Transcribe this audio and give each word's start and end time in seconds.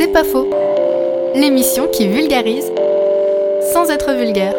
C'est 0.00 0.12
pas 0.12 0.22
faux. 0.22 0.48
L'émission 1.34 1.88
qui 1.88 2.06
vulgarise 2.06 2.70
sans 3.72 3.90
être 3.90 4.12
vulgaire. 4.12 4.54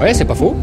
Ouais, 0.00 0.14
c'est 0.14 0.24
pas 0.24 0.36
faux. 0.36 0.54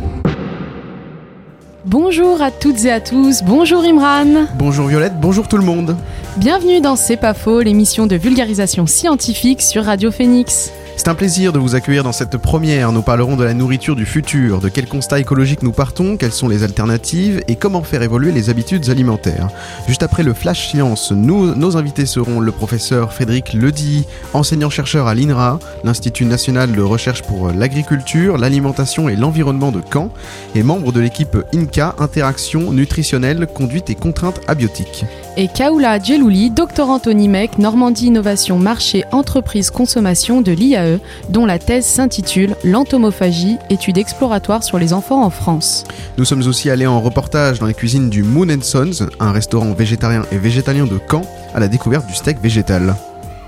Bonjour 1.84 2.42
à 2.42 2.52
toutes 2.52 2.86
et 2.86 2.92
à 2.92 3.02
tous, 3.02 3.42
bonjour 3.44 3.84
Imran. 3.84 4.46
Bonjour 4.56 4.88
Violette, 4.88 5.20
bonjour 5.20 5.48
tout 5.48 5.58
le 5.58 5.64
monde. 5.64 5.98
Bienvenue 6.38 6.80
dans 6.80 6.96
C'est 6.96 7.18
pas 7.18 7.34
faux, 7.34 7.62
l'émission 7.62 8.06
de 8.06 8.16
vulgarisation 8.16 8.86
scientifique 8.86 9.62
sur 9.62 9.84
Radio 9.84 10.12
Phoenix. 10.12 10.72
C'est 10.96 11.08
un 11.08 11.16
plaisir 11.16 11.52
de 11.52 11.60
vous 11.60 11.76
accueillir 11.76 12.04
dans 12.04 12.12
cette 12.12 12.38
première. 12.38 12.92
Nous 12.92 13.02
parlerons 13.02 13.36
de 13.36 13.44
la 13.44 13.54
nourriture 13.54 13.96
du 13.96 14.06
futur, 14.06 14.60
de 14.60 14.70
quel 14.70 14.86
constat 14.86 15.20
écologique 15.20 15.64
nous 15.64 15.72
partons, 15.72 16.18
quelles 16.18 16.32
sont 16.32 16.48
les 16.48 16.64
alternatives 16.64 17.42
et 17.48 17.56
comment 17.56 17.84
faire 17.84 18.04
évoluer 18.04 18.32
les 18.32 18.50
habitudes 18.50 18.90
alimentaires. 18.90 19.50
Juste 19.88 20.04
après 20.04 20.24
le 20.24 20.34
Flash 20.34 20.70
Science, 20.70 21.12
nos 21.12 21.78
invités 21.78 22.06
seront 22.06 22.40
le 22.40 22.52
professeur 22.52 23.12
Frédéric 23.12 23.54
Ledy, 23.54 24.06
enseignant-chercheur 24.34 25.08
à 25.08 25.16
l'INRA, 25.16 25.60
l'Institut 25.84 26.26
national 26.26 26.74
de 26.74 26.82
recherche 26.82 27.24
pour 27.24 27.52
l'agriculture, 27.52 28.38
l'alimentation 28.38 29.10
et 29.10 29.16
l'environnement 29.16 29.72
de 29.72 29.82
Caen, 29.92 30.12
et 30.54 30.64
membre 30.64 30.92
de 30.92 31.00
l'équipe 31.00 31.38
INCA, 31.54 31.96
Interaction 31.98 32.72
nutritionnelle, 32.72 33.48
conduite 33.48 33.90
et 33.90 33.96
contraintes 33.96 34.42
abiotiques. 34.48 35.06
Et 35.38 35.48
Kaoula 35.48 36.00
Djelouli, 36.00 36.50
doctorante 36.50 37.08
au 37.08 37.14
NIMEC, 37.14 37.60
Normandie 37.60 38.08
Innovation 38.08 38.58
Marché 38.58 39.06
Entreprise 39.12 39.70
Consommation 39.70 40.42
de 40.42 40.52
l'IAE, 40.52 41.00
dont 41.30 41.46
la 41.46 41.60
thèse 41.60 41.86
s'intitule 41.86 42.56
L'entomophagie, 42.64 43.58
étude 43.70 43.98
exploratoire 43.98 44.64
sur 44.64 44.80
les 44.80 44.94
enfants 44.94 45.24
en 45.24 45.30
France. 45.30 45.86
Nous 46.18 46.26
sommes 46.26 46.46
aussi 46.48 46.70
allés 46.70 46.88
en 46.88 47.00
reportage 47.00 47.60
dans 47.60 47.68
les 47.68 47.74
cuisines 47.74 48.10
du 48.10 48.24
Moon 48.24 48.50
and 48.50 48.62
Sons, 48.62 49.08
un 49.20 49.32
restaurant 49.32 49.74
végétarien 49.74 50.24
et 50.32 50.38
végétalien 50.38 50.86
de 50.86 51.00
Caen, 51.10 51.22
à 51.54 51.60
la 51.60 51.68
découverte 51.68 52.08
du 52.08 52.16
steak 52.16 52.42
végétal. 52.42 52.96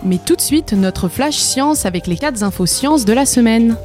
Mais 0.03 0.17
tout 0.17 0.35
de 0.35 0.41
suite, 0.41 0.73
notre 0.73 1.09
flash 1.09 1.37
science 1.37 1.85
avec 1.85 2.07
les 2.07 2.17
4 2.17 2.41
infos 2.43 2.65
sciences 2.65 3.05
de 3.05 3.13
la 3.13 3.25
semaine. 3.25 3.75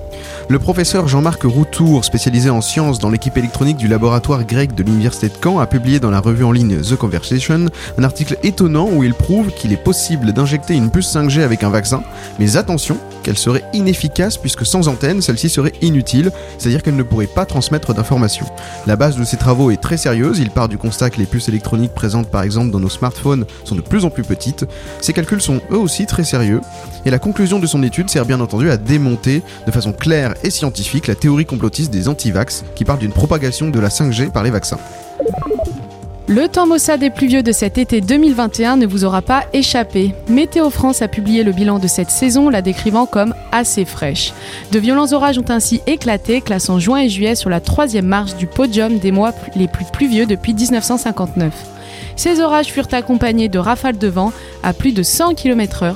Le 0.49 0.59
professeur 0.59 1.09
Jean-Marc 1.09 1.43
Routour, 1.43 2.05
spécialisé 2.05 2.49
en 2.49 2.63
sciences 2.63 2.99
dans 2.99 3.11
l'équipe 3.11 3.37
électronique 3.37 3.77
du 3.77 3.87
laboratoire 3.87 4.45
grec 4.45 4.75
de 4.75 4.83
l'Université 4.83 5.29
de 5.29 5.35
Caen, 5.43 5.59
a 5.59 5.67
publié 5.67 6.01
dans 6.01 6.11
la 6.11 6.21
revue 6.21 6.45
en 6.45 6.53
ligne 6.53 6.81
The 6.81 6.97
Conversation 6.97 7.67
un 7.99 8.05
article 8.05 8.39
étonnant 8.43 8.89
où 8.91 9.05
il 9.05 9.13
prouve 9.13 9.51
qu'il 9.51 9.73
est 9.73 9.83
possible 9.83 10.33
d'injecter 10.33 10.75
une 10.75 10.91
puce 10.91 11.15
5G 11.15 11.43
avec 11.43 11.63
un 11.63 11.71
vaccin, 11.71 12.03
mais 12.39 12.57
attention, 12.57 12.97
qu'elle 13.27 13.37
serait 13.37 13.65
inefficace 13.73 14.37
puisque 14.37 14.65
sans 14.65 14.87
antenne, 14.87 15.21
celle-ci 15.21 15.49
serait 15.49 15.73
inutile, 15.83 16.31
c'est-à-dire 16.59 16.81
qu'elle 16.85 16.95
ne 16.95 17.03
pourrait 17.03 17.27
pas 17.27 17.45
transmettre 17.45 17.93
d'informations. 17.93 18.47
La 18.87 18.95
base 18.95 19.17
de 19.17 19.25
ses 19.25 19.37
travaux 19.37 19.73
est 19.73 19.83
très 19.83 19.97
sérieuse, 19.97 20.39
il 20.39 20.51
part 20.51 20.69
du 20.69 20.79
constat 20.79 21.11
que 21.11 21.19
les 21.19 21.27
puces 21.27 21.49
électroniques 21.49 21.93
présentes 21.93 22.31
par 22.31 22.43
exemple 22.43 22.71
dans 22.71 22.79
nos 22.79 22.89
smartphones 22.89 23.45
sont 23.65 23.75
de 23.75 23.81
plus 23.81 24.05
en 24.05 24.11
plus 24.11 24.23
petites. 24.23 24.65
Ses 25.01 25.13
calculs 25.13 25.43
sont 25.43 25.61
eux 25.73 25.77
aussi 25.77 26.07
très 26.07 26.23
sérieux, 26.23 26.61
et 27.05 27.11
la 27.11 27.19
conclusion 27.19 27.59
de 27.59 27.67
son 27.67 27.83
étude 27.83 28.09
sert 28.09 28.27
bien 28.27 28.39
entendu 28.39 28.71
à 28.71 28.77
démonter 28.77 29.43
de 29.67 29.73
façon 29.73 29.93
claire 29.93 30.35
et 30.45 30.51
scientifique 30.51 31.09
la 31.09 31.17
théorie 31.17 31.47
complotiste 31.47 31.91
des 31.91 32.07
antivax 32.07 32.65
qui 32.77 32.85
parle 32.85 33.01
d'une 33.01 33.11
propagation 33.11 33.71
de 33.71 33.81
la 33.81 33.89
5G 33.89 34.31
par 34.31 34.45
les 34.45 34.51
vaccins. 34.51 34.79
Le 36.29 36.49
temps 36.49 36.67
maussade 36.67 37.05
et 37.05 37.11
pluvieux 37.11 37.45
de 37.45 37.53
cet 37.53 37.79
été 37.79 38.01
2021 38.01 38.79
ne 38.79 38.87
vous 38.87 39.05
aura 39.05 39.23
pas 39.23 39.45
échappé. 39.53 40.13
Météo 40.29 40.71
France 40.71 41.01
a 41.01 41.07
publié 41.07 41.45
le 41.45 41.53
bilan 41.53 41.79
de 41.79 41.87
cette 41.87 42.11
saison, 42.11 42.49
la 42.49 42.63
décrivant 42.63 43.07
comme 43.07 43.33
assez 43.53 43.85
fraîche. 43.85 44.33
De 44.73 44.81
violents 44.81 45.13
orages 45.13 45.39
ont 45.39 45.51
ainsi 45.51 45.83
éclaté, 45.87 46.41
classant 46.41 46.81
juin 46.81 46.99
et 46.99 47.09
juillet 47.09 47.37
sur 47.37 47.49
la 47.49 47.61
troisième 47.61 48.07
marche 48.07 48.35
du 48.35 48.49
podium 48.49 48.99
des 48.99 49.13
mois 49.13 49.33
les 49.55 49.69
plus 49.69 49.85
pluvieux 49.85 50.27
depuis 50.27 50.53
1959. 50.53 51.55
Ces 52.17 52.41
orages 52.41 52.73
furent 52.73 52.89
accompagnés 52.91 53.49
de 53.49 53.61
rafales 53.61 53.99
de 53.99 54.09
vent 54.09 54.33
à 54.65 54.73
plus 54.73 54.93
de 54.93 55.05
100 55.05 55.35
km/h, 55.35 55.95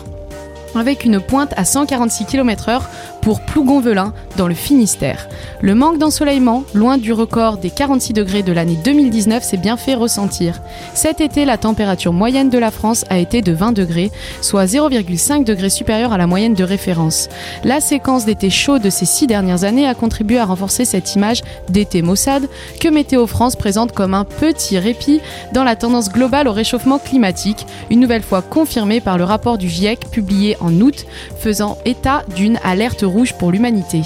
avec 0.76 1.04
une 1.04 1.18
pointe 1.18 1.54
à 1.56 1.64
146 1.64 2.26
km/h 2.26 2.82
pour 3.20 3.40
Plougonvelin 3.40 4.12
dans 4.36 4.48
le 4.48 4.54
Finistère. 4.54 5.28
Le 5.60 5.74
manque 5.74 5.98
d'ensoleillement, 5.98 6.64
loin 6.74 6.98
du 6.98 7.12
record 7.12 7.58
des 7.58 7.70
46 7.70 8.12
degrés 8.12 8.42
de 8.42 8.52
l'année 8.52 8.78
2019, 8.82 9.42
s'est 9.42 9.56
bien 9.56 9.76
fait 9.76 9.94
ressentir. 9.94 10.60
Cet 10.94 11.20
été, 11.20 11.44
la 11.44 11.58
température 11.58 12.12
moyenne 12.12 12.50
de 12.50 12.58
la 12.58 12.70
France 12.70 13.04
a 13.10 13.18
été 13.18 13.42
de 13.42 13.52
20 13.52 13.72
degrés, 13.72 14.10
soit 14.40 14.64
0,5 14.64 15.44
degrés 15.44 15.70
supérieure 15.70 16.12
à 16.12 16.18
la 16.18 16.26
moyenne 16.26 16.54
de 16.54 16.64
référence. 16.64 17.28
La 17.64 17.80
séquence 17.80 18.24
d'été 18.24 18.50
chaud 18.50 18.78
de 18.78 18.90
ces 18.90 19.06
six 19.06 19.26
dernières 19.26 19.64
années 19.64 19.86
a 19.86 19.94
contribué 19.94 20.38
à 20.38 20.44
renforcer 20.44 20.84
cette 20.84 21.14
image 21.14 21.42
d'été 21.68 22.02
maussade 22.02 22.48
que 22.80 22.88
Météo 22.88 23.26
France 23.26 23.56
présente 23.56 23.92
comme 23.92 24.14
un 24.14 24.24
petit 24.24 24.78
répit 24.78 25.20
dans 25.52 25.64
la 25.64 25.76
tendance 25.76 26.10
globale 26.10 26.48
au 26.48 26.52
réchauffement 26.52 26.98
climatique, 26.98 27.66
une 27.90 28.00
nouvelle 28.00 28.22
fois 28.22 28.42
confirmée 28.42 29.00
par 29.00 29.18
le 29.18 29.24
rapport 29.24 29.58
du 29.58 29.68
GIEC 29.68 30.10
publié 30.10 30.56
en 30.60 30.72
août, 30.80 31.06
faisant 31.38 31.78
état 31.84 32.22
d'une 32.34 32.58
alerte 32.64 33.02
rouge 33.10 33.34
pour 33.34 33.50
l'humanité. 33.52 34.02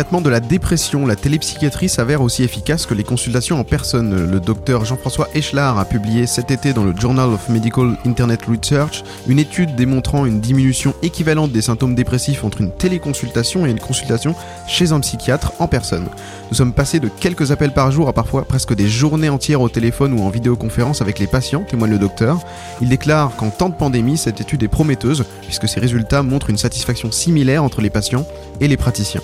Traitement 0.00 0.22
de 0.22 0.30
la 0.30 0.40
dépression, 0.40 1.04
la 1.04 1.14
télépsychiatrie 1.14 1.90
s'avère 1.90 2.22
aussi 2.22 2.42
efficace 2.42 2.86
que 2.86 2.94
les 2.94 3.04
consultations 3.04 3.60
en 3.60 3.64
personne. 3.64 4.30
Le 4.30 4.40
docteur 4.40 4.86
Jean-François 4.86 5.28
Echelard 5.34 5.78
a 5.78 5.84
publié 5.84 6.26
cet 6.26 6.50
été 6.50 6.72
dans 6.72 6.84
le 6.84 6.96
Journal 6.96 7.28
of 7.28 7.50
Medical 7.50 7.98
Internet 8.06 8.40
Research 8.46 9.04
une 9.28 9.38
étude 9.38 9.76
démontrant 9.76 10.24
une 10.24 10.40
diminution 10.40 10.94
équivalente 11.02 11.52
des 11.52 11.60
symptômes 11.60 11.94
dépressifs 11.94 12.44
entre 12.44 12.62
une 12.62 12.72
téléconsultation 12.72 13.66
et 13.66 13.70
une 13.70 13.78
consultation 13.78 14.34
chez 14.66 14.92
un 14.92 15.00
psychiatre 15.00 15.52
en 15.58 15.68
personne. 15.68 16.06
Nous 16.50 16.56
sommes 16.56 16.72
passés 16.72 16.98
de 16.98 17.08
quelques 17.08 17.52
appels 17.52 17.74
par 17.74 17.92
jour 17.92 18.08
à 18.08 18.14
parfois 18.14 18.46
presque 18.46 18.74
des 18.74 18.88
journées 18.88 19.28
entières 19.28 19.60
au 19.60 19.68
téléphone 19.68 20.18
ou 20.18 20.22
en 20.22 20.30
vidéoconférence 20.30 21.02
avec 21.02 21.18
les 21.18 21.26
patients, 21.26 21.64
témoigne 21.68 21.90
le 21.90 21.98
docteur. 21.98 22.40
Il 22.80 22.88
déclare 22.88 23.36
qu'en 23.36 23.50
temps 23.50 23.68
de 23.68 23.74
pandémie, 23.74 24.16
cette 24.16 24.40
étude 24.40 24.62
est 24.62 24.68
prometteuse 24.68 25.26
puisque 25.42 25.68
ses 25.68 25.78
résultats 25.78 26.22
montrent 26.22 26.48
une 26.48 26.56
satisfaction 26.56 27.12
similaire 27.12 27.62
entre 27.62 27.82
les 27.82 27.90
patients 27.90 28.24
et 28.62 28.68
les 28.68 28.78
praticiens. 28.78 29.20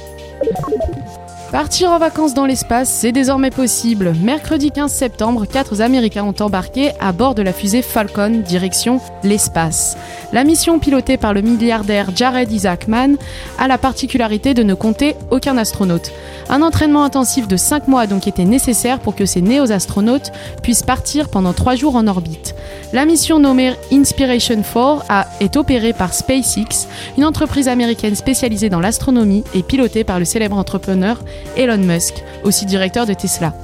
Partir 1.53 1.91
en 1.91 1.99
vacances 1.99 2.34
dans 2.34 2.45
l'espace, 2.45 2.89
c'est 2.89 3.12
désormais 3.12 3.51
possible. 3.51 4.15
Mercredi 4.21 4.73
15 4.73 4.93
septembre, 4.93 5.47
quatre 5.47 5.81
Américains 5.81 6.25
ont 6.25 6.34
embarqué 6.41 6.91
à 6.99 7.12
bord 7.12 7.37
de 7.37 7.43
la 7.43 7.53
fusée 7.53 7.83
Falcon, 7.83 8.43
direction 8.45 9.01
l'espace. 9.23 9.97
La 10.33 10.43
mission 10.43 10.81
pilotée 10.81 11.17
par 11.17 11.33
le 11.33 11.43
milliardaire 11.43 12.11
Jared 12.15 12.51
Isaacman 12.51 13.17
a 13.61 13.69
la 13.69 13.79
particularité 13.79 14.55
de 14.55 14.65
ne 14.65 14.75
compter 14.75 15.15
aucun 15.31 15.56
astronaute. 15.56 16.11
Un 16.49 16.62
entraînement 16.62 17.05
intensif 17.05 17.47
de 17.47 17.56
5 17.56 17.87
mois 17.87 18.03
a 18.03 18.06
donc 18.09 18.27
été 18.27 18.45
nécessaire 18.45 18.99
pour 18.99 19.15
que 19.15 19.25
ces 19.25 19.41
néo-astronautes 19.41 20.33
puissent 20.62 20.83
partir 20.83 21.29
pendant 21.29 21.53
3 21.53 21.77
jours 21.77 21.95
en 21.95 22.09
orbite. 22.09 22.56
La 22.93 23.05
mission 23.05 23.39
nommée 23.39 23.73
Inspiration 23.93 24.62
4 24.62 25.05
a, 25.09 25.27
est 25.41 25.56
opérée 25.56 25.93
par 25.93 26.12
SpaceX, 26.12 26.89
une 27.17 27.25
entreprise 27.25 27.69
américaine 27.69 28.15
spécialisée 28.15 28.69
dans 28.69 28.81
l'astronomie 28.81 29.45
et 29.55 29.62
pilotée 29.62 30.05
par 30.05 30.19
le 30.19 30.25
célèbre 30.25 30.56
entrepreneur 30.56 31.19
Elon 31.57 31.79
Musk, 31.79 32.15
aussi 32.45 32.67
directeur 32.67 33.07
de 33.07 33.15
Tesla. 33.15 33.55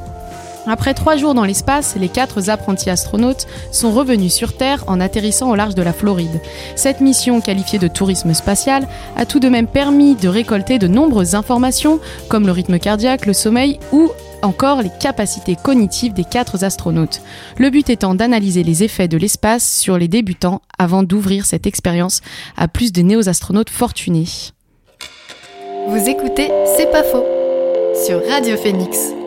Après 0.67 0.95
trois 0.95 1.17
jours 1.17 1.35
dans 1.35 1.45
l'espace, 1.45 1.97
les 1.99 2.09
quatre 2.09 2.49
apprentis 2.49 2.91
astronautes 2.91 3.47
sont 3.73 3.91
revenus 3.91 4.33
sur 4.33 4.57
Terre 4.57 4.85
en 4.87 5.01
atterrissant 5.01 5.51
au 5.51 5.57
large 5.57 5.75
de 5.75 5.83
la 5.83 5.93
Floride. 5.93 6.41
Cette 6.77 7.01
mission, 7.01 7.41
qualifiée 7.41 7.81
de 7.81 7.89
tourisme 7.89 8.33
spatial, 8.33 8.87
a 9.17 9.27
tout 9.27 9.41
de 9.41 9.49
même 9.49 9.67
permis 9.67 10.15
de 10.15 10.29
récolter 10.29 10.79
de 10.79 10.87
nombreuses 10.87 11.35
informations, 11.35 11.99
comme 12.29 12.47
le 12.47 12.53
rythme 12.53 12.79
cardiaque, 12.79 13.27
le 13.27 13.33
sommeil 13.33 13.81
ou 13.91 14.11
encore 14.43 14.83
les 14.83 14.91
capacités 15.01 15.57
cognitives 15.57 16.13
des 16.13 16.25
quatre 16.25 16.65
astronautes. 16.65 17.23
Le 17.59 17.71
but 17.71 17.91
étant 17.91 18.15
d'analyser 18.15 18.63
les 18.63 18.85
effets 18.85 19.09
de 19.09 19.17
l'espace 19.17 19.69
sur 19.69 19.99
les 19.99 20.09
débutants 20.09 20.63
avant 20.79 21.03
d'ouvrir 21.03 21.45
cette 21.45 21.67
expérience 21.67 22.21
à 22.57 22.69
plus 22.69 22.93
de 22.93 23.03
néo-astronautes 23.03 23.71
fortunés. 23.71 24.27
Vous 25.89 26.09
écoutez 26.09 26.51
C'est 26.77 26.91
pas 26.91 27.03
faux 27.03 27.25
sur 27.95 28.23
Radio 28.27 28.57
Phoenix. 28.57 29.22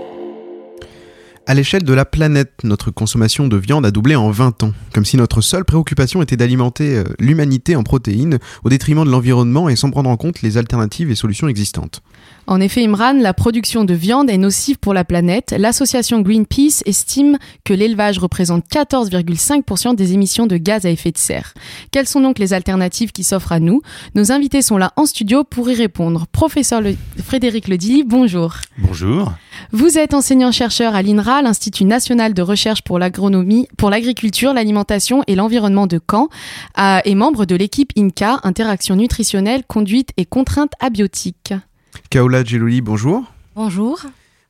À 1.47 1.53
l'échelle 1.53 1.83
de 1.83 1.93
la 1.93 2.05
planète, 2.05 2.63
notre 2.63 2.89
consommation 2.89 3.47
de 3.47 3.55
viande 3.55 3.85
a 3.85 3.91
doublé 3.91 4.15
en 4.15 4.31
20 4.31 4.63
ans, 4.63 4.71
comme 4.95 5.05
si 5.05 5.15
notre 5.15 5.41
seule 5.41 5.63
préoccupation 5.63 6.23
était 6.23 6.37
d'alimenter 6.37 6.97
euh, 6.97 7.03
l'humanité 7.19 7.75
en 7.75 7.83
protéines 7.83 8.39
au 8.63 8.69
détriment 8.69 9.05
de 9.05 9.11
l'environnement 9.11 9.69
et 9.69 9.75
sans 9.75 9.91
prendre 9.91 10.09
en 10.09 10.17
compte 10.17 10.41
les 10.41 10.57
alternatives 10.57 11.11
et 11.11 11.15
solutions 11.15 11.47
existantes. 11.47 12.01
En 12.47 12.59
effet, 12.61 12.83
Imran, 12.83 13.13
la 13.13 13.33
production 13.33 13.85
de 13.85 13.93
viande 13.93 14.29
est 14.29 14.37
nocive 14.37 14.77
pour 14.77 14.93
la 14.95 15.03
planète. 15.03 15.55
L'association 15.57 16.21
Greenpeace 16.21 16.81
estime 16.85 17.37
que 17.63 17.73
l'élevage 17.73 18.17
représente 18.17 18.65
14,5% 18.67 19.95
des 19.95 20.13
émissions 20.13 20.47
de 20.47 20.57
gaz 20.57 20.85
à 20.85 20.89
effet 20.89 21.11
de 21.11 21.17
serre. 21.17 21.53
Quelles 21.91 22.07
sont 22.07 22.21
donc 22.21 22.39
les 22.39 22.53
alternatives 22.53 23.11
qui 23.11 23.23
s'offrent 23.23 23.51
à 23.51 23.59
nous? 23.59 23.81
Nos 24.15 24.31
invités 24.31 24.61
sont 24.61 24.77
là 24.77 24.93
en 24.95 25.05
studio 25.05 25.43
pour 25.43 25.69
y 25.69 25.75
répondre. 25.75 26.25
Professeur 26.31 26.81
le... 26.81 26.95
Frédéric 27.23 27.67
Ledilly, 27.67 28.03
bonjour. 28.03 28.55
Bonjour. 28.77 29.31
Vous 29.71 29.97
êtes 29.97 30.13
enseignant-chercheur 30.13 30.93
à 30.95 31.01
l'INRA 31.01 31.34
l'INRA, 31.35 31.41
l'Institut 31.41 31.85
national 31.85 32.33
de 32.33 32.41
recherche 32.41 32.81
pour 32.81 32.99
l'agronomie, 32.99 33.67
pour 33.77 33.89
l'agriculture, 33.89 34.53
l'alimentation 34.53 35.23
et 35.27 35.35
l'environnement 35.35 35.87
de 35.87 35.99
Caen, 35.99 36.29
est 36.77 37.15
membre 37.15 37.45
de 37.45 37.55
l'équipe 37.55 37.91
INCA, 37.97 38.39
Interaction 38.43 38.95
nutritionnelle, 38.95 39.63
conduite 39.65 40.09
et 40.17 40.25
contraintes 40.25 40.73
abiotiques. 40.79 41.53
Kaola 42.09 42.43
Gelouli, 42.43 42.81
bonjour. 42.81 43.23
Bonjour. 43.55 43.99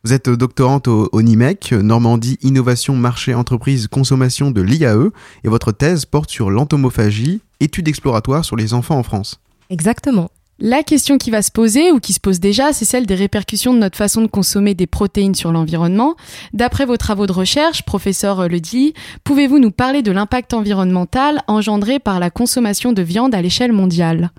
Vous 0.03 0.13
êtes 0.13 0.29
doctorante 0.29 0.87
au, 0.87 1.09
au, 1.11 1.21
NIMEC, 1.21 1.71
Normandie 1.71 2.37
Innovation 2.41 2.95
Marché 2.95 3.33
Entreprise 3.33 3.88
Consommation 3.88 4.51
de 4.51 4.61
l'IAE, 4.61 5.09
et 5.43 5.47
votre 5.47 5.71
thèse 5.71 6.05
porte 6.05 6.29
sur 6.29 6.51
l'entomophagie, 6.51 7.41
étude 7.59 7.88
exploratoire 7.88 8.45
sur 8.45 8.55
les 8.55 8.73
enfants 8.73 8.97
en 8.97 9.03
France. 9.03 9.39
Exactement. 9.69 10.29
La 10.59 10.83
question 10.83 11.17
qui 11.17 11.31
va 11.31 11.41
se 11.41 11.51
poser, 11.51 11.91
ou 11.91 11.99
qui 11.99 12.13
se 12.13 12.21
pose 12.21 12.39
déjà, 12.39 12.71
c'est 12.71 12.85
celle 12.85 13.05
des 13.05 13.15
répercussions 13.15 13.73
de 13.73 13.79
notre 13.79 13.97
façon 13.97 14.21
de 14.21 14.27
consommer 14.27 14.73
des 14.73 14.87
protéines 14.87 15.35
sur 15.35 15.51
l'environnement. 15.51 16.15
D'après 16.53 16.85
vos 16.85 16.95
travaux 16.95 17.27
de 17.27 17.33
recherche, 17.33 17.83
professeur 17.83 18.47
Ledilly, 18.47 18.93
pouvez-vous 19.25 19.59
nous 19.59 19.71
parler 19.71 20.01
de 20.01 20.13
l'impact 20.13 20.53
environnemental 20.53 21.41
engendré 21.47 21.99
par 21.99 22.21
la 22.21 22.29
consommation 22.29 22.93
de 22.93 23.01
viande 23.01 23.35
à 23.35 23.41
l'échelle 23.41 23.73
mondiale? 23.73 24.31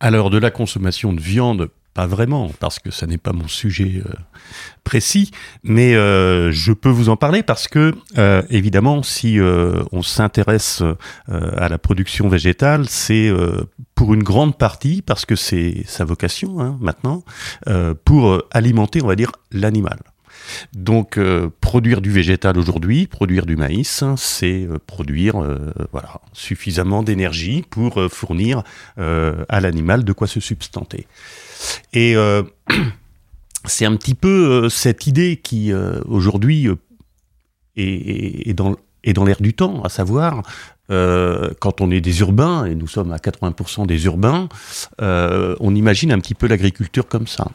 Alors, 0.00 0.28
de 0.28 0.36
la 0.36 0.50
consommation 0.50 1.14
de 1.14 1.20
viande 1.20 1.70
pas 1.94 2.06
vraiment, 2.06 2.50
parce 2.58 2.78
que 2.78 2.90
ça 2.90 3.06
n'est 3.06 3.18
pas 3.18 3.32
mon 3.32 3.48
sujet 3.48 4.02
euh, 4.04 4.12
précis, 4.84 5.30
mais 5.62 5.94
euh, 5.94 6.50
je 6.50 6.72
peux 6.72 6.88
vous 6.88 7.08
en 7.08 7.16
parler 7.16 7.42
parce 7.42 7.68
que, 7.68 7.94
euh, 8.18 8.42
évidemment, 8.50 9.02
si 9.02 9.38
on 9.92 10.02
s'intéresse 10.02 10.82
à 11.28 11.68
la 11.68 11.78
production 11.78 12.28
végétale, 12.28 12.88
c'est 12.88 13.30
pour 13.94 14.14
une 14.14 14.22
grande 14.22 14.56
partie, 14.56 15.02
parce 15.02 15.26
que 15.26 15.36
c'est 15.36 15.84
sa 15.86 16.04
vocation 16.04 16.60
hein, 16.60 16.76
maintenant, 16.80 17.24
pour 18.04 18.42
alimenter, 18.50 19.02
on 19.02 19.06
va 19.06 19.16
dire, 19.16 19.32
l'animal. 19.50 19.98
Donc, 20.74 21.18
produire 21.60 22.00
du 22.00 22.10
végétal 22.10 22.58
aujourd'hui, 22.58 23.06
produire 23.06 23.46
du 23.46 23.56
maïs, 23.56 24.04
c'est 24.16 24.64
euh, 24.64 24.78
produire 24.86 25.34
voilà, 25.92 26.20
suffisamment 26.32 27.02
d'énergie 27.02 27.64
pour 27.68 28.00
fournir 28.10 28.62
à 28.96 29.60
l'animal 29.60 30.04
de 30.04 30.12
quoi 30.12 30.26
se 30.26 30.40
substanter. 30.40 31.06
Et 31.92 32.14
c'est 33.64 33.84
un 33.84 33.96
petit 33.96 34.14
peu 34.14 34.68
cette 34.68 35.06
idée 35.06 35.36
qui, 35.36 35.72
aujourd'hui, 36.06 36.68
est, 37.76 38.54
dans, 38.54 39.24
l'air 39.24 39.40
du 39.40 39.54
temps, 39.54 39.82
à 39.82 39.88
savoir, 39.88 40.42
euh, 40.90 41.50
quand 41.60 41.80
on 41.80 41.90
est 41.90 42.00
des 42.00 42.20
urbains, 42.20 42.64
et 42.64 42.74
nous 42.74 42.88
sommes 42.88 43.12
à 43.12 43.16
80% 43.16 43.86
des 43.86 44.04
urbains, 44.06 44.48
euh, 45.00 45.56
on 45.60 45.74
imagine 45.74 46.12
un 46.12 46.18
petit 46.18 46.34
peu 46.34 46.46
l'agriculture 46.46 47.08
comme 47.08 47.26
ça 47.26 47.48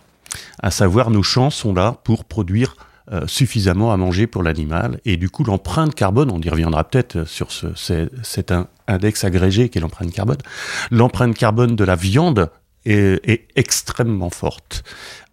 à 0.60 0.72
savoir 0.72 1.10
nos 1.10 1.24
champs 1.24 1.50
sont 1.50 1.74
là 1.74 1.96
pour 2.04 2.26
produire 2.26 2.76
euh, 3.12 3.26
suffisamment 3.28 3.94
à 3.94 3.98
manger 3.98 4.28
pour 4.28 4.44
l'animal. 4.44 5.00
Et 5.06 5.18
du 5.18 5.30
coup, 5.30 5.44
l'empreinte 5.44 5.96
carbone, 5.96 6.30
on 6.32 6.42
y 6.42 6.50
reviendra 6.50 6.84
peut-être 6.84 7.26
sur 7.26 7.52
ce, 7.52 7.68
c'est 8.24 8.52
un 8.52 8.68
index 8.88 9.24
agrégé 9.24 9.70
qui 9.70 9.78
est 9.78 9.82
l'empreinte 9.82 10.12
carbone. 10.12 10.38
L'empreinte 10.92 11.36
carbone 11.36 11.76
de 11.76 11.84
la 11.84 11.96
viande 11.96 12.50
est, 12.92 13.48
extrêmement 13.56 14.30
forte. 14.30 14.84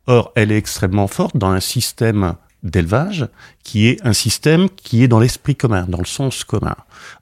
Or, 0.06 0.32
elle 0.34 0.52
est 0.52 0.58
extrêmement 0.58 1.06
forte 1.06 1.36
dans 1.36 1.50
un 1.50 1.60
système 1.60 2.34
d'élevage 2.62 3.28
qui 3.62 3.88
est 3.88 4.04
un 4.06 4.12
système 4.12 4.68
qui 4.70 5.02
est 5.02 5.08
dans 5.08 5.20
l'esprit 5.20 5.54
commun, 5.54 5.84
dans 5.88 5.98
le 5.98 6.06
sens 6.06 6.44
commun. 6.44 6.76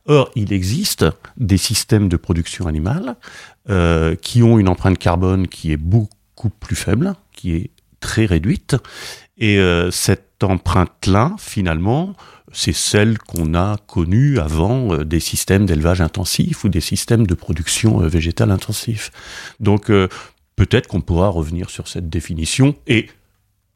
Or, 0.06 0.30
il 0.34 0.52
existe 0.52 1.04
des 1.36 1.56
systèmes 1.56 2.08
de 2.08 2.16
production 2.16 2.66
animale 2.66 3.16
euh, 3.70 4.14
qui 4.16 4.42
ont 4.42 4.58
une 4.58 4.68
empreinte 4.68 4.98
carbone 4.98 5.48
qui 5.48 5.72
est 5.72 5.76
beaucoup 5.76 6.50
plus 6.50 6.76
faible, 6.76 7.14
qui 7.32 7.54
est 7.54 7.70
très 8.00 8.26
réduite. 8.26 8.76
Et 9.42 9.58
euh, 9.58 9.90
cette 9.90 10.44
empreinte-là, 10.44 11.34
finalement, 11.36 12.14
c'est 12.52 12.72
celle 12.72 13.18
qu'on 13.18 13.54
a 13.54 13.76
connue 13.88 14.38
avant 14.38 14.94
euh, 14.94 15.04
des 15.04 15.18
systèmes 15.18 15.66
d'élevage 15.66 16.00
intensif 16.00 16.62
ou 16.62 16.68
des 16.68 16.80
systèmes 16.80 17.26
de 17.26 17.34
production 17.34 18.02
euh, 18.02 18.06
végétale 18.06 18.52
intensif. 18.52 19.10
Donc 19.58 19.90
peut-être 20.54 20.86
qu'on 20.86 21.00
pourra 21.00 21.28
revenir 21.28 21.70
sur 21.70 21.88
cette 21.88 22.08
définition 22.08 22.76
et 22.86 23.08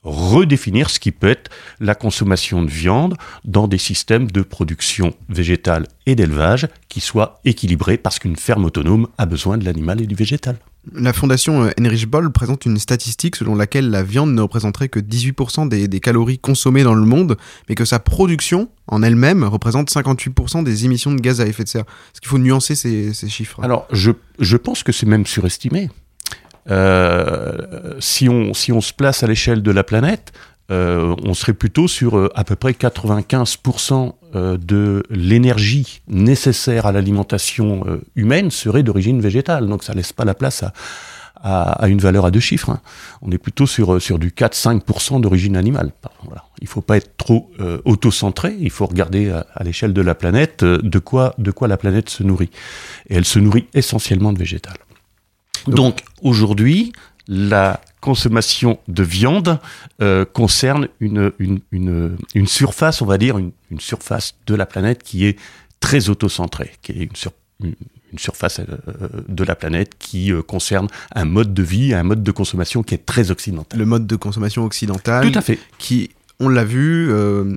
redéfinir 0.04 0.88
ce 0.88 1.00
qui 1.00 1.10
peut 1.10 1.28
être 1.28 1.50
la 1.80 1.96
consommation 1.96 2.62
de 2.62 2.70
viande 2.70 3.16
dans 3.44 3.66
des 3.66 3.78
systèmes 3.78 4.30
de 4.30 4.42
production 4.42 5.14
végétale 5.28 5.88
et 6.06 6.14
d'élevage 6.14 6.68
qui 6.88 7.00
soient 7.00 7.40
équilibrés 7.44 7.96
parce 7.96 8.20
qu'une 8.20 8.36
ferme 8.36 8.66
autonome 8.66 9.08
a 9.18 9.26
besoin 9.26 9.58
de 9.58 9.64
l'animal 9.64 10.00
et 10.00 10.06
du 10.06 10.14
végétal. 10.14 10.58
La 10.94 11.12
fondation 11.12 11.68
Heinrich 11.78 12.06
Boll 12.06 12.30
présente 12.30 12.64
une 12.64 12.78
statistique 12.78 13.36
selon 13.36 13.56
laquelle 13.56 13.90
la 13.90 14.02
viande 14.02 14.32
ne 14.32 14.40
représenterait 14.40 14.88
que 14.88 15.00
18% 15.00 15.68
des, 15.68 16.00
calories 16.00 16.38
consommées 16.38 16.84
dans 16.84 16.94
le 16.94 17.04
monde, 17.04 17.36
mais 17.68 17.74
que 17.74 17.84
sa 17.84 17.98
production 17.98 18.68
en 18.86 19.02
elle-même 19.02 19.42
représente 19.42 19.90
58% 19.90 20.62
des 20.62 20.84
émissions 20.84 21.12
de 21.12 21.20
gaz 21.20 21.40
à 21.40 21.46
effet 21.46 21.64
de 21.64 21.68
serre. 21.68 21.84
Est-ce 22.12 22.20
qu'il 22.20 22.28
faut 22.28 22.38
nuancer 22.38 22.76
ces, 22.76 23.12
chiffres? 23.28 23.62
Alors, 23.64 23.88
je, 23.90 24.12
je 24.38 24.56
pense 24.56 24.84
que 24.84 24.92
c'est 24.92 25.06
même 25.06 25.26
surestimé. 25.26 25.90
Euh, 26.70 27.94
si, 28.00 28.28
on, 28.28 28.52
se 28.54 28.92
place 28.92 29.22
à 29.22 29.26
l'échelle 29.26 29.62
de 29.62 29.70
la 29.70 29.84
planète, 29.84 30.32
euh, 30.32 30.55
on 30.68 31.34
serait 31.34 31.54
plutôt 31.54 31.88
sur 31.88 32.16
euh, 32.16 32.30
à 32.34 32.44
peu 32.44 32.56
près 32.56 32.72
95% 32.72 34.12
euh, 34.34 34.58
de 34.58 35.02
l'énergie 35.10 36.02
nécessaire 36.08 36.86
à 36.86 36.92
l'alimentation 36.92 37.84
euh, 37.86 38.00
humaine 38.16 38.50
serait 38.50 38.82
d'origine 38.82 39.20
végétale. 39.20 39.66
Donc 39.66 39.84
ça 39.84 39.94
laisse 39.94 40.12
pas 40.12 40.24
la 40.24 40.34
place 40.34 40.62
à, 40.62 40.72
à, 41.42 41.88
une 41.88 41.98
valeur 41.98 42.26
à 42.26 42.30
deux 42.30 42.40
chiffres. 42.40 42.70
Hein. 42.70 42.80
On 43.22 43.30
est 43.30 43.38
plutôt 43.38 43.66
sur, 43.66 43.94
euh, 43.94 44.00
sur 44.00 44.18
du 44.18 44.30
4-5% 44.30 45.20
d'origine 45.20 45.56
animale. 45.56 45.92
Voilà. 46.24 46.44
Il 46.60 46.66
faut 46.66 46.80
pas 46.80 46.96
être 46.96 47.16
trop 47.16 47.50
euh, 47.60 47.80
auto-centré, 47.84 48.56
il 48.58 48.70
faut 48.70 48.86
regarder 48.86 49.30
à, 49.30 49.64
l'échelle 49.64 49.92
de 49.92 50.02
la 50.02 50.14
planète 50.14 50.64
de 50.64 50.98
quoi, 50.98 51.34
de 51.38 51.50
quoi 51.50 51.68
la 51.68 51.76
planète 51.76 52.10
se 52.10 52.22
nourrit. 52.22 52.50
Et 53.08 53.14
elle 53.14 53.24
se 53.24 53.38
nourrit 53.38 53.66
essentiellement 53.74 54.32
de 54.32 54.38
végétal. 54.38 54.76
Donc 55.66 56.00
aujourd'hui, 56.22 56.92
la 57.28 57.80
consommation 58.00 58.78
de 58.88 59.02
viande 59.02 59.58
euh, 60.00 60.24
concerne 60.24 60.88
une, 61.00 61.32
une, 61.38 61.60
une, 61.72 62.16
une, 62.34 62.46
surface, 62.46 63.02
on 63.02 63.06
va 63.06 63.18
dire, 63.18 63.38
une, 63.38 63.52
une, 63.70 63.80
surface 63.80 64.36
de 64.46 64.54
la 64.54 64.66
planète 64.66 65.02
qui 65.02 65.26
est 65.26 65.38
très 65.80 66.08
autocentrée, 66.08 66.72
qui 66.82 66.92
est 66.92 67.04
une, 67.04 67.16
sur, 67.16 67.32
une 68.16 68.18
surface 68.18 68.60
euh, 68.60 69.08
de 69.28 69.44
la 69.44 69.54
planète 69.54 69.94
qui 69.98 70.32
euh, 70.32 70.42
concerne 70.42 70.88
un 71.14 71.24
mode 71.24 71.52
de 71.54 71.62
vie, 71.62 71.94
un 71.94 72.02
mode 72.02 72.22
de 72.22 72.30
consommation 72.30 72.82
qui 72.82 72.94
est 72.94 73.04
très 73.04 73.30
occidental. 73.30 73.78
Le 73.78 73.86
mode 73.86 74.06
de 74.06 74.16
consommation 74.16 74.64
occidental. 74.64 75.30
Tout 75.30 75.38
à 75.38 75.42
fait. 75.42 75.58
Qui 75.78 76.10
on 76.38 76.48
l'a 76.48 76.64
vu, 76.64 77.08
euh, 77.10 77.56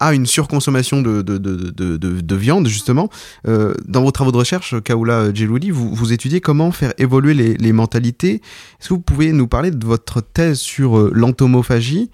a 0.00 0.14
une 0.14 0.26
surconsommation 0.26 1.02
de, 1.02 1.22
de, 1.22 1.38
de, 1.38 1.70
de, 1.70 1.96
de 1.96 2.36
viande, 2.36 2.66
justement. 2.68 3.10
Euh, 3.46 3.74
dans 3.86 4.02
vos 4.02 4.10
travaux 4.10 4.32
de 4.32 4.36
recherche, 4.36 4.80
Kaoula 4.82 5.32
Djelouli, 5.34 5.70
vous, 5.70 6.12
étudiez 6.12 6.40
comment 6.40 6.72
faire 6.72 6.94
évoluer 6.98 7.34
les, 7.34 7.72
mentalités. 7.72 8.34
Est-ce 8.80 8.88
que 8.88 8.94
vous 8.94 9.00
pouvez 9.00 9.32
nous 9.32 9.48
parler 9.48 9.70
de 9.70 9.84
votre 9.84 10.20
thèse 10.20 10.58
sur 10.58 10.98
euh, 10.98 11.10
l'entomophagie? 11.12 12.10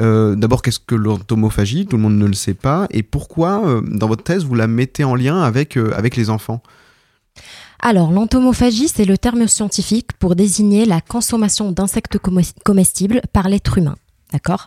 Euh, 0.00 0.34
D'abord, 0.34 0.62
qu'est-ce 0.62 0.80
que 0.80 0.94
l'entomophagie? 0.94 1.86
Tout 1.86 1.96
le 1.96 2.02
monde 2.02 2.16
ne 2.16 2.26
le 2.26 2.34
sait 2.34 2.54
pas. 2.54 2.86
Et 2.90 3.02
pourquoi, 3.02 3.66
euh, 3.66 3.82
dans 3.84 4.08
votre 4.08 4.24
thèse, 4.24 4.44
vous 4.44 4.54
la 4.54 4.66
mettez 4.66 5.04
en 5.04 5.14
lien 5.14 5.42
avec, 5.42 5.76
euh, 5.76 5.92
avec 5.94 6.16
les 6.16 6.30
enfants? 6.30 6.62
Alors, 7.80 8.12
l'entomophagie, 8.12 8.88
c'est 8.88 9.04
le 9.04 9.18
terme 9.18 9.46
scientifique 9.48 10.12
pour 10.18 10.36
désigner 10.36 10.86
la 10.86 11.00
consommation 11.00 11.72
d'insectes 11.72 12.18
comestibles 12.64 13.20
par 13.32 13.48
l'être 13.48 13.78
humain. 13.78 13.96
D'accord? 14.32 14.66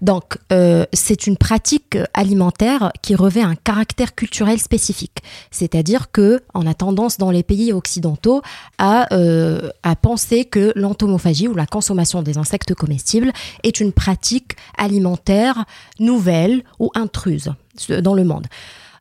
Donc, 0.00 0.38
euh, 0.52 0.86
c'est 0.92 1.26
une 1.26 1.36
pratique 1.36 1.98
alimentaire 2.14 2.92
qui 3.02 3.14
revêt 3.14 3.42
un 3.42 3.54
caractère 3.54 4.14
culturel 4.14 4.58
spécifique. 4.58 5.18
C'est-à-dire 5.50 6.10
que 6.10 6.42
on 6.54 6.66
a 6.66 6.74
tendance 6.74 7.18
dans 7.18 7.30
les 7.30 7.42
pays 7.42 7.72
occidentaux 7.72 8.42
à, 8.78 9.12
euh, 9.14 9.70
penser 10.00 10.46
que 10.46 10.72
l'entomophagie 10.74 11.48
ou 11.48 11.54
la 11.54 11.66
consommation 11.66 12.22
des 12.22 12.38
insectes 12.38 12.74
comestibles 12.74 13.32
est 13.62 13.80
une 13.80 13.92
pratique 13.92 14.56
alimentaire 14.78 15.64
nouvelle 15.98 16.64
ou 16.78 16.90
intruse 16.94 17.52
dans 17.88 18.14
le 18.14 18.24
monde. 18.24 18.46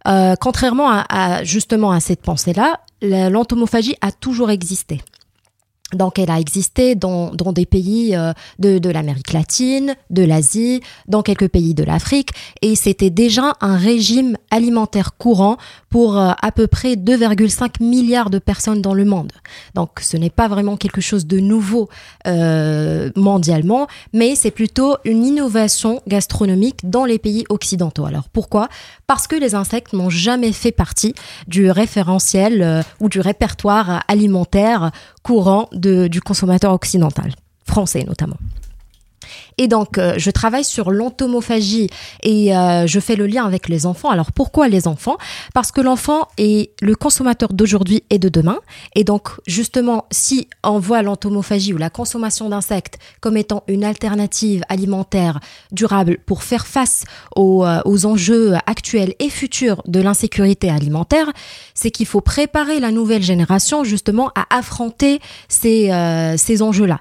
Euh, 0.08 0.36
contrairement 0.40 0.90
à, 0.90 1.06
à, 1.10 1.44
justement 1.44 1.92
à 1.92 2.00
cette 2.00 2.22
pensée-là, 2.22 2.82
l'entomophagie 3.02 3.96
a 4.02 4.12
toujours 4.12 4.52
existé. 4.52 5.02
Donc, 5.94 6.20
elle 6.20 6.32
a 6.32 6.40
existé 6.40 6.96
dans, 6.96 7.32
dans 7.32 7.52
des 7.52 7.66
pays 7.66 8.16
euh, 8.16 8.34
de, 8.60 8.80
de 8.80 8.90
l'Amérique 8.90 9.34
latine, 9.34 9.96
de 10.10 10.24
l'Asie, 10.24 10.82
dans 11.08 11.22
quelques 11.22 11.50
pays 11.50 11.74
de 11.74 11.84
l'Afrique, 11.84 12.30
et 12.62 12.76
c'était 12.76 13.10
déjà 13.10 13.54
un 13.62 13.78
régime 13.78 14.38
alimentaire 14.50 15.18
courant 15.18 15.58
pour 15.90 16.18
euh, 16.18 16.32
à 16.42 16.52
peu 16.52 16.68
près 16.68 16.96
2,5 16.96 17.84
milliards 17.84 18.30
de 18.30 18.40
personnes 18.40 18.82
dans 18.82 18.94
le 18.94 19.06
monde. 19.06 19.32
Donc, 19.76 20.00
ce 20.02 20.18
n'est 20.18 20.30
pas 20.30 20.48
vraiment 20.48 20.78
quelque 20.78 21.02
chose 21.02 21.28
de 21.28 21.40
nouveau 21.40 21.90
euh, 22.28 23.12
mondialement, 23.16 23.88
mais 24.14 24.36
c'est 24.36 24.52
plutôt 24.52 24.96
une 25.06 25.26
innovation 25.26 26.02
gastronomique 26.08 26.90
dans 26.90 27.06
les 27.06 27.20
pays 27.20 27.44
occidentaux. 27.50 28.06
Alors, 28.06 28.30
pourquoi? 28.30 28.70
Parce 29.06 29.28
que 29.28 29.36
les 29.36 29.54
insectes 29.54 29.94
n'ont 29.94 30.10
jamais 30.10 30.54
fait 30.54 30.72
partie 30.72 31.14
du 31.48 31.70
référentiel 31.70 32.62
euh, 32.62 32.82
ou 33.00 33.10
du 33.10 33.20
répertoire 33.20 34.04
alimentaire 34.08 34.92
courant 35.24 35.70
du 35.82 36.22
consommateur 36.22 36.74
occidental, 36.74 37.34
français 37.66 38.04
notamment. 38.08 38.38
Et 39.58 39.68
donc, 39.68 39.98
euh, 39.98 40.14
je 40.18 40.32
travaille 40.32 40.64
sur 40.64 40.92
l'entomophagie 40.92 41.90
et 42.24 42.56
euh, 42.56 42.88
je 42.88 43.00
fais 43.00 43.16
le 43.16 43.28
lien 43.28 43.46
avec 43.46 43.70
les 43.70 43.86
enfants. 43.86 44.10
Alors, 44.10 44.32
pourquoi 44.32 44.68
les 44.68 44.88
enfants? 44.88 45.18
Parce 45.54 45.72
que 45.72 45.82
l'enfant 45.82 46.28
est 46.38 46.72
le 46.82 46.96
consommateur 46.96 47.54
d'aujourd'hui 47.54 48.04
et 48.10 48.20
de 48.20 48.30
demain. 48.30 48.60
Et 48.96 49.04
donc, 49.04 49.30
justement, 49.48 50.06
si 50.12 50.48
on 50.64 50.80
voit 50.80 51.02
l'entomophagie 51.02 51.74
ou 51.74 51.78
la 51.78 51.90
consommation 51.90 52.50
d'insectes 52.50 52.98
comme 53.20 53.38
étant 53.38 53.64
une 53.68 53.84
alternative 53.84 54.64
alimentaire 54.70 55.40
durable 55.72 56.18
pour 56.26 56.44
faire 56.44 56.66
face 56.66 57.04
aux, 57.36 57.66
euh, 57.66 57.82
aux 57.86 58.06
enjeux 58.06 58.56
actuels 58.66 59.14
et 59.20 59.30
futurs 59.30 59.82
de 59.86 60.02
l'insécurité 60.02 60.70
alimentaire, 60.70 61.32
c'est 61.74 61.92
qu'il 61.92 62.06
faut 62.06 62.22
préparer 62.22 62.80
la 62.80 62.92
nouvelle 62.92 63.24
génération 63.24 63.84
justement 63.84 64.32
à 64.36 64.46
affronter 64.58 65.20
ces, 65.48 65.92
ces 66.38 66.62
enjeux-là 66.62 67.00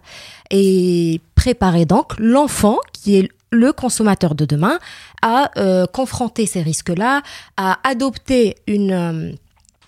et 0.51 1.21
préparer 1.35 1.85
donc 1.85 2.19
l'enfant 2.19 2.79
qui 2.93 3.17
est 3.17 3.29
le 3.53 3.73
consommateur 3.73 4.35
de 4.35 4.45
demain 4.45 4.79
à 5.23 5.51
euh, 5.59 5.87
confronter 5.87 6.47
ces 6.47 6.63
risques-là, 6.63 7.23
à 7.57 7.79
adopter 7.89 8.57
une 8.67 8.93
euh, 8.93 9.33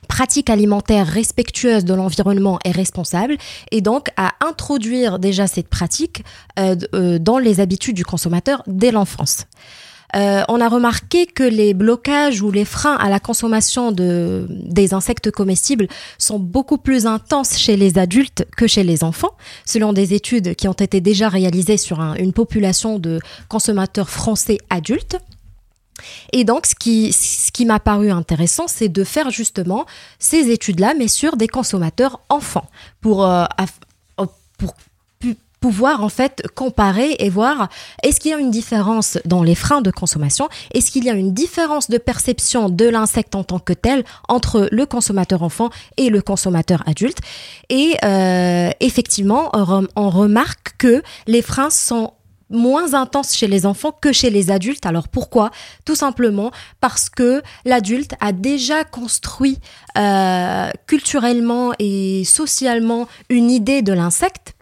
pratique 0.08 0.50
alimentaire 0.50 1.06
respectueuse 1.06 1.84
de 1.84 1.94
l'environnement 1.94 2.58
et 2.64 2.70
responsable, 2.70 3.36
et 3.70 3.80
donc 3.80 4.08
à 4.16 4.32
introduire 4.40 5.18
déjà 5.18 5.46
cette 5.46 5.68
pratique 5.68 6.24
euh, 6.58 7.18
dans 7.18 7.38
les 7.38 7.60
habitudes 7.60 7.96
du 7.96 8.04
consommateur 8.04 8.62
dès 8.66 8.90
l'enfance. 8.90 9.46
Euh, 10.14 10.42
on 10.48 10.60
a 10.60 10.68
remarqué 10.68 11.26
que 11.26 11.42
les 11.42 11.72
blocages 11.74 12.42
ou 12.42 12.50
les 12.50 12.64
freins 12.64 12.96
à 12.96 13.08
la 13.08 13.18
consommation 13.18 13.92
de, 13.92 14.46
des 14.50 14.92
insectes 14.92 15.30
comestibles 15.30 15.88
sont 16.18 16.38
beaucoup 16.38 16.78
plus 16.78 17.06
intenses 17.06 17.56
chez 17.56 17.76
les 17.76 17.98
adultes 17.98 18.46
que 18.56 18.66
chez 18.66 18.84
les 18.84 19.04
enfants, 19.04 19.34
selon 19.64 19.92
des 19.92 20.12
études 20.12 20.54
qui 20.54 20.68
ont 20.68 20.72
été 20.72 21.00
déjà 21.00 21.28
réalisées 21.28 21.78
sur 21.78 22.00
une 22.00 22.32
population 22.32 22.98
de 22.98 23.20
consommateurs 23.48 24.10
français 24.10 24.58
adultes. 24.68 25.16
Et 26.32 26.44
donc, 26.44 26.66
ce 26.66 26.74
qui, 26.74 27.12
ce 27.12 27.52
qui 27.52 27.64
m'a 27.64 27.78
paru 27.78 28.10
intéressant, 28.10 28.66
c'est 28.66 28.88
de 28.88 29.04
faire 29.04 29.30
justement 29.30 29.86
ces 30.18 30.50
études-là, 30.50 30.94
mais 30.98 31.08
sur 31.08 31.36
des 31.36 31.48
consommateurs 31.48 32.20
enfants, 32.28 32.68
pour, 33.00 33.24
euh, 33.24 33.44
pour 34.58 34.74
pouvoir 35.62 36.02
en 36.02 36.08
fait 36.08 36.42
comparer 36.56 37.14
et 37.20 37.30
voir 37.30 37.68
est-ce 38.02 38.18
qu'il 38.18 38.32
y 38.32 38.34
a 38.34 38.38
une 38.38 38.50
différence 38.50 39.16
dans 39.24 39.44
les 39.44 39.54
freins 39.54 39.80
de 39.80 39.92
consommation, 39.92 40.48
est-ce 40.74 40.90
qu'il 40.90 41.04
y 41.04 41.10
a 41.10 41.14
une 41.14 41.32
différence 41.32 41.88
de 41.88 41.98
perception 41.98 42.68
de 42.68 42.86
l'insecte 42.86 43.36
en 43.36 43.44
tant 43.44 43.60
que 43.60 43.72
tel 43.72 44.04
entre 44.28 44.68
le 44.72 44.84
consommateur 44.86 45.44
enfant 45.44 45.70
et 45.96 46.10
le 46.10 46.20
consommateur 46.20 46.82
adulte? 46.86 47.18
Et 47.70 47.94
euh, 48.04 48.70
effectivement, 48.80 49.52
on 49.96 50.10
remarque 50.10 50.74
que 50.78 51.00
les 51.28 51.42
freins 51.42 51.70
sont 51.70 52.12
moins 52.50 52.92
intenses 52.94 53.32
chez 53.34 53.46
les 53.46 53.64
enfants 53.64 53.92
que 53.92 54.12
chez 54.12 54.30
les 54.30 54.50
adultes. 54.50 54.84
Alors 54.84 55.06
pourquoi? 55.08 55.52
Tout 55.84 55.94
simplement 55.94 56.50
parce 56.80 57.08
que 57.08 57.40
l'adulte 57.64 58.14
a 58.20 58.32
déjà 58.32 58.82
construit 58.82 59.58
euh, 59.96 60.70
culturellement 60.88 61.72
et 61.78 62.24
socialement 62.24 63.06
une 63.30 63.48
idée 63.48 63.80
de 63.82 63.92
l'insecte 63.92 64.54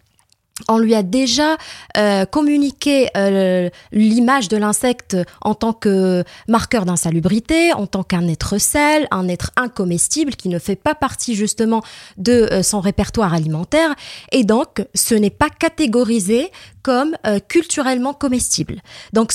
on 0.67 0.77
lui 0.77 0.95
a 0.95 1.03
déjà 1.03 1.57
euh, 1.97 2.25
communiqué 2.25 3.09
euh, 3.17 3.69
l'image 3.91 4.47
de 4.47 4.57
l'insecte 4.57 5.17
en 5.41 5.55
tant 5.55 5.73
que 5.73 6.23
marqueur 6.47 6.85
d'insalubrité, 6.85 7.73
en 7.73 7.87
tant 7.87 8.03
qu'un 8.03 8.27
être 8.27 8.57
sale, 8.57 9.07
un 9.11 9.27
être 9.27 9.51
incomestible 9.55 10.35
qui 10.35 10.49
ne 10.49 10.59
fait 10.59 10.75
pas 10.75 10.95
partie 10.95 11.35
justement 11.35 11.81
de 12.17 12.49
euh, 12.51 12.63
son 12.63 12.79
répertoire 12.79 13.33
alimentaire. 13.33 13.95
Et 14.31 14.43
donc, 14.43 14.85
ce 14.93 15.15
n'est 15.15 15.29
pas 15.29 15.49
catégorisé 15.49 16.51
comme 16.83 17.15
euh, 17.25 17.39
culturellement 17.39 18.13
comestible. 18.13 18.81
Donc 19.13 19.33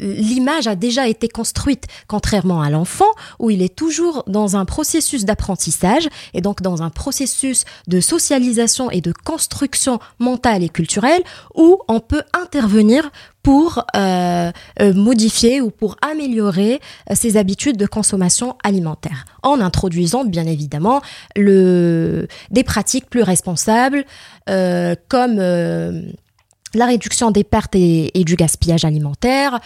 l'image 0.00 0.66
a 0.66 0.74
déjà 0.74 1.08
été 1.08 1.28
construite 1.28 1.84
contrairement 2.06 2.62
à 2.62 2.70
l'enfant 2.70 3.10
où 3.38 3.50
il 3.50 3.62
est 3.62 3.74
toujours 3.74 4.24
dans 4.26 4.56
un 4.56 4.64
processus 4.64 5.24
d'apprentissage 5.24 6.08
et 6.34 6.40
donc 6.40 6.62
dans 6.62 6.82
un 6.82 6.90
processus 6.90 7.64
de 7.86 8.00
socialisation 8.00 8.90
et 8.90 9.00
de 9.00 9.12
construction 9.24 9.98
mentale 10.18 10.62
et 10.62 10.68
culturelle 10.68 11.22
où 11.54 11.78
on 11.88 12.00
peut 12.00 12.22
intervenir 12.32 13.10
pour 13.48 13.82
euh, 13.96 14.52
euh, 14.82 14.92
modifier 14.92 15.62
ou 15.62 15.70
pour 15.70 15.96
améliorer 16.02 16.82
euh, 17.10 17.14
ses 17.14 17.38
habitudes 17.38 17.78
de 17.78 17.86
consommation 17.86 18.58
alimentaire. 18.62 19.24
En 19.42 19.62
introduisant 19.62 20.26
bien 20.26 20.44
évidemment 20.44 21.00
des 21.34 22.28
pratiques 22.66 23.08
plus 23.08 23.22
responsables 23.22 24.04
comme 24.46 25.36
la 25.38 26.86
réduction 26.86 27.30
des 27.30 27.44
pertes 27.44 27.74
et, 27.74 28.10
du 28.14 28.36
gaspillage 28.36 28.84
alimentaire, 28.84 29.60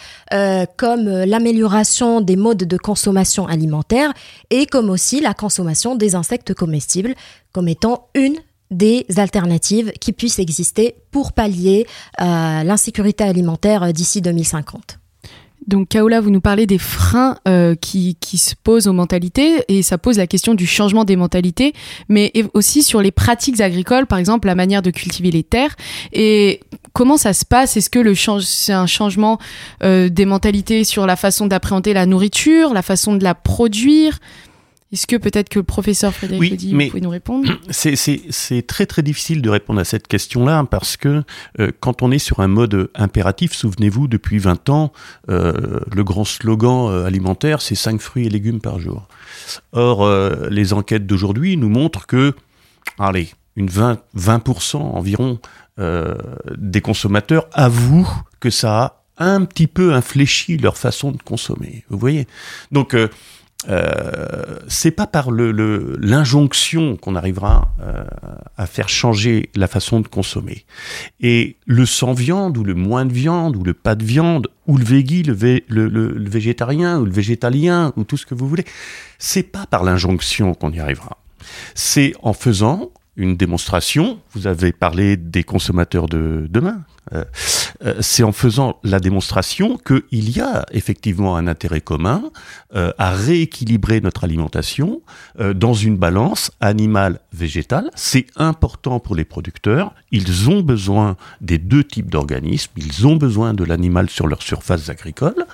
comme 0.77 1.09
l'amélioration 1.09 2.21
des 2.21 2.37
modes 2.37 2.65
de 2.65 2.77
consommation 2.77 3.49
alimentaire 3.49 4.13
et 4.51 4.67
comme 4.67 4.91
aussi 4.91 5.21
la 5.21 5.35
consommation 5.35 5.97
des 5.97 6.15
insectes 6.15 6.55
comestibles 6.55 7.17
comme 7.53 7.67
étant 7.67 8.07
une 8.15 8.37
des 8.73 9.07
alternatives 9.17 9.93
qui 10.01 10.13
puissent 10.13 10.39
exister 10.39 10.97
pour 11.11 11.33
pallier 11.33 11.87
euh, 12.21 12.63
l'insécurité 12.63 13.25
alimentaire 13.25 13.93
d'ici 13.93 14.21
2050. 14.21 14.99
Donc 15.67 15.91
Kaola, 15.91 16.21
vous 16.21 16.31
nous 16.31 16.41
parlez 16.41 16.67
des 16.67 16.79
freins 16.79 17.37
euh, 17.47 17.75
qui, 17.77 18.17
qui, 18.19 18.37
se 18.37 18.55
posent 18.61 18.89
aux 18.89 18.93
mentalités 18.93 19.65
et 19.69 19.83
ça 19.83 19.97
pose 19.97 20.19
la 20.19 20.27
question 20.27 20.55
du 20.55 20.67
changement 20.67 21.05
des 21.05 21.15
mentalités, 21.15 21.73
mais 22.09 22.33
aussi 22.55 22.83
sur 22.83 23.01
les 23.01 23.13
pratiques 23.13 23.61
agricoles, 23.61 24.07
par 24.07 24.19
exemple 24.19 24.49
la 24.49 24.55
manière 24.55 24.83
de 24.83 24.91
cultiver 24.91 25.31
les 25.31 25.45
terres. 25.45 25.77
Et 26.13 26.61
comment 26.93 27.17
ça 27.17 27.33
se 27.33 27.45
passe? 27.45 27.77
Est-ce 27.77 27.91
que 27.91 28.01
le 28.01 28.15
c'est 28.41 28.73
un 28.73 28.87
changement 28.87 29.39
euh, 29.85 30.09
des 30.09 30.25
mentalités 30.25 30.85
sur 30.85 31.07
la 31.07 31.17
façon 31.17 31.47
d'appréhender 31.47 31.95
la 31.95 32.07
nourriture, 32.07 32.73
la 32.75 32.83
façon 32.83 33.15
de 33.15 33.23
la 33.23 33.35
produire? 33.35 34.19
Est-ce 34.93 35.07
que 35.07 35.17
peut-être 35.17 35.49
que 35.49 35.59
le 35.59 35.65
professeur 35.65 36.13
Frédéric 36.13 36.61
oui, 36.61 36.75
mais 36.75 37.01
nous 37.01 37.09
répondre? 37.09 37.51
C'est 37.71 38.67
très 38.67 38.85
très 38.85 39.03
difficile 39.03 39.41
de 39.41 39.49
répondre 39.49 39.81
à 39.81 39.85
cette 39.85 40.07
question-là 40.07 40.67
parce 40.71 40.99
que 40.99 41.23
euh, 41.61 41.73
quand 41.81 42.03
on 42.03 42.11
est 42.11 42.19
sur 42.19 42.41
un 42.41 42.49
mode 42.49 42.91
impératif, 42.95 43.55
souvenez-vous, 43.55 44.07
depuis 44.07 44.39
20 44.39 44.69
ans, 44.69 44.93
euh, 45.31 45.81
le 45.91 46.05
grand 46.05 46.25
slogan 46.25 46.91
euh, 46.91 47.07
alimentaire, 47.07 47.63
c'est 47.63 47.75
5 47.75 48.03
fruits 48.03 48.27
et 48.27 48.29
légumes 48.29 48.61
par 48.61 48.81
jour. 48.81 49.09
Or, 49.73 50.09
les 50.51 50.73
enquêtes 50.73 51.07
d'aujourd'hui 51.07 51.57
nous 51.57 51.69
montrent 51.69 52.07
que, 52.07 52.35
allez, 52.99 53.31
une 53.57 53.69
20, 53.69 53.99
20% 54.17 54.77
environ 54.77 55.39
des 55.79 56.81
consommateurs 56.81 57.47
avouent 57.53 58.09
que 58.41 58.51
ça 58.51 58.83
a 59.17 59.25
un 59.25 59.45
petit 59.45 59.67
peu 59.67 59.95
infléchi 59.95 60.59
leur 60.59 60.77
façon 60.77 61.13
de 61.13 61.23
consommer. 61.23 61.85
Vous 61.89 61.99
voyez? 61.99 62.27
Donc, 62.71 62.95
euh, 63.69 64.59
c'est 64.69 64.91
pas 64.91 65.07
par 65.07 65.31
le, 65.31 65.97
l'injonction 66.01 66.97
qu'on 66.97 67.15
arrivera 67.15 67.73
euh, 67.81 68.05
à 68.57 68.67
faire 68.67 68.89
changer 68.89 69.51
la 69.55 69.69
façon 69.69 70.01
de 70.01 70.09
consommer. 70.09 70.65
Et 71.21 71.57
le 71.67 71.87
sans 71.87 72.13
viande 72.13 72.59
ou 72.59 72.65
le 72.65 72.75
moins 72.75 73.05
de 73.05 73.13
viande 73.13 73.57
ou 73.57 73.63
le 73.63 73.75
pas 73.75 73.95
de 73.95 74.05
viande 74.05 74.49
ou 74.67 74.77
le 74.77 74.85
végé, 74.85 75.23
le, 75.23 75.89
le, 75.89 76.29
végétarien 76.29 76.99
ou 76.99 77.05
le 77.05 77.13
végétalien 77.13 77.93
ou 77.97 78.05
tout 78.05 78.17
ce 78.17 78.27
que 78.27 78.35
vous 78.35 78.49
voulez, 78.49 78.65
c'est 79.19 79.43
pas 79.43 79.67
par 79.67 79.85
l'injonction 79.85 80.55
qu'on 80.55 80.73
y 80.73 80.81
arrivera. 80.81 81.19
C'est 81.75 82.15
en 82.23 82.33
faisant 82.33 82.91
une 83.17 83.37
démonstration. 83.37 84.21
Vous 84.33 84.47
avez 84.47 84.73
parlé 84.73 85.17
des 85.17 85.45
consommateurs 85.45 86.09
de 86.09 86.47
demain. 86.49 86.85
Euh, 87.13 87.25
euh, 87.85 87.95
c'est 88.01 88.23
en 88.23 88.33
faisant 88.33 88.79
la 88.85 89.01
démonstration 89.01 89.77
qu'il 89.77 90.31
y 90.31 90.41
a 90.41 90.65
effectivement 90.71 91.37
un 91.37 91.47
intérêt 91.47 91.81
commun 91.81 92.23
euh, 92.75 92.93
à 92.97 93.11
rééquilibrer 93.11 94.01
notre 94.01 94.25
alimentation 94.25 95.03
dans 95.39 95.75
une 95.75 95.97
balance 95.97 96.53
animale-végétale. 96.61 97.91
C'est 97.95 98.27
important 98.37 99.01
pour 99.01 99.15
les 99.15 99.25
producteurs. 99.25 99.95
Ils 100.11 100.49
ont 100.49 100.61
besoin 100.61 101.17
des 101.41 101.59
deux 101.59 101.85
types 101.85 102.11
d'organismes. 102.11 102.73
Ils 102.77 103.07
ont 103.07 103.17
besoin 103.17 103.55
de 103.55 103.65
l'animal 103.65 104.09
sur 104.09 104.27
leur 104.27 104.43
surface 104.43 104.89
agricole. 104.89 105.47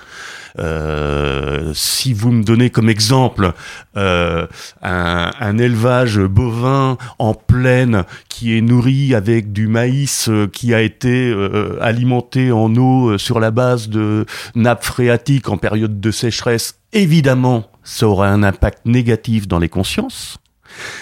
Euh, 0.57 1.71
si 1.73 2.13
vous 2.13 2.31
me 2.31 2.43
donnez 2.43 2.69
comme 2.69 2.89
exemple 2.89 3.53
euh, 3.97 4.47
un, 4.81 5.57
élevage 5.57 6.19
bovin 6.19 6.97
en 7.19 7.33
plaine 7.33 8.05
qui 8.29 8.57
est 8.57 8.61
nourri 8.61 9.13
avec 9.13 9.51
du 9.51 9.67
maïs 9.67 10.29
euh, 10.29 10.47
qui 10.47 10.73
a 10.73 10.81
été 10.81 11.35
alimenté 11.81 12.51
en 12.51 12.73
eau 12.75 13.17
sur 13.17 13.39
la 13.39 13.51
base 13.51 13.89
de 13.89 14.25
nappes 14.55 14.83
phréatiques 14.83 15.49
en 15.49 15.57
période 15.57 15.99
de 15.99 16.11
sécheresse, 16.11 16.79
évidemment, 16.93 17.65
ça 17.83 18.07
aura 18.07 18.29
un 18.29 18.43
impact 18.43 18.85
négatif 18.85 19.47
dans 19.47 19.59
les 19.59 19.69
consciences. 19.69 20.37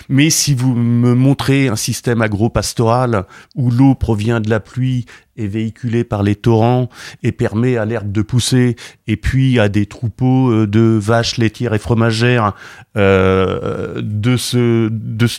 Mais 0.09 0.29
si 0.29 0.53
vous 0.53 0.74
me 0.74 1.13
montrez 1.13 1.67
un 1.67 1.75
système 1.75 2.21
agro-pastoral 2.21 3.25
où 3.55 3.71
l'eau 3.71 3.95
provient 3.95 4.39
de 4.39 4.50
la 4.50 4.59
pluie 4.59 5.05
est 5.38 5.47
véhiculée 5.47 6.03
par 6.03 6.24
les 6.24 6.36
torrents 6.36 6.89
et 7.24 7.31
permet 7.31 7.77
à 7.77 7.86
l'herbe 7.86 8.12
de 8.12 8.21
pousser, 8.21 8.75
et 9.07 9.17
puis 9.17 9.59
à 9.59 9.69
des 9.69 9.86
troupeaux 9.86 10.51
euh, 10.51 10.67
de 10.67 10.81
vaches 10.81 11.38
laitières 11.38 11.74
et 11.74 11.79
fromagères 11.79 12.53
euh, 12.97 14.01
de, 14.01 14.38
se, 14.38 14.89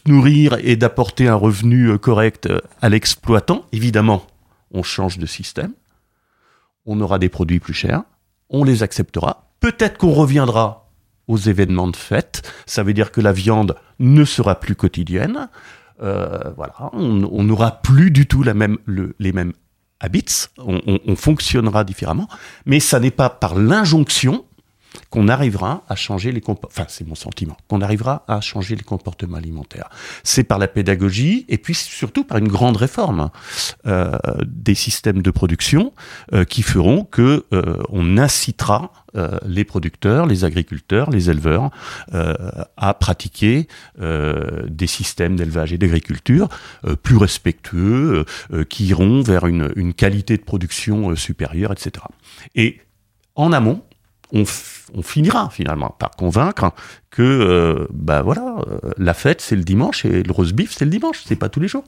nourrir 0.09 0.57
et 0.63 0.77
d'apporter 0.77 1.29
un 1.29 1.35
revenu 1.35 1.91
euh, 1.91 1.99
correct 1.99 2.49
à 2.81 2.89
l'exploitant, 2.89 3.65
évidemment, 3.73 4.27
on 4.71 4.83
change 4.83 5.19
de 5.19 5.27
système, 5.27 5.73
on 6.87 7.01
aura 7.01 7.19
des 7.19 7.29
produits 7.29 7.61
plus 7.61 7.75
chers, 7.75 8.03
on 8.51 8.65
les 8.65 8.83
acceptera, 8.83 9.51
peut-être 9.61 9.99
qu'on 9.99 10.13
reviendra 10.13 10.88
aux 11.29 11.37
événements 11.37 11.89
de 11.89 11.97
fête, 11.97 12.43
ça 12.67 12.83
veut 12.83 12.95
dire 12.95 13.13
que 13.13 13.21
la 13.21 13.33
viande 13.33 13.77
ne 13.99 14.25
sera 14.25 14.59
plus 14.59 14.75
quotidienne, 14.75 15.49
euh, 16.03 16.51
voilà, 16.57 16.91
on 16.93 17.45
n'aura 17.45 17.83
plus 17.83 18.11
du 18.11 18.27
tout 18.27 18.43
la 18.43 18.55
même, 18.55 18.79
les 19.19 19.33
mêmes 19.33 19.53
habits, 20.01 20.47
on, 20.59 20.81
on 21.07 21.17
fonctionnera 21.17 21.85
différemment, 21.85 22.29
mais 22.67 22.81
ça 22.81 23.01
n'est 23.01 23.11
pas 23.11 23.31
par 23.31 23.57
l'injonction 23.57 24.45
qu'on 25.11 25.29
arrivera 25.29 25.85
à 25.89 25.97
changer 25.97 26.33
les 26.33 26.41
comportements, 26.41 26.71
enfin 26.71 26.87
c'est 26.89 27.07
mon 27.07 27.15
sentiment, 27.15 27.57
qu'on 27.69 27.81
arrivera 27.81 28.25
à 28.29 28.41
changer 28.41 28.77
les 28.77 28.83
comportements 28.83 29.39
alimentaires. 29.39 29.89
C'est 30.23 30.45
par 30.45 30.59
la 30.59 30.69
pédagogie 30.69 31.47
et 31.49 31.57
puis 31.57 31.75
surtout 31.75 32.25
par 32.25 32.39
une 32.39 32.49
grande 32.49 32.77
réforme 32.77 33.31
euh, 33.87 34.19
des 34.47 34.75
systèmes 34.75 35.23
de 35.23 35.31
production 35.31 35.95
euh, 36.35 36.45
qui 36.45 36.63
feront 36.63 37.05
que 37.05 37.47
euh, 37.53 37.83
on 37.89 38.19
incitera 38.19 38.93
les 39.47 39.65
producteurs, 39.65 40.27
les 40.27 40.45
agriculteurs, 40.45 41.11
les 41.11 41.31
éleveurs 41.31 41.71
à 42.13 42.95
pratiquer 42.95 43.67
des 43.99 44.87
systèmes 44.87 45.35
d'élevage 45.35 45.73
et 45.73 45.79
d'agriculture 45.79 46.49
plus 47.03 47.17
respectueux, 47.17 48.27
qui 48.69 48.87
iront 48.87 49.23
vers 49.23 49.47
une, 49.47 49.73
une 49.77 49.95
qualité 49.95 50.37
de 50.37 50.43
production 50.43 51.17
supérieure, 51.17 51.73
etc. 51.73 52.05
Et 52.55 52.83
en 53.35 53.53
amont, 53.53 53.83
on, 54.33 54.45
finira 55.03 55.51
finalement 55.51 55.95
par 55.99 56.11
convaincre 56.11 56.73
que 57.11 57.23
euh, 57.23 57.87
bah 57.93 58.23
voilà, 58.23 58.57
euh, 58.67 58.79
la 58.97 59.15
fête 59.15 59.41
c'est 59.41 59.57
le 59.57 59.63
dimanche 59.63 60.05
et 60.05 60.23
le 60.23 60.33
roast 60.33 60.53
beef 60.53 60.75
c'est 60.77 60.85
le 60.85 60.91
dimanche, 60.91 61.23
c'est 61.25 61.37
pas 61.37 61.49
tous 61.49 61.61
les 61.61 61.69
jours. 61.69 61.85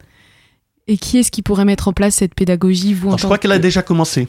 Et 0.86 0.96
qui 0.96 1.18
est-ce 1.18 1.30
qui 1.30 1.42
pourrait 1.42 1.64
mettre 1.64 1.88
en 1.88 1.92
place 1.92 2.16
cette 2.16 2.34
pédagogie 2.34 2.94
vous 2.94 3.16
Je 3.16 3.24
crois 3.24 3.38
qu'elle 3.38 3.52
a 3.52 3.58
déjà 3.58 3.82
commencé. 3.82 4.28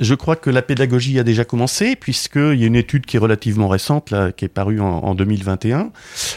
Je 0.00 0.14
crois 0.14 0.36
que 0.36 0.50
la 0.50 0.62
pédagogie 0.62 1.18
a 1.18 1.22
déjà 1.22 1.44
commencé, 1.44 1.94
puisqu'il 1.94 2.54
y 2.54 2.64
a 2.64 2.66
une 2.66 2.76
étude 2.76 3.06
qui 3.06 3.16
est 3.16 3.20
relativement 3.20 3.68
récente, 3.68 4.10
là, 4.10 4.32
qui 4.32 4.44
est 4.44 4.48
parue 4.48 4.80
en, 4.80 5.14
2021, 5.14 5.90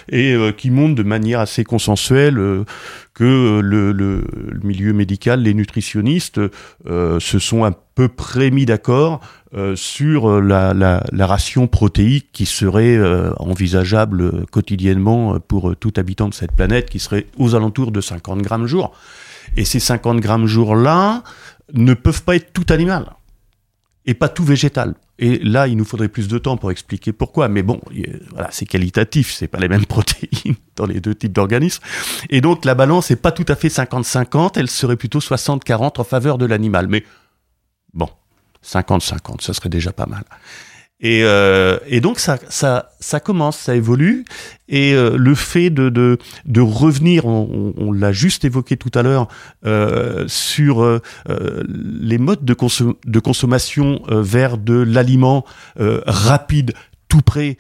et 0.10 0.34
euh, 0.34 0.52
qui 0.52 0.70
montre 0.70 0.96
de 0.96 1.04
manière 1.04 1.40
assez 1.40 1.64
consensuelle 1.64 2.36
que 3.14 3.60
le, 3.64 4.24
milieu 4.64 4.94
médical, 4.94 5.42
les 5.42 5.54
nutritionnistes, 5.54 6.42
se 6.86 7.40
sont 7.40 7.64
à 7.64 7.72
peu 7.96 8.08
près 8.08 8.52
mis 8.52 8.66
d'accord 8.66 9.22
euh, 9.56 9.76
sur 9.76 10.30
euh, 10.30 10.42
la, 10.42 10.74
la, 10.74 11.28
ration 11.28 11.68
protéique 11.68 12.30
qui 12.32 12.48
serait 12.48 12.98
euh, 12.98 13.32
envisageable 13.38 14.48
quotidiennement 14.48 15.40
pour 15.40 15.76
tout 15.76 15.94
habitant 15.98 16.28
de 16.28 16.34
cette 16.34 16.54
planète, 16.54 16.90
qui 16.90 16.98
serait 16.98 17.28
aux 17.38 17.54
alentours 17.54 17.92
de 17.92 18.02
50 18.02 18.42
grammes 18.42 18.66
jour. 18.66 18.94
Et 19.56 19.64
ces 19.64 19.80
50 19.80 20.20
grammes 20.22 20.48
jour-là 20.48 21.22
ne 21.74 21.94
peuvent 21.94 22.24
pas 22.24 22.36
être 22.36 22.52
tout 22.52 22.66
animal 22.70 23.06
et 24.06 24.14
pas 24.14 24.30
tout 24.30 24.44
végétal. 24.44 24.96
Et 25.20 25.40
là, 25.40 25.68
il 25.68 25.78
nous 25.78 25.86
faudrait 25.86 26.08
plus 26.08 26.28
de 26.28 26.38
temps 26.38 26.58
pour 26.58 26.72
expliquer 26.72 27.14
pourquoi. 27.14 27.48
Mais 27.48 27.64
bon, 27.64 27.80
voilà, 28.32 28.50
c'est 28.52 28.66
qualitatif, 28.66 29.32
c'est 29.32 29.48
pas 29.48 29.60
les 29.60 29.70
mêmes 29.70 29.86
protéines 29.88 30.56
dans 30.76 30.86
les 30.86 31.00
deux 31.00 31.16
types 31.16 31.32
d'organismes. 31.32 31.84
Et 32.30 32.42
donc, 32.42 32.66
la 32.66 32.76
balance 32.76 33.10
n'est 33.10 33.16
pas 33.16 33.32
tout 33.32 33.46
à 33.48 33.56
fait 33.56 33.68
50-50, 33.68 34.54
elle 34.56 34.70
serait 34.70 34.98
plutôt 34.98 35.20
60-40 35.20 36.02
en 36.02 36.04
faveur 36.04 36.38
de 36.38 36.46
l'animal. 36.46 36.88
Mais 36.88 37.04
bon, 37.94 38.10
50-50, 38.66 39.42
ça 39.42 39.54
serait 39.54 39.70
déjà 39.70 39.94
pas 39.94 40.08
mal. 40.08 40.24
Et, 41.00 41.24
euh, 41.24 41.80
et 41.88 42.00
donc 42.00 42.20
ça, 42.20 42.40
ça, 42.48 42.92
ça 43.00 43.20
commence, 43.20 43.58
ça 43.58 43.76
évolue, 43.76 44.24
et 44.70 44.94
euh, 44.94 45.18
le 45.18 45.36
fait 45.36 45.70
de, 45.70 45.90
de, 45.90 46.62
revenir, 46.62 47.26
on, 47.26 47.92
l'a 47.92 48.14
juste 48.14 48.46
évoqué 48.46 48.78
tout 48.78 48.92
à 48.94 49.02
l'heure, 49.02 49.28
euh, 49.66 50.26
sur 50.28 50.82
euh, 50.82 51.02
les 51.68 52.18
modes 52.18 52.46
de, 52.46 52.56
de 53.06 53.20
consommation 53.20 54.02
euh, 54.10 54.22
vers 54.22 54.58
de 54.58 54.76
l'aliment 54.76 55.44
euh, 55.80 56.02
rapide, 56.06 56.74
tout 57.10 57.22
prêt, 57.22 57.58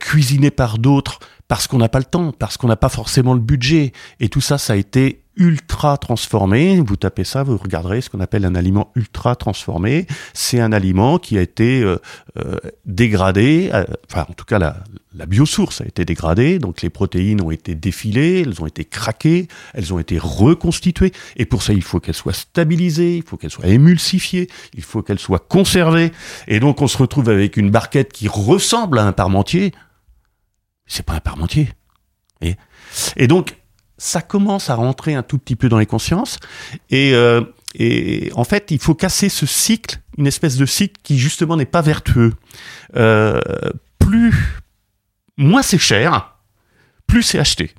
cuisiné 0.00 0.50
par 0.50 0.78
d'autres, 0.78 1.20
parce 1.46 1.68
qu'on 1.68 1.78
n'a 1.78 1.88
pas 1.88 2.00
le 2.00 2.04
temps, 2.04 2.32
parce 2.32 2.56
qu'on 2.56 2.68
n'a 2.68 2.76
pas 2.76 2.88
forcément 2.88 3.34
le 3.34 3.40
budget, 3.40 3.92
et 4.18 4.28
tout 4.28 4.40
ça, 4.40 4.58
ça 4.58 4.72
a 4.72 4.76
été 4.76 5.22
ultra 5.38 5.96
transformé. 5.96 6.80
Vous 6.80 6.96
tapez 6.96 7.24
ça, 7.24 7.42
vous 7.42 7.56
regarderez 7.56 8.00
ce 8.00 8.10
qu'on 8.10 8.20
appelle 8.20 8.44
un 8.44 8.54
aliment 8.54 8.92
ultra 8.96 9.36
transformé. 9.36 10.06
C'est 10.34 10.60
un 10.60 10.72
aliment 10.72 11.18
qui 11.18 11.38
a 11.38 11.40
été 11.40 11.80
euh, 11.82 11.98
euh, 12.38 12.56
dégradé, 12.84 13.70
euh, 13.72 13.84
enfin 14.10 14.26
en 14.28 14.32
tout 14.34 14.44
cas 14.44 14.58
la, 14.58 14.76
biosource 15.26 15.80
a 15.80 15.84
été 15.84 16.04
dégradée, 16.04 16.58
donc 16.58 16.82
les 16.82 16.90
protéines 16.90 17.40
ont 17.40 17.50
été 17.50 17.74
défilées, 17.74 18.42
elles 18.42 18.62
ont 18.62 18.66
été 18.66 18.84
craquées, 18.84 19.48
elles 19.74 19.92
ont 19.92 19.98
été 19.98 20.16
reconstituées, 20.16 21.12
et 21.36 21.44
pour 21.44 21.62
ça 21.62 21.72
il 21.72 21.82
faut 21.82 21.98
qu'elles 21.98 22.14
soient 22.14 22.32
stabilisées, 22.32 23.16
il 23.16 23.22
faut 23.24 23.36
qu'elles 23.36 23.50
soient 23.50 23.66
émulsifiées, 23.66 24.48
il 24.74 24.82
faut 24.82 25.02
qu'elles 25.02 25.18
soient 25.18 25.40
conservées, 25.40 26.12
et 26.46 26.60
donc 26.60 26.82
on 26.82 26.86
se 26.86 26.98
retrouve 26.98 27.30
avec 27.30 27.56
une 27.56 27.70
barquette 27.70 28.12
qui 28.12 28.28
ressemble 28.28 28.98
à 28.98 29.06
un 29.06 29.12
parmentier. 29.12 29.72
C'est 30.86 31.04
pas 31.04 31.14
un 31.14 31.20
parmentier. 31.20 31.68
Et 33.16 33.26
donc 33.26 33.56
ça 33.98 34.22
commence 34.22 34.70
à 34.70 34.76
rentrer 34.76 35.14
un 35.14 35.22
tout 35.22 35.38
petit 35.38 35.56
peu 35.56 35.68
dans 35.68 35.78
les 35.78 35.86
consciences. 35.86 36.38
Et, 36.88 37.12
euh, 37.14 37.42
et 37.74 38.30
en 38.34 38.44
fait, 38.44 38.70
il 38.70 38.78
faut 38.78 38.94
casser 38.94 39.28
ce 39.28 39.44
cycle, 39.44 40.00
une 40.16 40.26
espèce 40.26 40.56
de 40.56 40.66
cycle 40.66 41.00
qui 41.02 41.18
justement 41.18 41.56
n'est 41.56 41.66
pas 41.66 41.82
vertueux. 41.82 42.32
Euh, 42.96 43.40
plus, 43.98 44.34
moins 45.36 45.62
c'est 45.62 45.78
cher, 45.78 46.36
plus 47.06 47.22
c'est 47.22 47.38
acheté. 47.38 47.72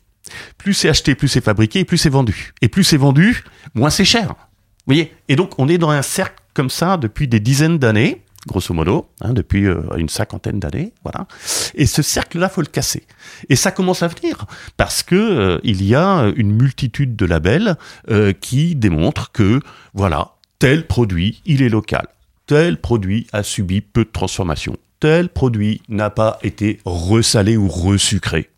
Plus 0.57 0.73
c'est 0.73 0.89
acheté, 0.89 1.15
plus 1.15 1.27
c'est 1.27 1.43
fabriqué, 1.43 1.85
plus 1.85 1.97
c'est 1.97 2.09
vendu. 2.09 2.53
Et 2.61 2.67
plus 2.67 2.83
c'est 2.83 2.97
vendu, 2.97 3.43
moins 3.73 3.89
c'est 3.89 4.05
cher. 4.05 4.27
Vous 4.27 4.93
voyez? 4.93 5.15
Et 5.27 5.35
donc, 5.35 5.57
on 5.57 5.67
est 5.67 5.77
dans 5.77 5.89
un 5.89 6.01
cercle 6.01 6.35
comme 6.53 6.69
ça 6.69 6.97
depuis 6.97 7.27
des 7.27 7.39
dizaines 7.39 7.77
d'années 7.77 8.21
grosso 8.49 8.73
modo, 8.73 9.09
hein, 9.21 9.33
depuis 9.33 9.65
euh, 9.65 9.81
une 9.95 10.09
cinquantaine 10.09 10.59
d'années, 10.59 10.93
voilà. 11.03 11.27
Et 11.75 11.85
ce 11.85 12.01
cercle-là, 12.01 12.49
faut 12.49 12.61
le 12.61 12.67
casser. 12.67 13.03
Et 13.47 13.55
ça 13.55 13.71
commence 13.71 14.03
à 14.03 14.07
venir 14.07 14.45
parce 14.75 15.03
que 15.03 15.15
euh, 15.15 15.59
il 15.63 15.83
y 15.83 15.95
a 15.95 16.31
une 16.35 16.51
multitude 16.51 17.15
de 17.15 17.25
labels 17.25 17.77
euh, 18.09 18.33
qui 18.33 18.75
démontrent 18.75 19.31
que 19.31 19.59
voilà, 19.93 20.33
tel 20.57 20.87
produit, 20.87 21.41
il 21.45 21.61
est 21.61 21.69
local, 21.69 22.07
tel 22.47 22.81
produit 22.81 23.27
a 23.31 23.43
subi 23.43 23.81
peu 23.81 24.03
de 24.03 24.09
transformation, 24.11 24.75
tel 24.99 25.29
produit 25.29 25.81
n'a 25.87 26.09
pas 26.09 26.39
été 26.43 26.79
resalé 26.85 27.55
ou 27.55 27.67
resucré. 27.67 28.49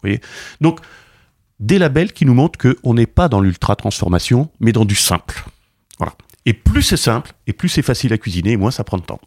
Donc 0.62 0.80
des 1.60 1.78
labels 1.78 2.14
qui 2.14 2.26
nous 2.26 2.34
montrent 2.34 2.58
qu'on 2.58 2.94
n'est 2.94 3.06
pas 3.06 3.30
dans 3.30 3.42
l'ultra 3.42 3.76
transformation, 3.76 4.50
mais 4.60 4.72
dans 4.72 4.86
du 4.86 4.96
simple. 4.96 5.44
Voilà. 6.00 6.14
Et 6.46 6.54
plus 6.54 6.82
c'est 6.82 6.98
simple, 6.98 7.34
et 7.46 7.54
plus 7.54 7.70
c'est 7.70 7.84
facile 7.84 8.14
à 8.14 8.18
cuisiner, 8.18 8.54
et 8.54 8.58
moins 8.58 8.72
ça 8.72 8.84
prend 8.84 8.98
de 8.98 9.04
temps. 9.04 9.22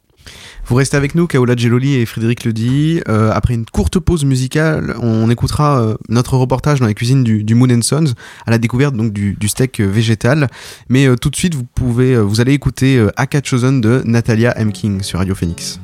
Vous 0.66 0.76
restez 0.76 0.96
avec 0.96 1.14
nous, 1.14 1.26
Kaola 1.26 1.56
Geloli 1.56 1.96
et 1.96 2.06
Frédéric 2.06 2.44
Ledy. 2.44 3.02
Euh, 3.08 3.30
après 3.34 3.54
une 3.54 3.66
courte 3.66 3.98
pause 3.98 4.24
musicale, 4.24 4.94
on 5.00 5.28
écoutera 5.30 5.80
euh, 5.80 5.94
notre 6.08 6.36
reportage 6.36 6.80
dans 6.80 6.86
la 6.86 6.94
cuisine 6.94 7.22
du, 7.22 7.54
Moon 7.54 7.70
and 7.70 7.82
Sons 7.82 8.14
à 8.46 8.50
la 8.50 8.58
découverte 8.58 8.94
donc 8.94 9.12
du, 9.12 9.36
steak 9.48 9.80
végétal. 9.80 10.48
Mais 10.88 11.06
euh, 11.06 11.16
tout 11.16 11.30
de 11.30 11.36
suite, 11.36 11.54
vous 11.54 11.64
pouvez, 11.64 12.14
euh, 12.14 12.20
vous 12.20 12.40
allez 12.40 12.52
écouter 12.52 12.96
euh, 12.96 13.10
Aka 13.16 13.40
Chosen 13.42 13.80
de 13.80 14.02
Natalia 14.04 14.56
M. 14.58 14.72
King 14.72 15.02
sur 15.02 15.18
Radio 15.18 15.34
Phoenix. 15.34 15.80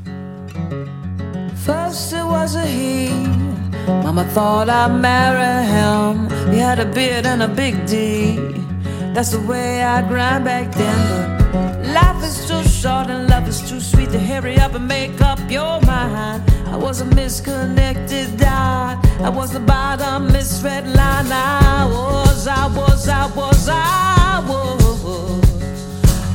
That's 9.14 9.32
the 9.32 9.40
way 9.40 9.82
I 9.82 10.02
grind 10.02 10.44
back 10.44 10.70
then. 10.70 11.92
Life 11.92 12.22
is 12.22 12.46
too 12.46 12.62
short 12.80 13.10
and 13.10 13.28
love 13.28 13.46
is 13.46 13.60
too 13.68 13.78
sweet 13.78 14.10
to 14.10 14.18
hurry 14.18 14.56
up 14.56 14.74
and 14.74 14.88
make 14.88 15.20
up 15.20 15.38
your 15.50 15.82
mind. 15.82 16.42
I 16.66 16.76
was 16.76 17.02
a 17.02 17.04
misconnected 17.04 18.38
dot. 18.38 19.04
I 19.20 19.28
was 19.28 19.52
the 19.52 19.60
bottom 19.60 20.32
misread 20.32 20.86
line. 20.86 21.30
I 21.30 21.86
was, 21.92 22.46
I 22.46 22.66
was, 22.68 23.06
I 23.06 23.26
was, 23.36 23.68
I 23.68 24.42
was. 24.48 24.80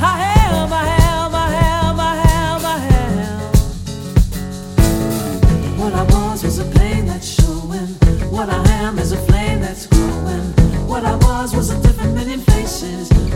I 0.01 0.13
am, 0.45 0.71
I 0.71 0.86
am, 1.10 1.34
I 1.34 1.49
am, 1.73 1.99
I 1.99 2.15
am, 2.39 2.62
I 2.75 2.79
am. 3.27 3.51
What 5.79 5.93
I 5.93 6.03
was 6.03 6.43
was 6.43 6.60
a 6.60 6.65
pain 6.77 7.08
that's 7.08 7.27
showing. 7.27 7.88
What 8.29 8.49
I 8.49 8.62
am 8.84 8.99
is 8.99 9.13
a 9.13 9.17
flame 9.17 9.62
that's 9.62 9.88
growing. 9.88 10.53
What 10.88 11.03
I 11.05 11.15
was 11.15 11.55
was 11.55 11.71
a 11.71 11.81
different 11.81 12.15
faces. 12.43 12.54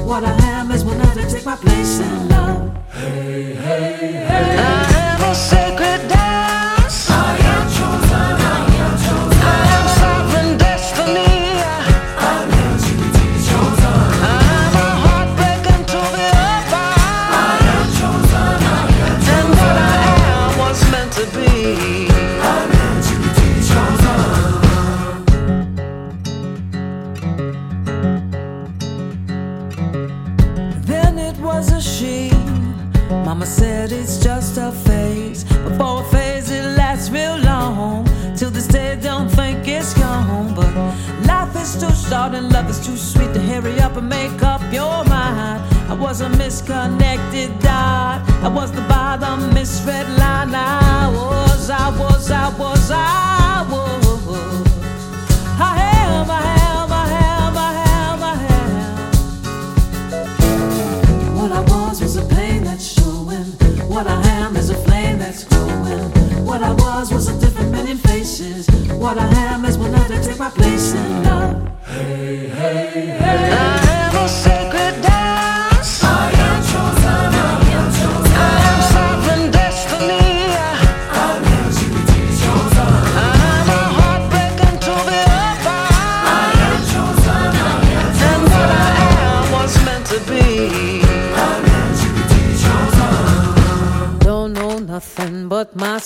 What 0.10 0.24
I 0.24 0.32
am 0.48 0.72
is 0.72 0.84
one 0.84 0.98
to 0.98 1.30
take 1.30 1.46
my 1.46 1.56
place 1.56 2.00
in 2.00 2.30
love. 2.30 2.76
Hey, 2.94 3.54
hey, 3.54 4.12
hey. 4.14 4.58
I 4.58 4.92
am 5.14 5.22
a 5.22 5.36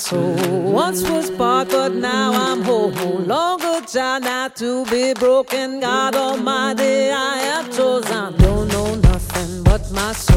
soul. 0.03 0.35
Once 0.83 1.09
was 1.09 1.29
part, 1.31 1.69
but 1.69 1.93
now 1.93 2.33
I'm 2.33 2.61
whole. 2.61 2.91
No 2.91 3.43
Longer 3.43 3.79
child 3.87 4.23
not 4.23 4.55
to 4.57 4.85
be 4.85 5.13
broken. 5.13 5.79
God 5.79 6.15
Almighty, 6.15 7.09
I 7.11 7.35
am 7.55 7.71
chosen. 7.71 8.35
Don't 8.37 8.67
know 8.67 8.95
nothing 8.95 9.63
but 9.63 9.83
my 9.91 10.11
soul. 10.13 10.32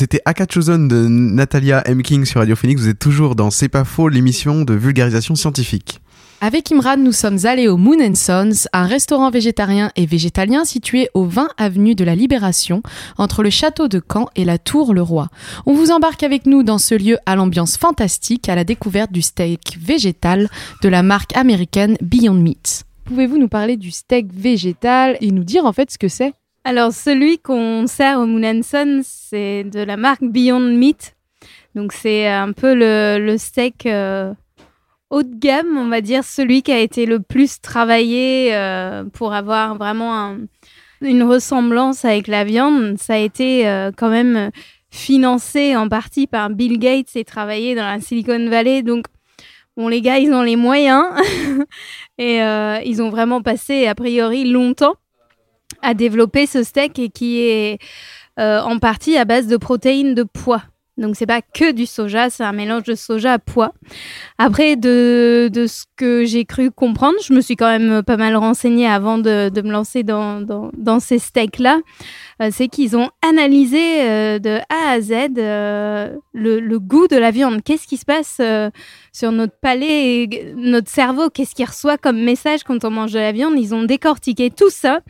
C'était 0.00 0.22
Aka 0.24 0.46
Chosen 0.48 0.88
de 0.88 1.08
Natalia 1.08 1.82
M. 1.84 2.00
King 2.00 2.24
sur 2.24 2.40
Radio 2.40 2.56
Phoenix. 2.56 2.80
Vous 2.80 2.88
êtes 2.88 2.98
toujours 2.98 3.34
dans 3.34 3.50
C'est 3.50 3.68
pas 3.68 3.84
faux, 3.84 4.08
l'émission 4.08 4.62
de 4.62 4.72
vulgarisation 4.72 5.34
scientifique. 5.34 6.00
Avec 6.40 6.72
Imran, 6.72 6.96
nous 6.96 7.12
sommes 7.12 7.44
allés 7.44 7.68
au 7.68 7.76
Moon 7.76 8.14
Sons, 8.14 8.66
un 8.72 8.86
restaurant 8.86 9.28
végétarien 9.28 9.90
et 9.96 10.06
végétalien 10.06 10.64
situé 10.64 11.10
au 11.12 11.26
20 11.26 11.48
avenue 11.58 11.94
de 11.94 12.02
la 12.04 12.14
Libération, 12.14 12.82
entre 13.18 13.42
le 13.42 13.50
château 13.50 13.88
de 13.88 14.00
Caen 14.00 14.30
et 14.36 14.46
la 14.46 14.56
tour 14.56 14.94
Le 14.94 15.02
Roi. 15.02 15.28
On 15.66 15.74
vous 15.74 15.90
embarque 15.90 16.22
avec 16.22 16.46
nous 16.46 16.62
dans 16.62 16.78
ce 16.78 16.94
lieu 16.94 17.18
à 17.26 17.36
l'ambiance 17.36 17.76
fantastique 17.76 18.48
à 18.48 18.54
la 18.54 18.64
découverte 18.64 19.12
du 19.12 19.20
steak 19.20 19.76
végétal 19.78 20.48
de 20.82 20.88
la 20.88 21.02
marque 21.02 21.36
américaine 21.36 21.98
Beyond 22.00 22.40
Meat. 22.40 22.84
Pouvez-vous 23.04 23.36
nous 23.36 23.48
parler 23.48 23.76
du 23.76 23.90
steak 23.90 24.32
végétal 24.32 25.18
et 25.20 25.30
nous 25.30 25.44
dire 25.44 25.66
en 25.66 25.74
fait 25.74 25.90
ce 25.90 25.98
que 25.98 26.08
c'est? 26.08 26.32
Alors, 26.64 26.92
celui 26.92 27.38
qu'on 27.38 27.86
sert 27.86 28.18
au 28.20 28.26
Moon 28.26 28.60
Son, 28.62 29.00
c'est 29.02 29.64
de 29.64 29.80
la 29.80 29.96
marque 29.96 30.22
Beyond 30.22 30.60
Meat. 30.60 31.16
Donc, 31.74 31.92
c'est 31.92 32.26
un 32.28 32.52
peu 32.52 32.74
le, 32.74 33.18
le 33.18 33.38
steak 33.38 33.86
euh, 33.86 34.32
haut 35.08 35.22
de 35.22 35.34
gamme, 35.34 35.78
on 35.78 35.88
va 35.88 36.00
dire, 36.02 36.24
celui 36.24 36.62
qui 36.62 36.72
a 36.72 36.78
été 36.78 37.06
le 37.06 37.20
plus 37.20 37.60
travaillé 37.60 38.54
euh, 38.54 39.04
pour 39.04 39.32
avoir 39.32 39.76
vraiment 39.76 40.14
un- 40.14 40.38
une 41.00 41.22
ressemblance 41.22 42.04
avec 42.04 42.26
la 42.28 42.44
viande. 42.44 42.98
Ça 42.98 43.14
a 43.14 43.18
été 43.18 43.66
euh, 43.66 43.90
quand 43.96 44.10
même 44.10 44.50
financé 44.90 45.76
en 45.76 45.88
partie 45.88 46.26
par 46.26 46.50
Bill 46.50 46.78
Gates 46.78 47.16
et 47.16 47.24
travaillé 47.24 47.74
dans 47.74 47.86
la 47.86 48.00
Silicon 48.00 48.48
Valley. 48.50 48.82
Donc, 48.82 49.06
bon, 49.78 49.88
les 49.88 50.02
gars, 50.02 50.18
ils 50.18 50.32
ont 50.34 50.42
les 50.42 50.56
moyens 50.56 51.06
et 52.18 52.42
euh, 52.42 52.80
ils 52.84 53.00
ont 53.00 53.08
vraiment 53.08 53.40
passé, 53.40 53.86
a 53.86 53.94
priori, 53.94 54.44
longtemps 54.44 54.96
à 55.82 55.94
développer 55.94 56.46
ce 56.46 56.62
steak 56.62 56.98
et 56.98 57.08
qui 57.08 57.40
est 57.40 57.78
euh, 58.38 58.60
en 58.60 58.78
partie 58.78 59.16
à 59.16 59.24
base 59.24 59.46
de 59.46 59.56
protéines 59.56 60.14
de 60.14 60.22
pois. 60.22 60.62
Donc 60.96 61.16
c'est 61.16 61.26
pas 61.26 61.40
que 61.40 61.72
du 61.72 61.86
soja, 61.86 62.28
c'est 62.28 62.44
un 62.44 62.52
mélange 62.52 62.82
de 62.82 62.94
soja 62.94 63.34
à 63.34 63.38
pois. 63.38 63.72
Après, 64.38 64.76
de, 64.76 65.48
de 65.50 65.66
ce 65.66 65.84
que 65.96 66.24
j'ai 66.24 66.44
cru 66.44 66.70
comprendre, 66.70 67.16
je 67.24 67.32
me 67.32 67.40
suis 67.40 67.56
quand 67.56 67.68
même 67.68 68.02
pas 68.02 68.18
mal 68.18 68.36
renseignée 68.36 68.86
avant 68.86 69.16
de, 69.16 69.48
de 69.48 69.62
me 69.62 69.70
lancer 69.70 70.02
dans, 70.02 70.40
dans, 70.42 71.00
ces 71.00 71.18
steaks-là, 71.18 71.80
euh, 72.42 72.50
c'est 72.52 72.68
qu'ils 72.68 72.96
ont 72.96 73.08
analysé 73.26 74.02
euh, 74.02 74.38
de 74.38 74.58
A 74.68 74.90
à 74.90 75.00
Z 75.00 75.10
le, 76.34 76.60
le 76.60 76.78
goût 76.78 77.08
de 77.08 77.16
la 77.16 77.30
viande. 77.30 77.62
Qu'est-ce 77.62 77.86
qui 77.86 77.96
se 77.96 78.04
passe 78.04 78.40
sur 79.12 79.32
notre 79.32 79.54
palais, 79.60 80.22
et 80.22 80.54
notre 80.56 80.88
cerveau 80.88 81.30
Qu'est-ce 81.30 81.54
qu'il 81.54 81.66
reçoit 81.66 81.98
comme 81.98 82.20
message 82.22 82.62
quand 82.64 82.84
on 82.84 82.90
mange 82.90 83.12
de 83.12 83.18
la 83.18 83.32
viande 83.32 83.54
Ils 83.58 83.74
ont 83.74 83.82
décortiqué 83.82 84.50
tout 84.50 84.70
ça 84.70 85.00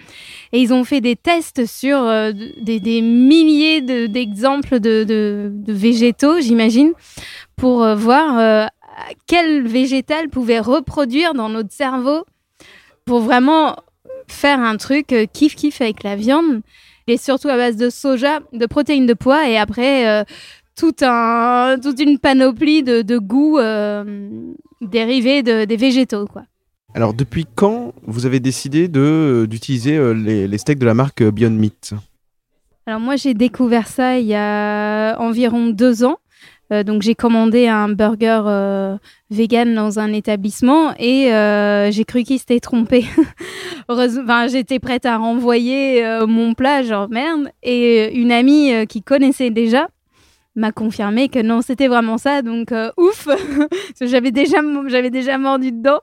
et 0.53 0.61
ils 0.61 0.73
ont 0.73 0.85
fait 0.85 1.01
des 1.01 1.17
tests 1.17 1.67
sur 1.67 1.99
euh, 1.99 2.33
des, 2.61 3.01
milliers 3.03 3.81
de- 3.81 4.07
d'exemples 4.07 4.81
de, 4.81 5.53
végétaux, 5.69 6.41
j'imagine, 6.41 6.93
pour 7.57 7.83
euh, 7.85 7.95
voir 7.95 8.39
euh, 8.39 8.67
quel 9.27 9.67
végétal 9.67 10.29
pouvait 10.29 10.61
reproduire 10.61 11.35
dans 11.35 11.49
notre 11.49 11.73
cerveau 11.73 12.25
pour 13.05 13.21
vraiment 13.21 13.77
faire 14.29 14.61
un 14.61 14.77
truc 14.77 15.13
euh, 15.13 15.27
kiff-kiff 15.27 15.81
avec 15.81 16.03
la 16.03 16.17
viande. 16.17 16.63
Et 17.07 17.17
surtout 17.17 17.49
à 17.49 17.57
base 17.57 17.77
de 17.77 17.91
soja, 17.91 18.41
de 18.53 18.67
protéines 18.67 19.07
de 19.07 19.15
pois 19.15 19.49
et 19.49 19.57
après 19.59 20.25
tout 20.81 20.97
un, 21.03 21.77
toute 21.83 22.01
une 22.01 22.19
panoplie 22.19 22.83
de, 22.83 23.03
de 23.03 23.19
goûts 23.19 23.59
euh, 23.59 24.03
dérivés 24.81 25.43
de- 25.43 25.65
des 25.67 25.77
végétaux. 25.77 26.27
Quoi. 26.27 26.43
Alors, 26.95 27.13
depuis 27.15 27.47
quand 27.55 27.93
vous 28.07 28.27
avez 28.27 28.41
décidé 28.41 28.91
euh, 28.97 29.47
d'utiliser 29.47 29.97
euh, 29.97 30.13
les, 30.13 30.49
les 30.49 30.59
steaks 30.59 30.79
de 30.79 30.87
la 30.87 30.95
marque 30.95 31.23
Beyond 31.23 31.51
Meat? 31.51 31.93
Alors 32.87 32.99
moi 32.99 33.15
j'ai 33.17 33.35
découvert 33.35 33.87
ça 33.87 34.19
il 34.19 34.27
y 34.27 34.35
a 34.35 35.17
environ 35.21 35.69
deux 35.69 36.03
ans. 36.03 36.17
Euh, 36.73 36.83
donc 36.83 37.03
j'ai 37.03 37.15
commandé 37.15 37.69
un 37.69 37.89
burger 37.91 38.43
euh, 38.47 38.97
vegan 39.31 39.75
dans 39.75 39.99
un 39.99 40.13
établissement 40.13 40.95
et 40.99 41.33
euh, 41.33 41.91
j'ai 41.91 42.05
cru 42.05 42.23
qu'il 42.25 42.39
s'était 42.39 42.59
trompé. 42.59 43.05
Heureusement, 43.89 44.23
enfin, 44.25 44.47
j'étais 44.49 44.79
prête 44.79 45.05
à 45.05 45.19
renvoyer 45.19 46.03
mon 46.27 46.55
plat, 46.55 46.83
genre 46.83 47.09
merde. 47.09 47.51
Et 47.63 48.17
une 48.19 48.33
amie 48.33 48.87
qui 48.89 49.03
connaissait 49.03 49.51
déjà 49.51 49.89
m'a 50.61 50.73
confirmé 50.73 51.29
que 51.29 51.41
non, 51.41 51.63
c'était 51.63 51.89
vraiment 51.89 52.19
ça. 52.19 52.43
Donc 52.43 52.71
euh, 52.71 52.91
ouf, 52.97 53.27
j'avais 54.01 54.31
déjà, 54.31 54.59
j'avais 54.87 55.11
déjà 55.11 55.39
mordu 55.39 55.73
dedans. 55.73 56.01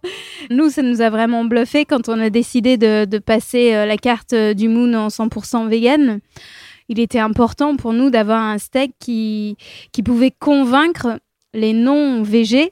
Nous, 0.50 0.70
ça 0.70 0.82
nous 0.82 1.02
a 1.02 1.10
vraiment 1.10 1.46
bluffé 1.46 1.86
quand 1.86 2.10
on 2.10 2.20
a 2.20 2.30
décidé 2.30 2.78
de, 2.78 3.17
passer 3.20 3.74
euh, 3.74 3.86
la 3.86 3.98
carte 3.98 4.34
euh, 4.34 4.54
du 4.54 4.67
Moon 4.67 4.93
en 4.93 5.08
100% 5.08 5.70
vegan 5.70 6.20
il 6.89 7.02
était 7.02 7.20
important 7.20 7.76
pour 7.76 7.91
nous 7.91 8.10
d'avoir 8.10 8.41
un 8.41 8.58
steak 8.58 8.93
qui, 8.98 9.58
qui 9.91 10.04
pouvait 10.04 10.32
convaincre 10.32 11.20
les 11.54 11.74
non-végés, 11.74 12.72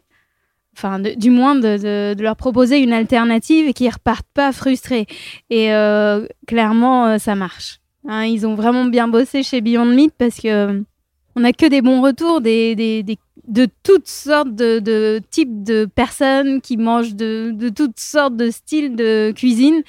enfin, 0.78 1.00
du 1.00 1.32
moins 1.32 1.56
de, 1.56 2.16
leur 2.18 2.38
proposer 2.38 2.78
une 2.80 2.94
alternative 2.94 3.68
et 3.68 3.74
qu'ils 3.74 3.90
repartent 3.90 4.30
pas 4.34 4.54
frustrés. 4.54 5.06
Et 5.50 5.74
euh, 5.74 6.26
clairement, 6.48 7.20
ça 7.20 7.36
marche. 7.36 7.82
Hein, 8.08 8.24
ils 8.24 8.48
ont 8.48 8.56
vraiment 8.56 8.86
bien 8.86 9.10
bossé 9.10 9.44
chez 9.44 9.60
Beyond 9.60 9.84
Meat 9.84 10.14
parce 10.18 10.40
que 10.40 10.82
on 11.36 11.44
a 11.44 11.52
que 11.54 11.68
des 11.68 11.82
bons 11.82 12.02
retours, 12.02 12.42
des, 12.42 12.76
des, 12.76 13.04
des- 13.04 13.18
de 13.48 13.68
toutes 13.84 14.08
sortes 14.08 14.56
de, 14.56 14.80
de 14.80 15.22
types 15.30 15.64
de 15.64 15.86
personnes 15.86 16.62
qui 16.62 16.78
mangent 16.78 17.16
de, 17.16 17.52
de 17.54 17.70
toutes 17.70 18.00
sortes 18.00 18.36
de 18.36 18.50
styles 18.50 18.96
de 18.96 19.32
cuisine. 19.36 19.82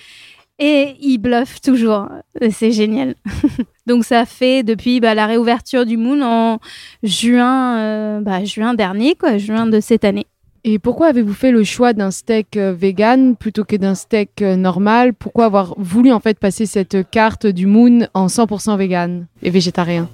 Et 0.58 0.94
ils 1.00 1.18
bluffent 1.18 1.60
toujours. 1.60 2.08
C'est 2.50 2.70
génial. 2.72 3.14
Donc 3.86 4.04
ça 4.04 4.24
fait 4.24 4.62
depuis 4.62 5.00
bah, 5.00 5.14
la 5.14 5.26
réouverture 5.26 5.84
du 5.84 5.96
Moon 5.98 6.22
en 6.22 6.58
juin, 7.02 7.78
euh, 7.78 8.20
bah, 8.20 8.42
juin 8.44 8.74
dernier, 8.74 9.14
quoi, 9.14 9.36
juin 9.38 9.66
de 9.66 9.80
cette 9.80 10.04
année. 10.04 10.26
Et 10.64 10.78
pourquoi 10.78 11.08
avez-vous 11.08 11.34
fait 11.34 11.52
le 11.52 11.62
choix 11.62 11.92
d'un 11.92 12.10
steak 12.10 12.56
euh, 12.56 12.72
vegan 12.76 13.36
plutôt 13.36 13.64
que 13.64 13.76
d'un 13.76 13.94
steak 13.94 14.42
euh, 14.42 14.56
normal? 14.56 15.12
Pourquoi 15.14 15.44
avoir 15.44 15.74
voulu 15.78 16.10
en 16.10 16.20
fait 16.20 16.38
passer 16.38 16.66
cette 16.66 17.08
carte 17.10 17.46
du 17.46 17.66
Moon 17.66 18.08
en 18.14 18.26
100% 18.26 18.76
vegan 18.76 19.26
et 19.42 19.50
végétarien? 19.50 20.08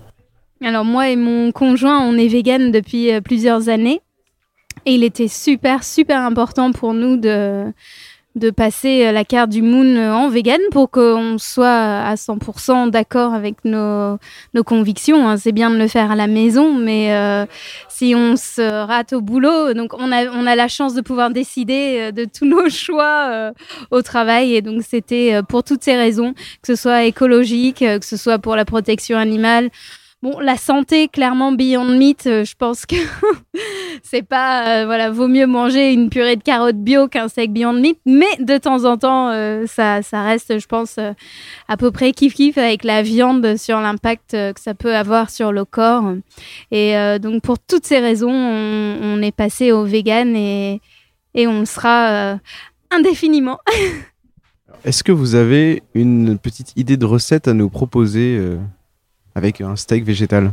Alors 0.64 0.84
moi 0.84 1.08
et 1.10 1.16
mon 1.16 1.50
conjoint, 1.50 2.00
on 2.00 2.16
est 2.16 2.28
vegan 2.28 2.70
depuis 2.70 3.12
euh, 3.12 3.20
plusieurs 3.20 3.68
années. 3.68 4.00
Et 4.86 4.94
il 4.94 5.02
était 5.04 5.28
super, 5.28 5.82
super 5.82 6.20
important 6.20 6.70
pour 6.70 6.94
nous 6.94 7.16
de, 7.16 7.64
de 8.36 8.50
passer 8.50 9.06
euh, 9.06 9.12
la 9.12 9.24
carte 9.24 9.50
du 9.50 9.60
Moon 9.60 9.84
euh, 9.96 10.12
en 10.12 10.28
vegan 10.28 10.60
pour 10.70 10.88
qu'on 10.90 11.36
soit 11.38 11.68
à 11.68 12.14
100% 12.14 12.90
d'accord 12.90 13.34
avec 13.34 13.64
nos, 13.64 14.18
nos 14.54 14.62
convictions. 14.62 15.28
hein. 15.28 15.36
C'est 15.36 15.50
bien 15.50 15.68
de 15.68 15.76
le 15.76 15.88
faire 15.88 16.12
à 16.12 16.16
la 16.16 16.28
maison, 16.28 16.72
mais 16.74 17.10
si 17.88 18.14
on 18.14 18.36
se 18.36 18.62
rate 18.62 19.12
au 19.14 19.20
boulot, 19.20 19.74
donc 19.74 19.94
on 19.94 20.12
a, 20.12 20.26
on 20.30 20.46
a 20.46 20.54
la 20.54 20.68
chance 20.68 20.94
de 20.94 21.00
pouvoir 21.00 21.30
décider 21.30 22.12
de 22.12 22.24
tous 22.24 22.44
nos 22.44 22.68
choix 22.70 23.52
au 23.90 24.02
travail. 24.02 24.54
Et 24.54 24.62
donc 24.62 24.82
c'était 24.88 25.40
pour 25.48 25.64
toutes 25.64 25.82
ces 25.82 25.96
raisons, 25.96 26.34
que 26.34 26.68
ce 26.68 26.76
soit 26.76 27.02
écologique, 27.02 27.78
que 27.80 28.06
ce 28.06 28.16
soit 28.16 28.38
pour 28.38 28.54
la 28.54 28.64
protection 28.64 29.18
animale. 29.18 29.70
Bon, 30.22 30.38
la 30.38 30.56
santé, 30.56 31.08
clairement, 31.08 31.50
Beyond 31.50 31.98
Meat, 31.98 32.28
euh, 32.28 32.44
je 32.44 32.54
pense 32.54 32.86
que 32.86 32.94
c'est 34.04 34.22
pas, 34.22 34.82
euh, 34.82 34.84
voilà, 34.86 35.10
vaut 35.10 35.26
mieux 35.26 35.48
manger 35.48 35.92
une 35.92 36.10
purée 36.10 36.36
de 36.36 36.44
carottes 36.44 36.76
bio 36.76 37.08
qu'un 37.08 37.26
steak 37.26 37.52
Beyond 37.52 37.72
Meat, 37.72 37.98
mais 38.06 38.36
de 38.38 38.56
temps 38.56 38.84
en 38.84 38.96
temps, 38.96 39.30
euh, 39.30 39.66
ça, 39.66 40.00
ça 40.02 40.22
reste, 40.22 40.60
je 40.60 40.66
pense, 40.68 41.00
à 41.66 41.76
peu 41.76 41.90
près 41.90 42.10
kiff-kiff 42.10 42.56
avec 42.56 42.84
la 42.84 43.02
viande 43.02 43.56
sur 43.56 43.80
l'impact 43.80 44.30
que 44.30 44.60
ça 44.60 44.74
peut 44.74 44.94
avoir 44.94 45.28
sur 45.28 45.50
le 45.50 45.64
corps. 45.64 46.14
Et 46.70 46.94
donc, 47.18 47.42
pour 47.42 47.58
toutes 47.58 47.84
ces 47.84 47.98
raisons, 47.98 48.30
on, 48.30 49.20
est 49.22 49.34
passé 49.34 49.72
au 49.72 49.82
vegan 49.82 50.36
et, 50.36 50.80
et 51.34 51.48
on 51.48 51.60
le 51.60 51.66
sera 51.66 52.38
indéfiniment. 52.92 53.58
Est-ce 54.84 55.02
que 55.02 55.12
vous 55.12 55.34
avez 55.34 55.82
une 55.94 56.38
petite 56.38 56.72
idée 56.76 56.96
de 56.96 57.06
recette 57.06 57.48
à 57.48 57.54
nous 57.54 57.68
proposer 57.68 58.38
avec 59.34 59.60
un 59.60 59.76
steak 59.76 60.04
végétal 60.04 60.52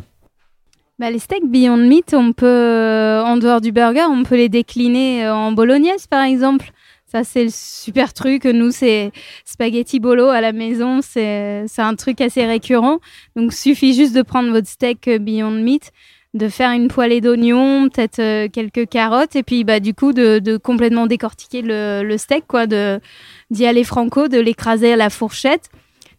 Bah, 0.99 1.11
les 1.11 1.19
steaks 1.19 1.47
Beyond 1.47 1.77
Meat, 1.77 2.13
on 2.13 2.33
peut, 2.33 2.45
euh, 2.45 3.23
en 3.23 3.37
dehors 3.37 3.61
du 3.61 3.71
burger, 3.71 4.05
on 4.09 4.23
peut 4.23 4.35
les 4.35 4.49
décliner 4.49 5.25
euh, 5.25 5.35
en 5.35 5.51
bolognaise, 5.51 6.07
par 6.07 6.23
exemple. 6.23 6.71
Ça, 7.05 7.23
c'est 7.23 7.45
le 7.45 7.49
super 7.51 8.13
truc. 8.13 8.45
Nous, 8.45 8.71
c'est 8.71 9.11
spaghetti 9.43 9.99
bolo 9.99 10.27
à 10.27 10.41
la 10.41 10.51
maison. 10.51 10.99
C'est 11.01 11.65
un 11.79 11.95
truc 11.95 12.21
assez 12.21 12.45
récurrent. 12.45 12.99
Donc, 13.35 13.51
suffit 13.51 13.95
juste 13.95 14.15
de 14.15 14.21
prendre 14.21 14.51
votre 14.51 14.67
steak 14.67 15.07
euh, 15.07 15.17
Beyond 15.17 15.49
Meat, 15.49 15.91
de 16.35 16.47
faire 16.49 16.69
une 16.69 16.87
poêlée 16.87 17.19
d'oignons, 17.19 17.89
peut-être 17.89 18.47
quelques 18.51 18.87
carottes, 18.87 19.35
et 19.35 19.41
puis, 19.41 19.63
bah, 19.63 19.79
du 19.79 19.95
coup, 19.95 20.13
de, 20.13 20.57
complètement 20.57 21.07
décortiquer 21.07 21.63
le, 21.63 22.15
steak, 22.17 22.45
quoi, 22.47 22.67
d'y 22.67 23.65
aller 23.65 23.83
franco, 23.83 24.27
de 24.27 24.39
l'écraser 24.39 24.93
à 24.93 24.95
la 24.95 25.09
fourchette 25.09 25.71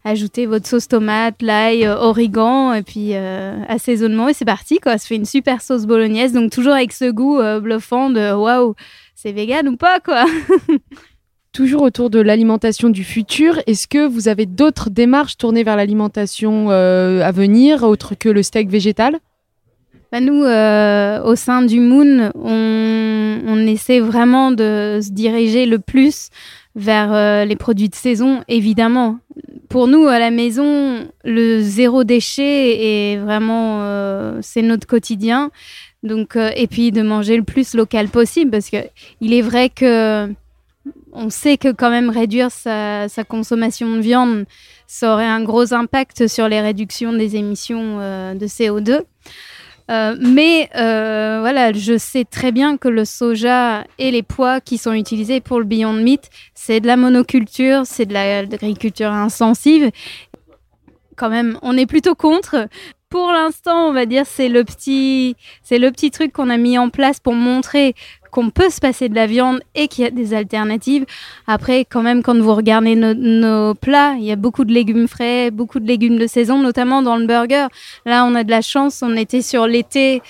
ajouter 0.03 0.45
votre 0.45 0.67
sauce 0.67 0.87
tomate, 0.87 1.41
l'ail, 1.41 1.85
euh, 1.85 1.95
origan 1.97 2.73
et 2.73 2.81
puis 2.81 3.11
euh, 3.13 3.61
assaisonnement 3.67 4.29
et 4.29 4.33
c'est 4.33 4.45
parti 4.45 4.79
quoi. 4.79 4.97
Ça 4.97 5.07
fait 5.07 5.15
une 5.15 5.25
super 5.25 5.61
sauce 5.61 5.85
bolognaise 5.85 6.33
donc 6.33 6.51
toujours 6.51 6.73
avec 6.73 6.91
ce 6.91 7.11
goût 7.11 7.39
euh, 7.39 7.59
bluffant 7.59 8.09
de 8.09 8.33
waouh, 8.33 8.75
c'est 9.15 9.31
vegan 9.31 9.67
ou 9.67 9.77
pas 9.77 9.99
quoi. 9.99 10.25
Toujours 11.53 11.81
autour 11.81 12.09
de 12.09 12.21
l'alimentation 12.21 12.87
du 12.87 13.03
futur, 13.03 13.59
est-ce 13.67 13.85
que 13.85 14.07
vous 14.07 14.29
avez 14.29 14.45
d'autres 14.45 14.89
démarches 14.89 15.35
tournées 15.35 15.65
vers 15.65 15.75
l'alimentation 15.75 16.67
euh, 16.69 17.21
à 17.21 17.33
venir, 17.33 17.83
autre 17.83 18.15
que 18.15 18.29
le 18.29 18.41
steak 18.41 18.69
végétal? 18.69 19.19
Bah, 20.13 20.21
nous 20.21 20.43
au 20.43 21.35
sein 21.35 21.61
du 21.63 21.81
Moon, 21.81 22.31
on, 22.35 23.41
on 23.45 23.67
essaie 23.67 23.99
vraiment 23.99 24.51
de 24.51 25.01
se 25.03 25.11
diriger 25.11 25.65
le 25.65 25.79
plus 25.79 26.29
vers 26.75 27.13
euh, 27.13 27.45
les 27.45 27.55
produits 27.55 27.89
de 27.89 27.95
saison 27.95 28.43
évidemment. 28.47 29.19
Pour 29.69 29.87
nous 29.87 30.07
à 30.07 30.19
la 30.19 30.31
maison, 30.31 31.07
le 31.23 31.61
zéro 31.61 32.03
déchet 32.03 33.13
est 33.13 33.17
vraiment 33.17 33.81
euh, 33.81 34.39
c'est 34.41 34.61
notre 34.61 34.87
quotidien. 34.87 35.51
Donc 36.03 36.35
euh, 36.35 36.51
et 36.55 36.67
puis 36.67 36.91
de 36.91 37.01
manger 37.01 37.37
le 37.37 37.43
plus 37.43 37.73
local 37.73 38.07
possible 38.07 38.51
parce 38.51 38.69
que 38.69 38.77
il 39.21 39.33
est 39.33 39.41
vrai 39.41 39.69
que 39.69 40.33
on 41.13 41.29
sait 41.29 41.57
que 41.57 41.71
quand 41.71 41.89
même 41.89 42.09
réduire 42.09 42.51
sa, 42.51 43.07
sa 43.09 43.23
consommation 43.23 43.95
de 43.95 44.01
viande, 44.01 44.45
ça 44.87 45.13
aurait 45.13 45.25
un 45.25 45.43
gros 45.43 45.73
impact 45.73 46.27
sur 46.27 46.47
les 46.47 46.59
réductions 46.59 47.13
des 47.13 47.35
émissions 47.35 47.97
euh, 47.99 48.33
de 48.33 48.45
CO2. 48.47 49.03
Euh, 49.89 50.15
mais 50.19 50.69
euh, 50.75 51.39
voilà, 51.41 51.73
je 51.73 51.97
sais 51.97 52.23
très 52.23 52.51
bien 52.51 52.77
que 52.77 52.87
le 52.87 53.03
soja 53.03 53.83
et 53.97 54.11
les 54.11 54.23
pois 54.23 54.61
qui 54.61 54.77
sont 54.77 54.93
utilisés 54.93 55.41
pour 55.41 55.59
le 55.59 55.65
Beyond 55.65 55.93
Meat, 55.93 56.29
c'est 56.53 56.79
de 56.79 56.87
la 56.87 56.95
monoculture, 56.97 57.81
c'est 57.85 58.05
de 58.05 58.13
la- 58.13 58.45
de 58.45 58.51
l'agriculture 58.51 59.11
intensive. 59.11 59.91
Quand 61.17 61.29
même, 61.29 61.57
on 61.61 61.77
est 61.77 61.85
plutôt 61.85 62.15
contre. 62.15 62.67
Pour 63.09 63.31
l'instant, 63.31 63.89
on 63.89 63.91
va 63.93 64.05
dire 64.05 64.25
c'est 64.25 64.47
le 64.47 64.63
petit, 64.63 65.35
c'est 65.63 65.77
le 65.79 65.91
petit 65.91 66.11
truc 66.11 66.31
qu'on 66.31 66.49
a 66.49 66.57
mis 66.57 66.77
en 66.77 66.89
place 66.89 67.19
pour 67.19 67.33
montrer 67.33 67.93
qu'on 68.31 68.49
peut 68.49 68.69
se 68.69 68.79
passer 68.79 69.09
de 69.09 69.15
la 69.15 69.27
viande 69.27 69.61
et 69.75 69.87
qu'il 69.87 70.03
y 70.03 70.07
a 70.07 70.11
des 70.11 70.33
alternatives. 70.33 71.05
Après, 71.47 71.85
quand 71.85 72.01
même, 72.01 72.23
quand 72.23 72.37
vous 72.37 72.55
regardez 72.55 72.95
nos, 72.95 73.73
plats, 73.75 74.15
il 74.17 74.23
y 74.23 74.31
a 74.31 74.35
beaucoup 74.35 74.65
de 74.65 74.73
légumes 74.73 75.07
frais, 75.07 75.51
beaucoup 75.51 75.79
de 75.79 75.87
légumes 75.87 76.17
de 76.17 76.27
saison, 76.27 76.59
notamment 76.59 77.01
dans 77.01 77.17
le 77.17 77.27
burger. 77.27 77.67
Là, 78.05 78.25
on 78.25 78.33
a 78.35 78.43
de 78.43 78.49
la 78.49 78.61
chance, 78.61 79.03
on 79.03 79.15
était 79.15 79.41
sur 79.41 79.67
l'été 79.67 80.21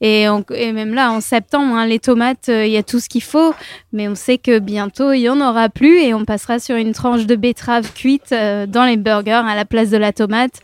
et, 0.00 0.26
même 0.72 0.94
là, 0.94 1.10
en 1.10 1.20
septembre, 1.20 1.74
hein, 1.74 1.86
les 1.86 1.98
tomates, 1.98 2.48
euh, 2.48 2.64
il 2.64 2.72
y 2.72 2.76
a 2.76 2.84
tout 2.84 3.00
ce 3.00 3.08
qu'il 3.08 3.22
faut, 3.22 3.52
mais 3.92 4.06
on 4.06 4.14
sait 4.14 4.38
que 4.38 4.60
bientôt, 4.60 5.12
il 5.12 5.20
y 5.20 5.28
en 5.28 5.40
aura 5.40 5.68
plus 5.68 5.98
et 5.98 6.14
on 6.14 6.24
passera 6.24 6.60
sur 6.60 6.76
une 6.76 6.92
tranche 6.92 7.26
de 7.26 7.34
betterave 7.34 7.92
cuite 7.92 8.30
euh, 8.32 8.66
dans 8.66 8.84
les 8.84 8.96
burgers 8.96 9.42
à 9.44 9.56
la 9.56 9.64
place 9.64 9.90
de 9.90 9.96
la 9.96 10.12
tomate. 10.12 10.60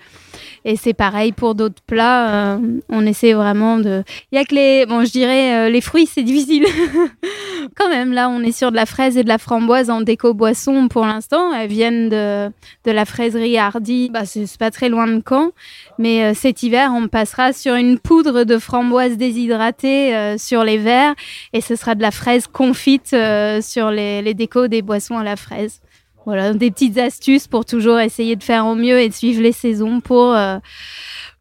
Et 0.65 0.77
c'est 0.77 0.95
pareil 0.95 1.33
pour 1.33 1.55
d'autres 1.55 1.83
plats. 1.87 2.55
euh, 2.55 2.81
on 2.89 3.07
essaie 3.07 3.33
vraiment 3.33 3.79
de. 3.79 4.03
Il 4.33 4.37
y 4.37 4.39
a 4.39 4.45
que 4.45 4.55
les. 4.55 4.87
Bon, 4.87 5.05
je 5.05 5.11
dirais 5.11 5.67
euh, 5.67 5.71
les 5.71 5.81
fruits, 5.81 6.07
c'est 6.07 6.23
difficile. 6.23 6.67
Quand 7.77 7.89
même, 7.89 8.13
là, 8.13 8.29
on 8.29 8.43
est 8.43 8.53
sur 8.53 8.71
de 8.71 8.77
la 8.77 8.87
fraise 8.87 9.17
et 9.17 9.23
de 9.23 9.29
la 9.29 9.39
framboise 9.39 9.91
en 9.91 10.01
déco 10.01 10.35
boisson 10.35 10.89
pour 10.89 11.07
l'instant. 11.07 11.53
Elles 11.53 11.69
viennent 11.69 12.09
de, 12.09 12.51
de 12.85 12.91
la 12.91 13.05
fraiserie 13.05 13.59
Hardy. 13.59 14.11
Bah, 14.11 14.27
c'est 14.27 14.59
pas 14.59 14.71
très 14.71 14.89
loin 14.89 15.07
de 15.07 15.23
Caen. 15.27 15.51
Mais 15.99 16.25
euh, 16.25 16.35
cet 16.35 16.63
hiver, 16.63 16.93
on 16.95 17.09
passera 17.09 17.53
sur 17.53 17.75
une 17.75 17.99
poudre 17.99 18.45
de 18.45 18.59
framboise 18.59 19.17
déshydratée 19.17 20.15
euh, 20.15 20.39
sur 20.39 20.65
les 20.65 20.79
verres. 20.79 21.15
Et 21.53 21.61
ce 21.61 21.77
sera 21.77 21.95
de 21.95 22.03
la 22.03 22.11
fraise 22.11 22.47
confite 22.47 23.13
euh, 23.13 23.61
sur 23.61 23.91
les, 23.91 24.23
les 24.23 24.35
décos 24.35 24.69
des 24.69 24.83
boissons 24.83 25.17
à 25.17 25.25
la 25.25 25.37
fraise. 25.37 25.81
Voilà, 26.27 26.55
des 26.55 26.71
petites 26.71 26.97
astuces 26.99 27.47
pour 27.49 27.65
toujours 27.67 27.99
essayer 28.01 28.35
de 28.37 28.43
faire 28.43 28.67
au 28.67 28.75
mieux 28.75 28.99
et 28.99 29.09
de 29.11 29.15
suivre 29.15 29.43
les 29.43 29.53
saisons 29.53 30.01
pour, 30.01 30.35
euh, 30.35 30.57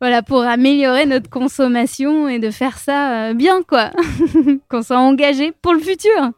voilà, 0.01 0.21
pour 0.21 0.41
améliorer 0.41 1.05
notre 1.05 1.29
consommation 1.29 2.27
et 2.27 2.39
de 2.39 2.51
faire 2.51 2.77
ça 2.77 3.29
euh, 3.29 3.33
bien, 3.33 3.61
quoi. 3.67 3.91
Qu'on 4.69 4.81
soit 4.81 4.99
engagé 4.99 5.53
pour 5.61 5.73
le 5.73 5.79
futur. 5.79 6.31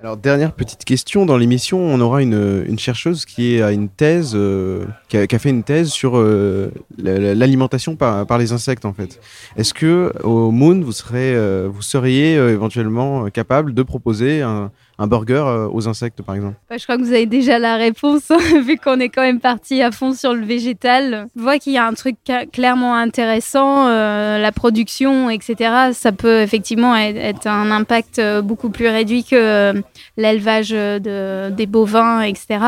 Alors, 0.00 0.16
dernière 0.16 0.52
petite 0.52 0.84
question. 0.84 1.26
Dans 1.26 1.36
l'émission, 1.36 1.78
on 1.80 2.00
aura 2.00 2.22
une, 2.22 2.64
une 2.68 2.78
chercheuse 2.78 3.24
qui 3.24 3.62
a 3.62 3.70
une 3.70 3.88
thèse, 3.88 4.32
euh, 4.34 4.84
qui, 5.08 5.16
a, 5.16 5.38
fait 5.38 5.50
une 5.50 5.62
thèse 5.62 5.90
sur 5.90 6.20
la- 6.20 7.18
la- 7.18 7.34
l'alimentation 7.36 7.94
par, 7.94 8.26
par 8.26 8.38
les 8.38 8.52
insectes, 8.52 8.84
en 8.84 8.92
fait. 8.92 9.20
Est-ce 9.56 9.72
que 9.74 10.12
au 10.24 10.50
Moon, 10.50 10.80
vous, 10.80 10.90
serez, 10.90 11.36
vous 11.68 11.82
seriez 11.82 12.34
éventuellement 12.34 13.28
capable 13.30 13.74
de 13.74 13.82
proposer 13.84 14.42
un, 14.42 14.72
un 15.02 15.08
burger 15.08 15.42
euh, 15.44 15.68
aux 15.72 15.88
insectes, 15.88 16.22
par 16.22 16.36
exemple 16.36 16.54
Bah, 16.70 16.76
je 16.78 16.84
crois 16.84 16.96
que 16.96 17.02
vous 17.02 17.12
avez 17.12 17.26
déjà 17.26 17.58
la 17.58 17.76
réponse, 17.76 18.30
vu 18.64 18.78
qu'on 18.78 19.00
est 19.00 19.08
quand 19.08 19.22
même 19.22 19.40
parti 19.40 19.82
à 19.82 19.90
fond 19.90 20.14
sur 20.14 20.32
le 20.32 20.44
végétal. 20.44 21.26
Je 21.34 21.42
vois 21.42 21.58
qu'il 21.58 21.72
y 21.72 21.78
a 21.78 21.86
un 21.86 21.94
truc 21.94 22.16
clairement 22.52 22.94
intéressant, 22.94 23.88
euh, 23.88 24.38
la 24.38 24.52
production, 24.52 25.28
etc. 25.28 25.92
Ça 25.92 26.12
peut 26.12 26.40
effectivement 26.40 26.94
être, 26.94 27.48
un 27.48 27.72
impact 27.72 28.20
euh, 28.20 28.42
beaucoup 28.42 28.70
plus 28.70 28.86
réduit 28.86 29.24
que 29.24 29.74
l'élevage 30.16 30.70
de, 30.70 31.50
des 31.50 31.66
bovins, 31.66 32.20
etc. 32.20 32.60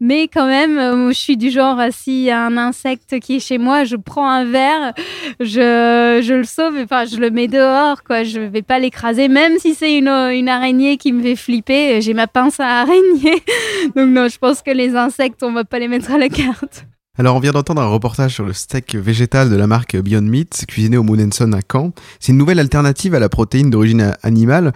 Mais 0.00 0.28
quand 0.28 0.46
même, 0.46 1.10
je 1.12 1.18
suis 1.18 1.36
du 1.36 1.50
genre, 1.50 1.80
s'il 1.90 2.22
y 2.22 2.30
a 2.30 2.40
un 2.40 2.56
insecte 2.56 3.18
qui 3.18 3.36
est 3.36 3.40
chez 3.40 3.58
moi, 3.58 3.82
je 3.82 3.96
prends 3.96 4.30
un 4.30 4.44
verre, 4.44 4.92
je, 5.40 6.32
le 6.32 6.44
sauve, 6.44 6.76
enfin, 6.84 7.04
je 7.04 7.16
le 7.16 7.30
mets 7.30 7.48
dehors, 7.48 8.04
quoi. 8.04 8.22
Je 8.22 8.38
vais 8.38 8.62
pas 8.62 8.78
l'écraser, 8.78 9.26
même 9.28 9.58
si 9.58 9.74
c'est 9.74 9.96
une 9.96 10.08
araignée 10.48 10.98
qui 10.98 11.12
me 11.12 11.22
fait 11.22 11.36
flipper. 11.36 11.63
J'ai 11.68 12.14
ma 12.14 12.26
pince 12.26 12.60
à 12.60 12.80
araignée. 12.82 13.42
Donc 13.96 14.10
non, 14.10 14.28
je 14.28 14.38
pense 14.38 14.62
que 14.62 14.70
les 14.70 14.94
insectes, 14.94 15.42
on 15.42 15.52
va 15.52 15.64
pas 15.64 15.78
les 15.78 15.88
mettre 15.88 16.10
à 16.12 16.18
la 16.18 16.28
carte. 16.28 16.86
Alors, 17.16 17.36
on 17.36 17.38
vient 17.38 17.52
d'entendre 17.52 17.80
un 17.80 17.86
reportage 17.86 18.34
sur 18.34 18.44
le 18.44 18.52
steak 18.52 18.96
végétal 18.96 19.48
de 19.48 19.54
la 19.54 19.68
marque 19.68 19.96
Beyond 19.96 20.22
Meat, 20.22 20.64
cuisiné 20.66 20.96
au 20.96 21.04
Moonenson 21.04 21.52
à 21.52 21.60
Caen. 21.70 21.92
C'est 22.18 22.32
une 22.32 22.38
nouvelle 22.38 22.58
alternative 22.58 23.14
à 23.14 23.20
la 23.20 23.28
protéine 23.28 23.70
d'origine 23.70 24.00
a- 24.00 24.18
animale. 24.24 24.72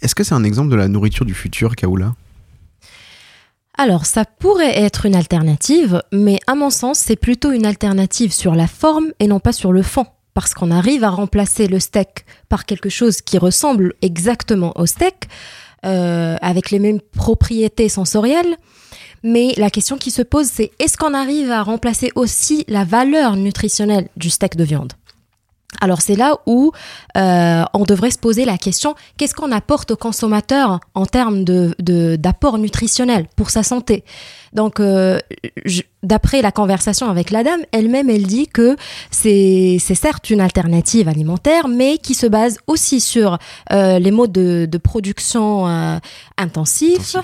Est-ce 0.00 0.14
que 0.14 0.22
c'est 0.22 0.34
un 0.34 0.44
exemple 0.44 0.70
de 0.70 0.76
la 0.76 0.86
nourriture 0.86 1.24
du 1.26 1.34
futur, 1.34 1.74
Kaoula? 1.74 2.14
Alors, 3.76 4.06
ça 4.06 4.24
pourrait 4.24 4.78
être 4.78 5.04
une 5.06 5.16
alternative, 5.16 6.00
mais 6.12 6.38
à 6.46 6.54
mon 6.54 6.70
sens, 6.70 6.98
c'est 7.00 7.16
plutôt 7.16 7.50
une 7.50 7.66
alternative 7.66 8.32
sur 8.32 8.54
la 8.54 8.68
forme 8.68 9.06
et 9.18 9.26
non 9.26 9.40
pas 9.40 9.52
sur 9.52 9.72
le 9.72 9.82
fond. 9.82 10.06
Parce 10.32 10.54
qu'on 10.54 10.70
arrive 10.70 11.04
à 11.04 11.10
remplacer 11.10 11.66
le 11.68 11.80
steak 11.80 12.24
par 12.48 12.66
quelque 12.66 12.88
chose 12.88 13.20
qui 13.20 13.38
ressemble 13.38 13.94
exactement 14.02 14.72
au 14.78 14.86
steak, 14.86 15.28
euh, 15.84 16.36
avec 16.40 16.70
les 16.70 16.78
mêmes 16.78 17.00
propriétés 17.16 17.88
sensorielles. 17.88 18.56
Mais 19.22 19.54
la 19.56 19.70
question 19.70 19.96
qui 19.96 20.10
se 20.10 20.22
pose, 20.22 20.46
c'est 20.46 20.70
est-ce 20.78 20.96
qu'on 20.96 21.14
arrive 21.14 21.50
à 21.50 21.62
remplacer 21.62 22.10
aussi 22.14 22.64
la 22.68 22.84
valeur 22.84 23.36
nutritionnelle 23.36 24.08
du 24.16 24.28
steak 24.28 24.56
de 24.56 24.64
viande? 24.64 24.92
Alors 25.80 26.00
c'est 26.00 26.16
là 26.16 26.36
où 26.46 26.72
euh, 27.16 27.64
on 27.74 27.84
devrait 27.84 28.10
se 28.10 28.18
poser 28.18 28.44
la 28.44 28.58
question 28.58 28.94
qu'est-ce 29.16 29.34
qu'on 29.34 29.52
apporte 29.52 29.90
au 29.92 29.96
consommateur 29.96 30.80
en 30.94 31.06
termes 31.06 31.44
de 31.44 31.74
de- 31.78 32.16
d'apport 32.16 32.58
nutritionnel 32.58 33.26
pour 33.36 33.50
sa 33.50 33.62
santé? 33.62 34.04
Donc 34.52 34.78
euh, 34.78 35.18
d'après 36.02 36.40
la 36.40 36.52
conversation 36.52 37.10
avec 37.10 37.30
la 37.30 37.42
dame, 37.42 37.60
elle-même 37.72 38.08
elle 38.08 38.26
dit 38.26 38.46
que 38.46 38.76
c'est 39.10 39.78
certes 39.78 40.30
une 40.30 40.40
alternative 40.40 41.08
alimentaire, 41.08 41.66
mais 41.66 41.98
qui 41.98 42.14
se 42.14 42.26
base 42.26 42.58
aussi 42.66 43.00
sur 43.00 43.38
euh, 43.72 43.98
les 43.98 44.10
modes 44.12 44.32
de, 44.32 44.78
production 44.78 45.66
intensifs 46.36 47.16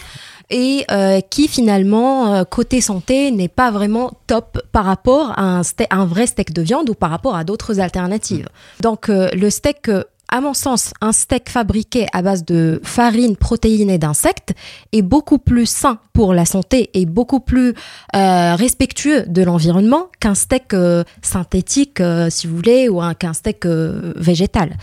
et 0.51 0.85
euh, 0.91 1.21
qui 1.21 1.49
finalement 1.49 2.35
euh, 2.35 2.45
côté 2.45 2.81
santé 2.81 3.31
n'est 3.31 3.49
pas 3.49 3.71
vraiment 3.71 4.13
top 4.27 4.61
par 4.73 4.85
rapport 4.85 5.33
à 5.39 5.59
un, 5.59 5.63
un 5.91 6.07
vrai 6.07 6.27
steak 6.27 6.53
de 6.53 6.63
viande 6.63 6.91
ou 6.91 6.95
par 6.95 7.11
rapport 7.11 7.37
à 7.37 7.45
d'autres 7.45 7.81
alternatives. 7.81 8.49
Donc 8.81 9.09
euh, 9.09 9.29
le 9.33 9.49
steak 9.51 9.89
euh, 9.89 10.05
à 10.33 10.41
mon 10.41 10.55
sens, 10.55 10.93
un 11.01 11.11
steak 11.11 11.49
fabriqué 11.49 12.07
à 12.13 12.23
base 12.23 12.45
de 12.45 12.81
farine 12.85 13.35
protéinée 13.37 13.99
d'insectes 13.99 14.53
est 14.93 15.03
beaucoup 15.03 15.39
plus 15.39 15.67
sain 15.67 15.99
pour 16.13 16.35
la 16.35 16.45
santé 16.45 16.89
et 16.95 17.05
beaucoup 17.05 17.41
plus 17.41 17.75
euh, 18.15 18.55
respectueux 18.55 19.25
de 19.27 19.43
l'environnement 19.43 20.07
qu'un 20.21 20.37
steak 20.37 20.73
euh, 20.73 21.03
synthétique, 21.21 22.01
euh, 22.01 22.31
si 22.31 22.47
vous 22.47 22.55
voulez, 22.55 22.89
ou 22.89 23.01
un- 23.03 23.15
qu'un 23.15 23.33
steak 23.33 23.67
euh, 23.67 24.13
végétal. 24.15 24.77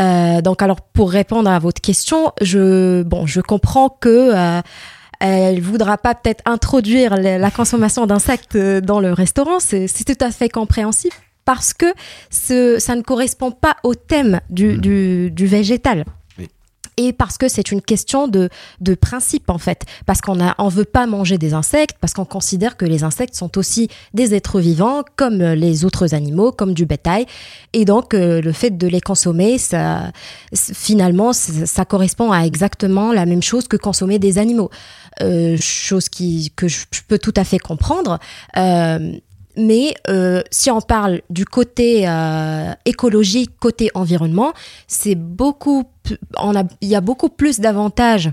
Euh, 0.00 0.40
donc, 0.40 0.60
alors, 0.60 0.80
pour 0.80 1.12
répondre 1.12 1.48
à 1.48 1.60
votre 1.60 1.80
question, 1.80 2.32
je, 2.40 3.04
bon, 3.04 3.26
je 3.26 3.40
comprends 3.40 3.90
que 3.90 4.32
euh, 4.34 4.60
elle 5.20 5.60
voudra 5.60 5.98
pas 5.98 6.14
peut-être 6.14 6.42
introduire 6.46 7.16
la 7.16 7.50
consommation 7.50 8.06
d'insectes 8.06 8.56
euh, 8.56 8.80
dans 8.80 9.00
le 9.00 9.12
restaurant. 9.12 9.60
C'est 9.60 9.86
tout 10.04 10.24
à 10.24 10.30
fait 10.30 10.48
compréhensible 10.48 11.14
parce 11.44 11.72
que 11.74 11.86
ce, 12.30 12.78
ça 12.78 12.94
ne 12.96 13.02
correspond 13.02 13.50
pas 13.50 13.76
au 13.82 13.94
thème 13.94 14.40
du, 14.50 14.74
Mm. 14.74 14.80
du, 14.80 15.30
du 15.30 15.46
végétal. 15.46 16.04
Et 16.96 17.14
parce 17.14 17.38
que 17.38 17.48
c'est 17.48 17.72
une 17.72 17.80
question 17.80 18.28
de, 18.28 18.50
de 18.82 18.94
principe 18.94 19.48
en 19.48 19.56
fait, 19.56 19.84
parce 20.04 20.20
qu'on 20.20 20.36
on 20.58 20.68
veut 20.68 20.84
pas 20.84 21.06
manger 21.06 21.38
des 21.38 21.54
insectes, 21.54 21.96
parce 21.98 22.12
qu'on 22.12 22.26
considère 22.26 22.76
que 22.76 22.84
les 22.84 23.04
insectes 23.04 23.34
sont 23.34 23.56
aussi 23.56 23.88
des 24.12 24.34
êtres 24.34 24.60
vivants 24.60 25.02
comme 25.16 25.38
les 25.38 25.86
autres 25.86 26.14
animaux, 26.14 26.52
comme 26.52 26.74
du 26.74 26.84
bétail, 26.84 27.24
et 27.72 27.86
donc 27.86 28.12
euh, 28.12 28.42
le 28.42 28.52
fait 28.52 28.76
de 28.76 28.86
les 28.86 29.00
consommer, 29.00 29.56
ça, 29.56 30.12
finalement, 30.52 31.32
ça 31.32 31.86
correspond 31.86 32.32
à 32.32 32.40
exactement 32.42 33.12
la 33.12 33.24
même 33.24 33.42
chose 33.42 33.66
que 33.66 33.78
consommer 33.78 34.18
des 34.18 34.36
animaux, 34.36 34.68
chose 35.60 36.08
qui 36.08 36.52
que 36.56 36.68
je, 36.68 36.86
peux 37.08 37.18
tout 37.18 37.34
à 37.36 37.44
fait 37.44 37.58
comprendre. 37.58 38.18
Euh, 38.56 39.12
mais 39.56 39.94
euh, 40.08 40.42
si 40.50 40.70
on 40.70 40.80
parle 40.80 41.22
du 41.28 41.44
côté 41.44 42.08
euh, 42.08 42.72
écologique, 42.84 43.50
côté 43.58 43.90
environnement, 43.94 44.52
c'est 44.86 45.16
beaucoup, 45.16 45.84
on 46.38 46.56
a, 46.56 46.64
il 46.80 46.88
y 46.88 46.94
a 46.94 47.00
beaucoup 47.00 47.28
plus 47.28 47.60
d'avantages 47.60 48.30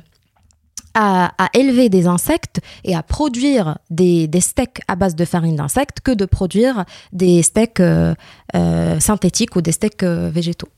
à, 0.93 1.31
à 1.37 1.49
élever 1.53 1.89
des 1.89 2.07
insectes 2.07 2.59
et 2.83 2.95
à 2.95 3.03
produire 3.03 3.77
des, 3.89 4.27
des 4.27 4.41
steaks 4.41 4.81
à 4.87 4.95
base 4.95 5.15
de 5.15 5.25
farine 5.25 5.55
d'insectes 5.55 6.01
que 6.01 6.11
de 6.11 6.25
produire 6.25 6.85
des 7.13 7.43
steaks 7.43 7.79
euh, 7.79 8.15
euh, 8.55 8.99
synthétiques 8.99 9.55
ou 9.55 9.61
des 9.61 9.71
steaks 9.71 10.03
euh, 10.03 10.29
végétaux. 10.29 10.69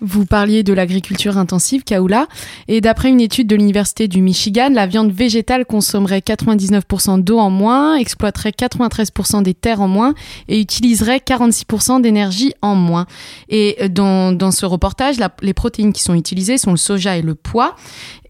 Vous 0.00 0.26
parliez 0.26 0.64
de 0.64 0.72
l'agriculture 0.72 1.38
intensive, 1.38 1.84
Kaoula, 1.84 2.26
et 2.66 2.80
d'après 2.80 3.10
une 3.10 3.20
étude 3.20 3.46
de 3.46 3.54
l'Université 3.54 4.08
du 4.08 4.22
Michigan, 4.22 4.70
la 4.72 4.86
viande 4.86 5.12
végétale 5.12 5.64
consommerait 5.64 6.18
99% 6.18 7.22
d'eau 7.22 7.38
en 7.38 7.48
moins, 7.48 7.94
exploiterait 7.96 8.50
93% 8.50 9.42
des 9.42 9.54
terres 9.54 9.80
en 9.80 9.88
moins 9.88 10.14
et 10.48 10.60
utiliserait 10.60 11.18
46% 11.18 12.00
d'énergie 12.02 12.52
en 12.60 12.74
moins. 12.74 13.06
Et 13.48 13.88
dans, 13.88 14.50
ce 14.50 14.66
reportage, 14.66 15.16
les 15.42 15.54
protéines 15.54 15.92
qui 15.92 16.02
sont 16.02 16.14
utilisées 16.14 16.58
sont 16.58 16.72
le 16.72 16.76
soja 16.76 17.16
et 17.16 17.22
le 17.22 17.36
pois, 17.36 17.76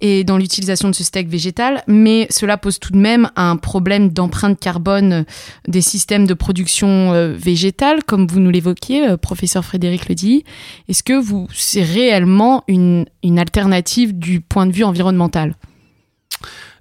et 0.00 0.22
dans 0.22 0.36
l'utilisation 0.36 0.90
de 0.90 0.94
ce 0.94 1.02
steak 1.02 1.28
végétal, 1.28 1.82
mais 1.86 2.26
cela 2.28 2.58
pose 2.58 2.78
tout 2.78 2.92
de 2.92 2.98
même 2.98 3.30
un 3.36 3.56
problème 3.56 4.10
d'empreinte 4.10 4.60
carbone 4.60 5.24
des 5.66 5.80
systèmes 5.80 6.26
de 6.26 6.34
production 6.34 7.14
euh, 7.14 7.32
végétale, 7.32 8.04
comme 8.04 8.26
vous 8.26 8.38
nous 8.38 8.50
l'évoquiez, 8.50 9.08
euh, 9.08 9.16
professeur 9.16 9.64
Frédéric 9.64 10.08
Ledy. 10.08 10.44
Est-ce 10.88 11.02
que 11.02 11.18
vous, 11.18 11.46
c'est 11.64 11.82
réellement 11.82 12.64
une, 12.68 13.06
alternative 13.38 14.18
du 14.18 14.40
point 14.40 14.66
de 14.66 14.72
vue 14.72 14.84
environnemental 14.84 15.54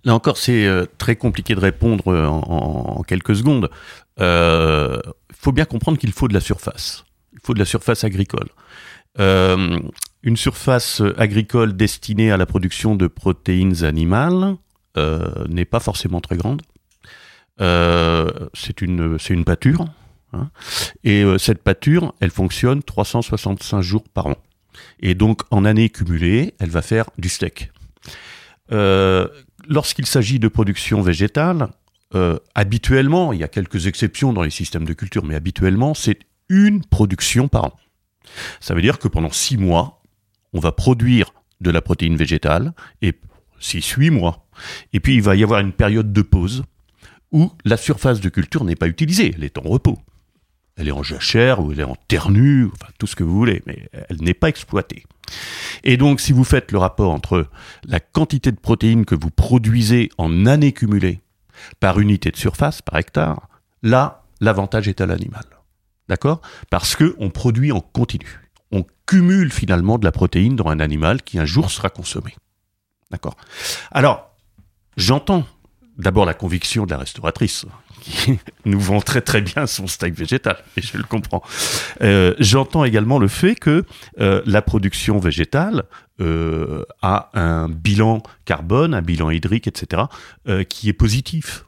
Là 0.06 0.14
encore, 0.14 0.38
c'est 0.38 0.66
euh, 0.66 0.86
très 0.98 1.16
compliqué 1.16 1.56
de 1.56 1.62
répondre 1.62 2.12
euh, 2.12 2.28
en, 2.28 3.04
quelques 3.04 3.38
secondes. 3.38 3.70
Il 4.20 5.02
faut 5.34 5.54
bien 5.54 5.66
comprendre 5.66 5.98
qu'il 5.98 6.12
faut 6.12 6.28
de 6.28 6.34
la 6.34 6.42
surface. 6.42 7.06
Il 7.32 7.40
faut 7.42 7.54
de 7.54 7.60
la 7.60 7.66
surface 7.66 8.04
agricole. 8.04 8.50
Euh, 9.20 9.80
une 10.24 10.38
surface 10.38 11.02
agricole 11.18 11.76
destinée 11.76 12.32
à 12.32 12.38
la 12.38 12.46
production 12.46 12.96
de 12.96 13.08
protéines 13.08 13.84
animales 13.84 14.56
euh, 14.98 15.46
n'est 15.50 15.66
pas 15.66 15.80
forcément 15.80 16.22
très 16.22 16.38
grande. 16.38 16.62
Euh, 17.62 18.32
c'est 18.54 18.82
une, 18.82 19.18
pâture. 19.46 19.86
hein. 20.34 20.50
Et 21.04 21.24
euh, 21.24 21.38
cette 21.38 21.62
pâture, 21.62 22.14
elle 22.20 22.32
fonctionne 22.32 22.82
365 22.82 23.82
jours 23.82 24.04
par 24.14 24.28
an. 24.28 24.38
Et 25.00 25.16
donc, 25.16 25.42
en 25.52 25.66
année 25.66 25.90
cumulée, 25.90 26.56
elle 26.60 26.70
va 26.70 26.82
faire 26.82 27.10
du 27.18 27.30
steak. 27.30 27.72
Euh, 28.72 29.28
Lorsqu'il 29.68 30.06
s'agit 30.06 30.40
de 30.40 30.48
production 30.48 31.02
végétale, 31.02 31.70
euh, 32.16 32.38
habituellement, 32.54 33.34
il 33.34 33.40
y 33.40 33.44
a 33.44 33.48
quelques 33.48 33.88
exceptions 33.88 34.34
dans 34.34 34.44
les 34.44 34.50
systèmes 34.50 34.86
de 34.86 34.94
culture, 34.94 35.24
mais 35.24 35.36
habituellement, 35.36 35.94
c'est 35.94 36.20
une 36.50 36.84
production 36.84 37.48
par 37.48 37.66
an. 37.66 37.74
Ça 38.60 38.74
veut 38.74 38.82
dire 38.82 39.00
que 39.00 39.08
pendant 39.08 39.32
six 39.32 39.58
mois, 39.58 40.02
on 40.52 40.60
va 40.60 40.72
produire 40.72 41.34
de 41.62 41.72
la 41.72 41.82
protéine 41.82 42.18
végétale, 42.18 42.74
et 43.02 43.14
six, 43.60 43.88
huit 43.92 44.10
mois. 44.10 44.48
Et 44.92 45.00
puis, 45.00 45.16
il 45.16 45.22
va 45.22 45.36
y 45.36 45.44
avoir 45.44 45.62
une 45.62 45.72
période 45.72 46.12
de 46.12 46.22
pause 46.22 46.64
où 47.32 47.52
la 47.64 47.78
surface 47.78 48.20
de 48.20 48.30
culture 48.30 48.66
n'est 48.66 48.76
pas 48.76 48.88
utilisée, 48.88 49.34
elle 49.36 49.44
est 49.44 49.58
en 49.58 49.62
repos. 49.62 49.98
Elle 50.76 50.88
est 50.88 50.92
en 50.92 51.04
jachère 51.04 51.60
ou 51.60 51.72
elle 51.72 51.80
est 51.80 51.84
en 51.84 51.98
terre 52.08 52.30
nue, 52.30 52.70
enfin 52.74 52.92
tout 52.98 53.08
ce 53.08 53.16
que 53.16 53.24
vous 53.24 53.36
voulez, 53.36 53.62
mais 53.66 53.90
elle 54.10 54.22
n'est 54.22 54.34
pas 54.34 54.50
exploitée. 54.50 55.04
Et 55.84 55.98
donc, 55.98 56.20
si 56.20 56.34
vous 56.34 56.44
faites 56.44 56.72
le 56.72 56.78
rapport 56.78 57.12
entre 57.12 57.48
la 57.86 58.00
quantité 58.00 58.52
de 58.52 58.60
protéines 58.60 59.06
que 59.06 59.16
vous 59.16 59.30
produisez 59.30 60.10
en 60.18 60.46
année 60.46 60.72
cumulée 60.72 61.22
par 61.80 62.00
unité 62.00 62.32
de 62.32 62.38
surface, 62.38 62.82
par 62.82 62.98
hectare, 62.98 63.48
là, 63.82 64.24
l'avantage 64.42 64.88
est 64.88 65.02
à 65.02 65.06
l'animal. 65.06 65.46
D'accord? 66.10 66.42
Parce 66.70 66.96
que 66.96 67.16
on 67.20 67.30
produit 67.30 67.72
en 67.72 67.80
continu. 67.80 68.42
On 68.72 68.86
cumule 69.06 69.52
finalement 69.52 69.98
de 69.98 70.06
la 70.06 70.12
protéine 70.12 70.56
dans 70.56 70.68
un 70.68 70.80
animal 70.80 71.22
qui 71.22 71.40
un 71.40 71.46
jour 71.46 71.72
sera 71.72 71.90
consommé. 71.90 72.36
D'accord? 73.12 73.38
Alors, 73.92 74.32
j'entends 74.98 75.46
d'abord 75.98 76.26
la 76.26 76.34
conviction 76.34 76.86
de 76.86 76.92
la 76.92 76.98
restauratrice 76.98 77.66
qui 78.04 78.38
nous 78.66 78.80
vend 78.80 79.00
très 79.02 79.22
très 79.22 79.42
bien 79.42 79.66
son 79.66 79.88
steak 79.88 80.14
végétal, 80.14 80.58
et 80.78 80.82
je 80.82 80.98
le 80.98 81.04
comprends. 81.04 81.42
Euh, 82.02 82.36
J'entends 82.40 82.84
également 82.84 83.20
le 83.20 83.28
fait 83.28 83.56
que 83.56 83.86
euh, 84.20 84.42
la 84.46 84.62
production 84.62 85.20
végétale 85.20 85.84
euh, 86.20 86.84
a 87.02 87.30
un 87.34 87.70
bilan 87.70 88.22
carbone, 88.46 88.94
un 88.94 89.02
bilan 89.02 89.30
hydrique, 89.30 89.68
etc., 89.68 90.04
qui 90.70 90.90
est 90.90 90.94
positif. 90.94 91.66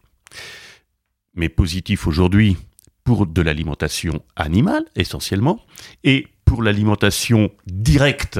Mais 1.34 1.50
positif 1.50 2.08
aujourd'hui 2.08 2.58
pour 3.04 3.28
de 3.28 3.42
l'alimentation 3.42 4.22
animale, 4.36 4.84
essentiellement, 4.96 5.60
et 6.04 6.28
pour 6.44 6.64
l'alimentation 6.64 7.52
directe 7.68 8.40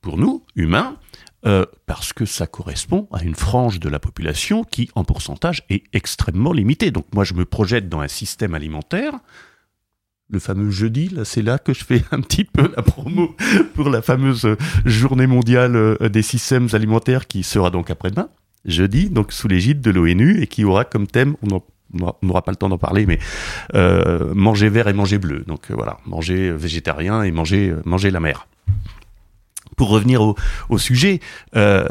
pour 0.00 0.18
nous, 0.18 0.44
humains, 0.54 0.98
euh, 1.46 1.66
parce 1.84 2.14
que 2.14 2.24
ça 2.24 2.46
correspond 2.46 3.06
à 3.12 3.22
une 3.22 3.34
frange 3.34 3.78
de 3.78 3.90
la 3.90 3.98
population 3.98 4.64
qui, 4.64 4.90
en 4.94 5.04
pourcentage, 5.04 5.62
est 5.68 5.84
extrêmement 5.92 6.52
limitée. 6.52 6.90
Donc 6.90 7.04
moi, 7.12 7.24
je 7.24 7.34
me 7.34 7.44
projette 7.44 7.88
dans 7.90 8.00
un 8.00 8.08
système 8.08 8.54
alimentaire. 8.54 9.12
Le 10.30 10.38
fameux 10.38 10.70
jeudi, 10.70 11.10
là, 11.10 11.26
c'est 11.26 11.42
là 11.42 11.58
que 11.58 11.74
je 11.74 11.84
fais 11.84 12.02
un 12.12 12.22
petit 12.22 12.44
peu 12.44 12.72
la 12.74 12.82
promo 12.82 13.36
pour 13.74 13.90
la 13.90 14.00
fameuse 14.00 14.56
journée 14.86 15.26
mondiale 15.26 15.76
euh, 15.76 16.08
des 16.08 16.22
systèmes 16.22 16.68
alimentaires 16.72 17.26
qui 17.26 17.42
sera 17.42 17.70
donc 17.70 17.90
après-demain, 17.90 18.30
jeudi, 18.64 19.10
donc 19.10 19.30
sous 19.30 19.46
l'égide 19.46 19.82
de 19.82 19.90
l'ONU 19.90 20.40
et 20.40 20.46
qui 20.46 20.64
aura 20.64 20.86
comme 20.86 21.06
thème, 21.06 21.36
on 21.42 21.60
n'aura 22.22 22.42
pas 22.42 22.52
le 22.52 22.56
temps 22.56 22.70
d'en 22.70 22.78
parler, 22.78 23.04
mais 23.04 23.18
euh, 23.74 24.32
manger 24.34 24.70
vert 24.70 24.88
et 24.88 24.94
manger 24.94 25.18
bleu. 25.18 25.44
Donc 25.46 25.70
voilà, 25.70 25.98
manger 26.06 26.52
végétarien 26.52 27.22
et 27.22 27.30
manger, 27.30 27.74
manger 27.84 28.10
la 28.10 28.20
mer. 28.20 28.46
Pour 29.76 29.88
revenir 29.88 30.22
au, 30.68 30.78
sujet, 30.78 31.20
euh, 31.56 31.86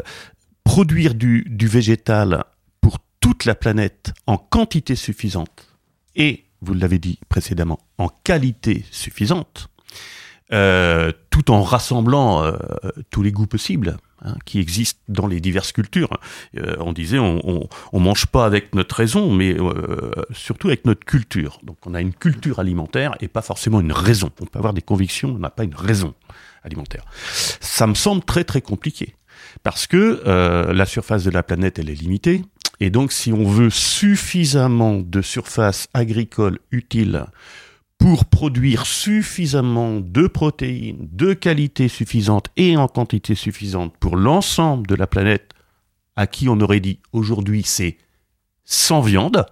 produire 0.64 1.14
du, 1.14 1.44
végétal 1.60 2.44
pour 2.80 2.98
toute 3.20 3.44
la 3.44 3.54
planète 3.54 4.12
en 4.26 4.36
quantité 4.38 4.96
suffisante 4.96 5.68
et, 6.16 6.44
vous 6.60 6.74
l'avez 6.74 6.98
dit 6.98 7.18
précédemment, 7.28 7.78
en 7.98 8.08
qualité 8.08 8.84
suffisante, 8.90 9.68
euh, 10.52 11.12
tout 11.28 11.50
en 11.50 11.62
rassemblant 11.62 12.42
euh, 12.42 12.56
tous 13.10 13.22
les 13.22 13.32
goûts 13.32 13.46
possibles 13.46 13.98
hein, 14.22 14.36
qui 14.46 14.60
existent 14.60 15.00
dans 15.08 15.26
les 15.26 15.40
diverses 15.40 15.72
cultures. 15.72 16.08
On 16.78 16.92
disait, 16.92 17.18
on, 17.18 17.40
on, 17.44 17.68
on 17.92 18.00
mange 18.00 18.26
pas 18.26 18.46
avec 18.46 18.74
notre 18.74 18.94
raison, 18.96 19.30
mais 19.30 19.56
surtout 20.32 20.68
avec 20.68 20.86
notre 20.86 21.04
culture. 21.04 21.58
Donc 21.64 21.78
on 21.86 21.92
a 21.92 22.00
une 22.00 22.14
culture 22.14 22.60
alimentaire 22.60 23.14
et 23.20 23.28
pas 23.28 23.42
forcément 23.42 23.80
une 23.80 23.92
raison. 23.92 24.30
On 24.40 24.46
peut 24.46 24.58
avoir 24.58 24.72
des 24.72 24.82
convictions, 24.82 25.34
on 25.34 25.38
n'a 25.38 25.50
pas 25.50 25.64
une 25.64 25.74
raison 25.74 26.14
alimentaire. 26.64 27.04
Ça 27.60 27.86
me 27.86 27.94
semble 27.94 28.24
très 28.24 28.44
très 28.44 28.60
compliqué 28.60 29.14
parce 29.62 29.86
que 29.86 30.22
euh, 30.26 30.72
la 30.72 30.86
surface 30.86 31.24
de 31.24 31.30
la 31.30 31.42
planète 31.42 31.78
elle 31.78 31.90
est 31.90 31.94
limitée. 31.94 32.42
Et 32.80 32.90
donc, 32.90 33.12
si 33.12 33.32
on 33.32 33.44
veut 33.44 33.70
suffisamment 33.70 34.98
de 34.98 35.22
surface 35.22 35.86
agricole 35.94 36.58
utile 36.72 37.26
pour 37.98 38.24
produire 38.24 38.84
suffisamment 38.84 40.00
de 40.00 40.26
protéines 40.26 41.08
de 41.12 41.34
qualité 41.34 41.88
suffisante 41.88 42.48
et 42.56 42.76
en 42.76 42.88
quantité 42.88 43.36
suffisante 43.36 43.96
pour 43.98 44.16
l'ensemble 44.16 44.86
de 44.88 44.96
la 44.96 45.06
planète, 45.06 45.52
à 46.16 46.26
qui 46.26 46.48
on 46.48 46.60
aurait 46.60 46.80
dit 46.80 46.98
aujourd'hui 47.12 47.62
c'est 47.64 47.96
sans 48.64 49.00
viande, 49.00 49.46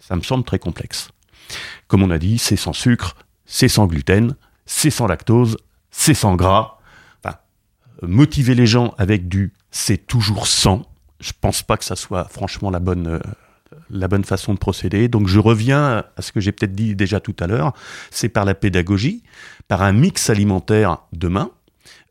ça 0.00 0.16
me 0.16 0.22
semble 0.22 0.44
très 0.44 0.58
complexe. 0.58 1.10
Comme 1.86 2.02
on 2.02 2.10
a 2.10 2.18
dit, 2.18 2.38
c'est 2.38 2.56
sans 2.56 2.72
sucre, 2.72 3.16
c'est 3.46 3.68
sans 3.68 3.86
gluten, 3.86 4.36
c'est 4.66 4.90
sans 4.90 5.06
lactose, 5.06 5.56
c'est 5.90 6.14
sans 6.14 6.36
gras. 6.36 6.78
Enfin, 7.24 7.36
motiver 8.02 8.54
les 8.54 8.66
gens 8.66 8.94
avec 8.98 9.28
du 9.28 9.52
c'est 9.70 10.06
toujours 10.06 10.46
sans, 10.46 10.82
je 11.20 11.32
pense 11.38 11.62
pas 11.62 11.76
que 11.76 11.84
ça 11.84 11.96
soit 11.96 12.24
franchement 12.24 12.70
la 12.70 12.80
bonne, 12.80 13.06
euh, 13.06 13.18
la 13.90 14.08
bonne 14.08 14.24
façon 14.24 14.54
de 14.54 14.58
procéder. 14.58 15.08
Donc 15.08 15.28
je 15.28 15.38
reviens 15.38 16.04
à 16.16 16.22
ce 16.22 16.32
que 16.32 16.40
j'ai 16.40 16.52
peut-être 16.52 16.74
dit 16.74 16.94
déjà 16.94 17.20
tout 17.20 17.36
à 17.40 17.46
l'heure, 17.46 17.72
c'est 18.10 18.28
par 18.28 18.44
la 18.44 18.54
pédagogie, 18.54 19.22
par 19.68 19.82
un 19.82 19.92
mix 19.92 20.30
alimentaire 20.30 20.98
demain 21.12 21.50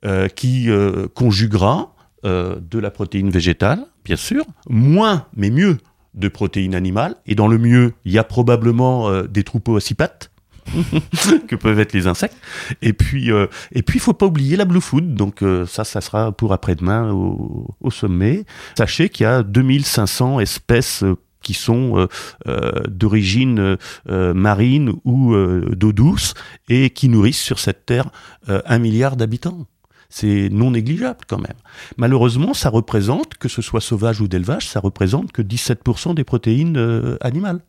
euh, 0.05 0.27
qui 0.27 0.69
euh, 0.69 1.07
conjuguera 1.13 1.95
euh, 2.23 2.59
de 2.59 2.77
la 2.77 2.91
protéine 2.91 3.31
végétale, 3.31 3.83
bien 4.05 4.15
sûr, 4.15 4.45
moins 4.69 5.25
mais 5.35 5.49
mieux 5.49 5.79
de 6.13 6.27
protéines 6.27 6.75
animales. 6.75 7.15
Et 7.25 7.33
dans 7.33 7.47
le 7.47 7.57
mieux, 7.57 7.93
il 8.05 8.11
y 8.11 8.19
a 8.19 8.23
probablement 8.23 9.23
des 9.23 9.43
troupeaux 9.43 9.75
à 9.75 9.81
six 9.81 9.95
pattes. 9.95 10.31
que 11.47 11.55
peuvent 11.55 11.79
être 11.79 11.93
les 11.93 12.07
insectes 12.07 12.37
et 12.81 12.93
puis 12.93 13.31
euh, 13.31 13.47
et 13.71 13.81
puis 13.81 13.99
il 13.99 14.01
faut 14.01 14.13
pas 14.13 14.25
oublier 14.25 14.57
la 14.57 14.65
blue 14.65 14.81
food 14.81 15.15
donc 15.15 15.41
euh, 15.41 15.65
ça 15.65 15.83
ça 15.83 16.01
sera 16.01 16.31
pour 16.31 16.53
après-demain 16.53 17.11
au, 17.11 17.67
au 17.81 17.91
sommet 17.91 18.45
sachez 18.77 19.09
qu'il 19.09 19.23
y 19.23 19.27
a 19.27 19.43
2500 19.43 20.39
espèces 20.39 21.03
euh, 21.03 21.15
qui 21.41 21.53
sont 21.53 21.97
euh, 21.97 22.07
euh, 22.47 22.83
d'origine 22.89 23.77
marine 24.05 24.91
ou 25.05 25.33
d'eau 25.75 25.93
douce 25.93 26.33
et 26.67 26.89
qui 26.89 27.07
nourrissent 27.07 27.41
sur 27.41 27.59
cette 27.59 27.85
terre 27.85 28.09
un 28.47 28.79
milliard 28.79 29.15
d'habitants. 29.15 29.65
C'est 30.09 30.49
non 30.51 30.71
négligeable 30.71 31.19
quand 31.27 31.39
même. 31.39 31.57
Malheureusement, 31.97 32.53
ça 32.53 32.69
représente, 32.69 33.35
que 33.35 33.49
ce 33.49 33.61
soit 33.61 33.81
sauvage 33.81 34.21
ou 34.21 34.27
d'élevage, 34.27 34.67
ça 34.67 34.79
représente 34.79 35.31
que 35.31 35.41
17% 35.41 36.15
des 36.15 36.23
protéines 36.23 36.77
euh, 36.77 37.17
animales. 37.21 37.61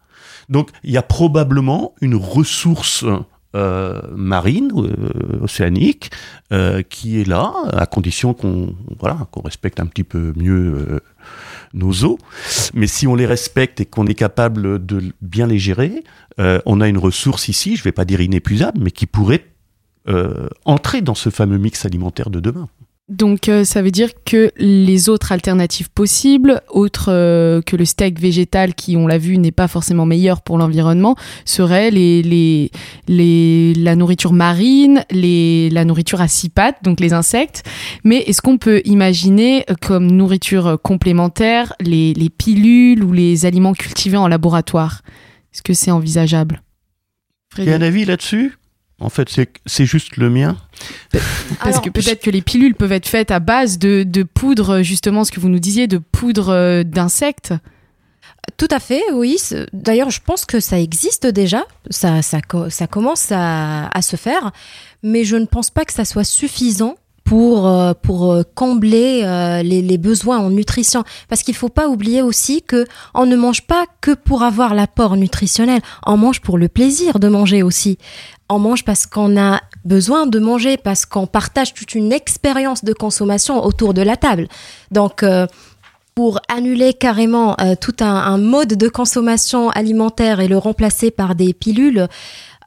Donc 0.48 0.70
il 0.84 0.90
y 0.90 0.96
a 0.96 1.02
probablement 1.02 1.94
une 2.00 2.14
ressource 2.14 3.04
euh, 3.54 4.02
marine, 4.14 4.70
euh, 4.76 5.42
océanique, 5.42 6.10
euh, 6.52 6.82
qui 6.82 7.18
est 7.18 7.26
là, 7.26 7.54
à 7.72 7.86
condition 7.86 8.34
qu'on 8.34 8.74
qu'on 9.30 9.40
respecte 9.40 9.80
un 9.80 9.86
petit 9.86 10.04
peu 10.04 10.34
mieux 10.36 11.00
nos 11.72 11.92
eaux. 12.04 12.18
Mais 12.74 12.86
si 12.86 13.06
on 13.06 13.14
les 13.14 13.24
respecte 13.24 13.80
et 13.80 13.86
qu'on 13.86 14.06
est 14.06 14.14
capable 14.14 14.84
de 14.84 15.02
bien 15.22 15.46
les 15.46 15.58
gérer, 15.58 16.04
on 16.38 16.82
a 16.82 16.88
une 16.88 16.98
ressource 16.98 17.48
ici, 17.48 17.76
je 17.76 17.80
ne 17.80 17.84
vais 17.84 17.92
pas 17.92 18.04
dire 18.04 18.20
inépuisable, 18.20 18.80
mais 18.82 18.90
qui 18.90 19.06
pourrait 19.06 19.46
entrer 20.66 21.00
dans 21.00 21.14
ce 21.14 21.30
fameux 21.30 21.58
mix 21.58 21.86
alimentaire 21.86 22.28
de 22.28 22.40
demain. 22.40 22.68
Donc 23.08 23.48
euh, 23.48 23.64
ça 23.64 23.80
veut 23.80 23.90
dire 23.90 24.10
que 24.26 24.52
les 24.58 25.08
autres 25.08 25.32
alternatives 25.32 25.90
possibles, 25.90 26.60
autres 26.68 27.10
euh, 27.10 27.62
que 27.62 27.74
le 27.74 27.86
steak 27.86 28.20
végétal 28.20 28.74
qui, 28.74 28.98
on 28.98 29.06
l'a 29.06 29.16
vu, 29.16 29.38
n'est 29.38 29.50
pas 29.50 29.66
forcément 29.66 30.04
meilleur 30.04 30.42
pour 30.42 30.58
l'environnement, 30.58 31.16
seraient 31.46 31.90
les, 31.90 32.22
les, 32.22 32.70
les, 33.06 33.72
la 33.74 33.96
nourriture 33.96 34.34
marine, 34.34 35.04
les, 35.10 35.70
la 35.70 35.86
nourriture 35.86 36.20
à 36.20 36.28
six 36.28 36.50
pattes, 36.50 36.84
donc 36.84 37.00
les 37.00 37.14
insectes. 37.14 37.62
Mais 38.04 38.18
est-ce 38.18 38.42
qu'on 38.42 38.58
peut 38.58 38.82
imaginer 38.84 39.64
euh, 39.70 39.74
comme 39.80 40.10
nourriture 40.10 40.78
complémentaire 40.82 41.72
les, 41.80 42.12
les 42.12 42.28
pilules 42.28 43.02
ou 43.02 43.12
les 43.12 43.46
aliments 43.46 43.72
cultivés 43.72 44.18
en 44.18 44.28
laboratoire? 44.28 45.00
Est-ce 45.54 45.62
que 45.62 45.72
c'est 45.72 45.90
envisageable? 45.90 46.62
Il 47.56 47.64
y 47.64 47.72
a 47.72 47.76
un 47.76 47.82
avis 47.82 48.04
là-dessus? 48.04 48.58
En 49.00 49.10
fait, 49.10 49.28
c'est 49.66 49.86
juste 49.86 50.16
le 50.16 50.28
mien. 50.28 50.56
Parce 51.12 51.22
Alors, 51.60 51.82
que 51.82 51.90
peut-être 51.90 52.20
que 52.22 52.30
les 52.30 52.42
pilules 52.42 52.74
peuvent 52.74 52.90
être 52.92 53.06
faites 53.06 53.30
à 53.30 53.38
base 53.38 53.78
de, 53.78 54.02
de 54.02 54.22
poudre, 54.24 54.82
justement, 54.82 55.22
ce 55.24 55.30
que 55.30 55.38
vous 55.38 55.48
nous 55.48 55.60
disiez, 55.60 55.86
de 55.86 55.98
poudre 55.98 56.48
euh, 56.48 56.82
d'insectes. 56.82 57.54
Tout 58.56 58.68
à 58.70 58.80
fait, 58.80 59.02
oui. 59.12 59.36
D'ailleurs, 59.72 60.10
je 60.10 60.20
pense 60.24 60.44
que 60.44 60.58
ça 60.58 60.80
existe 60.80 61.26
déjà. 61.26 61.64
Ça, 61.90 62.22
ça, 62.22 62.40
co- 62.40 62.70
ça 62.70 62.86
commence 62.88 63.30
à, 63.30 63.86
à 63.88 64.02
se 64.02 64.16
faire. 64.16 64.50
Mais 65.04 65.24
je 65.24 65.36
ne 65.36 65.44
pense 65.46 65.70
pas 65.70 65.84
que 65.84 65.92
ça 65.92 66.04
soit 66.04 66.24
suffisant 66.24 66.96
pour, 67.24 67.68
euh, 67.68 67.92
pour 67.94 68.32
euh, 68.32 68.42
combler 68.54 69.20
les, 69.62 69.82
les 69.82 69.98
besoins 69.98 70.38
en 70.38 70.50
nutrition. 70.50 71.04
Parce 71.28 71.42
qu'il 71.42 71.54
faut 71.54 71.68
pas 71.68 71.88
oublier 71.88 72.22
aussi 72.22 72.62
que 72.62 72.84
on 73.14 73.26
ne 73.26 73.36
mange 73.36 73.62
pas 73.62 73.84
que 74.00 74.12
pour 74.14 74.42
avoir 74.42 74.74
l'apport 74.74 75.16
nutritionnel. 75.16 75.82
On 76.06 76.16
mange 76.16 76.40
pour 76.40 76.58
le 76.58 76.68
plaisir 76.68 77.20
de 77.20 77.28
manger 77.28 77.62
aussi. 77.62 77.98
On 78.48 78.58
mange 78.58 78.84
parce 78.84 79.06
qu'on 79.06 79.38
a 79.38 79.60
besoin 79.84 80.26
de 80.26 80.38
manger, 80.38 80.76
parce 80.76 81.04
qu'on 81.06 81.26
partage 81.26 81.74
toute 81.74 81.94
une 81.94 82.12
expérience 82.12 82.84
de 82.84 82.92
consommation 82.92 83.64
autour 83.64 83.94
de 83.94 84.02
la 84.02 84.16
table. 84.16 84.48
Donc, 84.90 85.22
euh, 85.22 85.46
pour 86.14 86.40
annuler 86.48 86.94
carrément 86.94 87.54
euh, 87.60 87.74
tout 87.80 87.94
un, 88.00 88.38
mode 88.38 88.74
de 88.74 88.88
consommation 88.88 89.70
alimentaire 89.70 90.40
et 90.40 90.48
le 90.48 90.58
remplacer 90.58 91.12
par 91.12 91.36
des 91.36 91.52
pilules, 91.52 92.08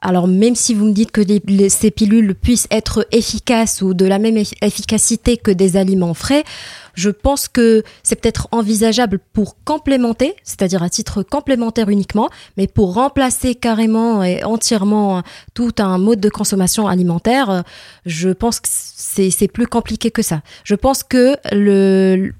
alors 0.00 0.26
même 0.26 0.54
si 0.54 0.72
vous 0.72 0.86
me 0.86 0.92
dites 0.92 1.10
que 1.10 1.20
ces 1.68 1.90
pilules 1.90 2.34
puissent 2.34 2.66
être 2.70 3.06
efficaces 3.12 3.82
ou 3.82 3.92
de 3.92 4.06
la 4.06 4.18
même 4.18 4.36
eff- 4.36 4.54
efficacité 4.62 5.36
que 5.36 5.50
des 5.50 5.76
aliments 5.76 6.14
frais, 6.14 6.44
je 6.94 7.10
pense 7.10 7.48
que 7.48 7.82
c'est 8.02 8.20
peut-être 8.20 8.48
envisageable 8.52 9.18
pour 9.32 9.56
complémenter, 9.64 10.34
c'est-à-dire 10.42 10.82
à 10.82 10.90
titre 10.90 11.22
complémentaire 11.22 11.88
uniquement, 11.88 12.28
mais 12.56 12.66
pour 12.66 12.94
remplacer 12.94 13.54
carrément 13.54 14.22
et 14.22 14.44
entièrement 14.44 15.22
tout 15.54 15.72
un 15.78 15.98
mode 15.98 16.20
de 16.20 16.28
consommation 16.28 16.88
alimentaire, 16.88 17.64
je 18.06 18.30
pense 18.30 18.60
que 18.60 18.68
c'est 18.68 19.48
plus 19.48 19.66
compliqué 19.66 20.10
que 20.10 20.22
ça. 20.22 20.42
Je 20.64 20.74
pense 20.74 21.02
que 21.02 21.36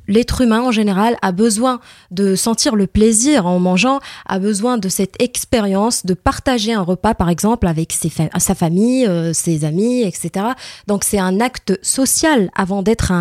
l'être 0.08 0.40
humain 0.40 0.62
en 0.62 0.70
général 0.70 1.16
a 1.22 1.32
besoin 1.32 1.80
de 2.10 2.34
sentir 2.34 2.76
le 2.76 2.86
plaisir 2.86 3.46
en 3.46 3.58
mangeant, 3.58 4.00
a 4.26 4.38
besoin 4.38 4.78
de 4.78 4.88
cette 4.88 5.20
expérience 5.20 6.06
de 6.06 6.14
partager 6.14 6.72
un 6.72 6.82
repas 6.82 7.14
par 7.14 7.28
exemple 7.28 7.66
avec 7.66 7.92
sa 7.92 8.54
famille, 8.54 9.06
euh, 9.06 9.32
ses 9.32 9.64
amis, 9.64 10.02
etc. 10.02 10.46
Donc 10.86 11.04
c'est 11.04 11.18
un 11.18 11.40
acte 11.40 11.78
social 11.82 12.50
avant 12.54 12.82
d'être 12.82 13.12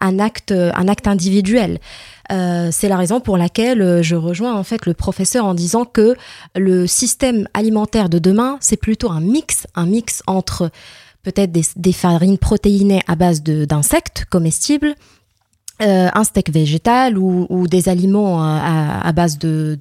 un 0.00 0.18
acte 0.18 0.52
un 0.74 0.88
acte 0.88 1.08
individuel. 1.08 1.78
Euh, 2.32 2.70
c'est 2.72 2.88
la 2.88 2.96
raison 2.96 3.20
pour 3.20 3.36
laquelle 3.36 3.82
euh, 3.82 4.02
je 4.02 4.16
rejoins 4.16 4.54
en 4.54 4.64
fait 4.64 4.86
le 4.86 4.94
professeur 4.94 5.44
en 5.44 5.54
disant 5.54 5.84
que 5.84 6.16
le 6.56 6.86
système 6.86 7.46
alimentaire 7.52 8.08
de 8.08 8.18
demain, 8.18 8.56
c'est 8.60 8.78
plutôt 8.78 9.10
un 9.10 9.20
mix, 9.20 9.66
un 9.74 9.86
mix 9.86 10.22
entre 10.26 10.70
peut-être 11.22 11.52
des, 11.52 11.92
farines 11.92 12.38
protéinées 12.38 13.02
à 13.08 13.16
base 13.16 13.42
d'insectes 13.42 14.26
comestibles, 14.30 14.94
euh, 15.82 16.08
un 16.14 16.22
steak 16.22 16.50
végétal 16.50 17.18
ou, 17.18 17.66
des 17.66 17.88
aliments 17.88 18.44
euh, 18.44 18.58
à, 19.02 19.10
base 19.10 19.38
de, 19.38 19.76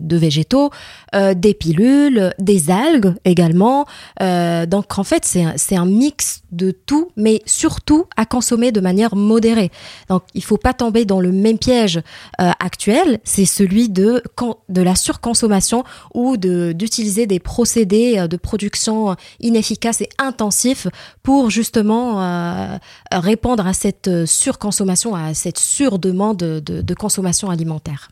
végétaux, 0.00 0.70
euh, 1.16 1.34
des 1.34 1.54
pilules, 1.54 2.32
des 2.38 2.70
algues 2.70 3.14
également. 3.24 3.84
Donc 4.20 4.96
en 4.96 5.02
fait, 5.02 5.24
c'est 5.24 5.76
un, 5.76 5.86
mix 5.86 6.42
de 6.52 6.70
tout, 6.70 7.10
mais 7.16 7.42
surtout 7.46 8.04
à 8.16 8.26
consommer 8.26 8.70
de 8.70 8.80
manière 8.80 9.16
modérée. 9.16 9.72
Donc 10.08 10.22
il 10.34 10.44
faut 10.44 10.56
pas 10.56 10.72
tomber 10.72 11.04
dans 11.04 11.18
le 11.18 11.32
même 11.32 11.58
piège 11.58 12.00
actuel, 12.38 13.18
c'est 13.24 13.44
celui 13.44 13.88
de, 13.88 14.22
la 14.68 14.94
surconsommation 14.94 15.82
ou 16.14 16.36
d'utiliser 16.36 17.26
des 17.26 17.40
procédés 17.40 18.28
de 18.28 18.36
production 18.36 19.16
inefficaces 19.40 20.00
et 20.00 20.08
intensifs 20.18 20.86
pour 21.24 21.50
justement 21.50 22.78
répondre 23.10 23.66
à 23.66 23.72
cette 23.72 24.26
surconsommation, 24.26 25.16
cette 25.32 25.58
surdemande 25.58 26.36
de, 26.36 26.60
de 26.82 26.94
consommation 26.94 27.48
alimentaire. 27.48 28.10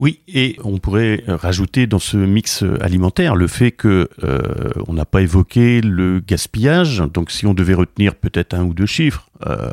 Oui, 0.00 0.20
et 0.26 0.56
on 0.64 0.78
pourrait 0.78 1.22
rajouter 1.28 1.86
dans 1.86 2.00
ce 2.00 2.16
mix 2.16 2.64
alimentaire 2.80 3.36
le 3.36 3.46
fait 3.46 3.70
que 3.70 4.08
euh, 4.24 4.40
on 4.88 4.92
n'a 4.92 5.04
pas 5.04 5.22
évoqué 5.22 5.80
le 5.80 6.18
gaspillage. 6.18 6.98
Donc, 7.14 7.30
si 7.30 7.46
on 7.46 7.54
devait 7.54 7.74
retenir 7.74 8.16
peut-être 8.16 8.54
un 8.54 8.64
ou 8.64 8.74
deux 8.74 8.86
chiffres, 8.86 9.30
euh, 9.46 9.72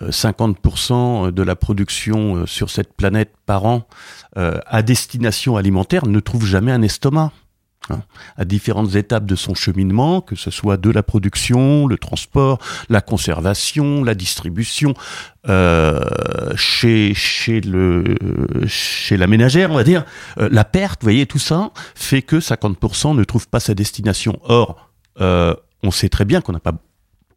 euh, 0.00 0.10
50% 0.10 1.30
de 1.30 1.42
la 1.42 1.54
production 1.54 2.36
euh, 2.36 2.46
sur 2.46 2.70
cette 2.70 2.92
planète 2.94 3.32
par 3.46 3.64
an 3.64 3.86
à 4.34 4.80
destination 4.80 5.58
alimentaire 5.58 6.06
ne 6.06 6.18
trouve 6.18 6.46
jamais 6.46 6.72
un 6.72 6.80
estomac. 6.80 7.32
Hein. 7.90 8.00
à 8.36 8.44
différentes 8.44 8.94
étapes 8.94 9.26
de 9.26 9.34
son 9.36 9.54
cheminement, 9.54 10.20
que 10.20 10.36
ce 10.36 10.50
soit 10.50 10.76
de 10.76 10.90
la 10.90 11.02
production, 11.02 11.86
le 11.86 11.98
transport, 11.98 12.58
la 12.88 13.00
conservation, 13.00 14.04
la 14.04 14.14
distribution, 14.14 14.94
euh, 15.48 16.00
chez 16.56 17.14
chez 17.14 17.60
chez 18.66 19.16
la 19.16 19.26
ménagère, 19.26 19.70
on 19.70 19.76
va 19.76 19.84
dire, 19.84 20.04
euh, 20.38 20.48
la 20.52 20.64
perte, 20.64 21.02
vous 21.02 21.06
voyez, 21.06 21.26
tout 21.26 21.38
ça 21.38 21.70
fait 21.94 22.22
que 22.22 22.36
50% 22.36 23.16
ne 23.16 23.24
trouvent 23.24 23.48
pas 23.48 23.60
sa 23.60 23.74
destination. 23.74 24.38
Or, 24.44 24.90
euh, 25.20 25.54
on 25.82 25.90
sait 25.90 26.08
très 26.08 26.24
bien 26.24 26.40
qu'on 26.40 26.52
n'a 26.52 26.60
pas 26.60 26.74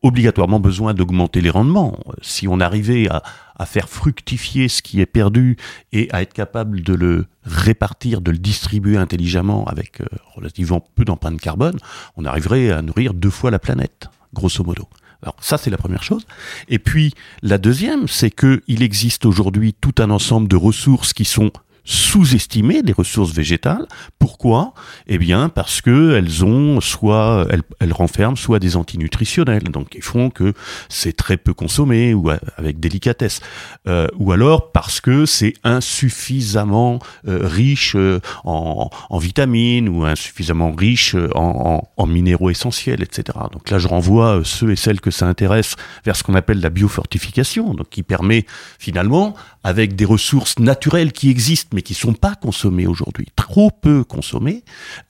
obligatoirement 0.01 0.59
besoin 0.59 0.93
d'augmenter 0.93 1.41
les 1.41 1.49
rendements. 1.49 1.99
Si 2.21 2.47
on 2.47 2.59
arrivait 2.59 3.09
à, 3.09 3.23
à 3.57 3.65
faire 3.65 3.89
fructifier 3.89 4.67
ce 4.67 4.81
qui 4.81 5.01
est 5.01 5.05
perdu 5.05 5.57
et 5.91 6.07
à 6.11 6.21
être 6.21 6.33
capable 6.33 6.81
de 6.81 6.93
le 6.93 7.25
répartir, 7.43 8.21
de 8.21 8.31
le 8.31 8.37
distribuer 8.37 8.97
intelligemment 8.97 9.65
avec 9.65 10.01
euh, 10.01 10.05
relativement 10.33 10.85
peu 10.95 11.05
d'empreinte 11.05 11.39
carbone, 11.39 11.77
on 12.17 12.25
arriverait 12.25 12.71
à 12.71 12.81
nourrir 12.81 13.13
deux 13.13 13.29
fois 13.29 13.51
la 13.51 13.59
planète, 13.59 14.09
grosso 14.33 14.63
modo. 14.63 14.87
Alors 15.21 15.35
ça, 15.39 15.57
c'est 15.57 15.69
la 15.69 15.77
première 15.77 16.03
chose. 16.03 16.25
Et 16.67 16.79
puis, 16.79 17.13
la 17.41 17.57
deuxième, 17.57 18.07
c'est 18.07 18.31
que 18.31 18.61
il 18.67 18.83
existe 18.83 19.25
aujourd'hui 19.25 19.73
tout 19.73 19.95
un 19.97 20.09
ensemble 20.11 20.47
de 20.47 20.55
ressources 20.55 21.13
qui 21.13 21.25
sont 21.25 21.51
sous-estimées, 21.85 22.81
des 22.81 22.93
ressources 22.93 23.31
végétales. 23.33 23.87
Pourquoi? 24.19 24.73
Eh 25.07 25.17
bien, 25.17 25.49
parce 25.49 25.81
que 25.81 26.15
elles 26.15 26.43
ont 26.43 26.81
soit, 26.81 27.47
elles, 27.79 27.93
renferment 27.93 28.35
soit 28.35 28.59
des 28.59 28.75
antinutritionnels, 28.75 29.63
donc 29.63 29.89
qui 29.89 30.01
font 30.01 30.29
que 30.29 30.53
c'est 30.89 31.15
très 31.15 31.37
peu 31.37 31.53
consommé 31.53 32.13
ou 32.13 32.29
avec 32.57 32.79
délicatesse, 32.79 33.39
Euh, 33.87 34.07
ou 34.17 34.31
alors 34.31 34.71
parce 34.71 34.99
que 34.99 35.25
c'est 35.27 35.53
insuffisamment 35.63 36.99
euh, 37.27 37.39
riche 37.43 37.95
euh, 37.95 38.19
en, 38.43 38.89
vitamines 39.19 39.89
ou 39.89 40.05
insuffisamment 40.05 40.73
riche 40.73 41.15
euh, 41.15 41.29
en, 41.35 41.87
en- 41.97 42.05
minéraux 42.07 42.49
essentiels, 42.49 43.01
etc. 43.03 43.37
Donc 43.51 43.69
là, 43.69 43.77
je 43.77 43.87
renvoie 43.87 44.41
ceux 44.43 44.71
et 44.71 44.75
celles 44.75 45.01
que 45.01 45.11
ça 45.11 45.27
intéresse 45.27 45.75
vers 46.05 46.15
ce 46.15 46.23
qu'on 46.23 46.35
appelle 46.35 46.61
la 46.61 46.69
biofortification, 46.69 47.73
donc 47.73 47.89
qui 47.89 48.03
permet 48.03 48.45
finalement, 48.79 49.35
avec 49.65 49.95
des 49.95 50.05
ressources 50.05 50.59
naturelles 50.59 51.11
qui 51.11 51.31
existent 51.31 51.71
mais 51.73 51.81
qui 51.81 51.95
sont 51.95 52.13
pas 52.13 52.35
consommées 52.35 52.85
aujourd'hui, 52.85 53.25
trop 53.35 53.71
peu 53.71 54.03
consommées, 54.03 54.63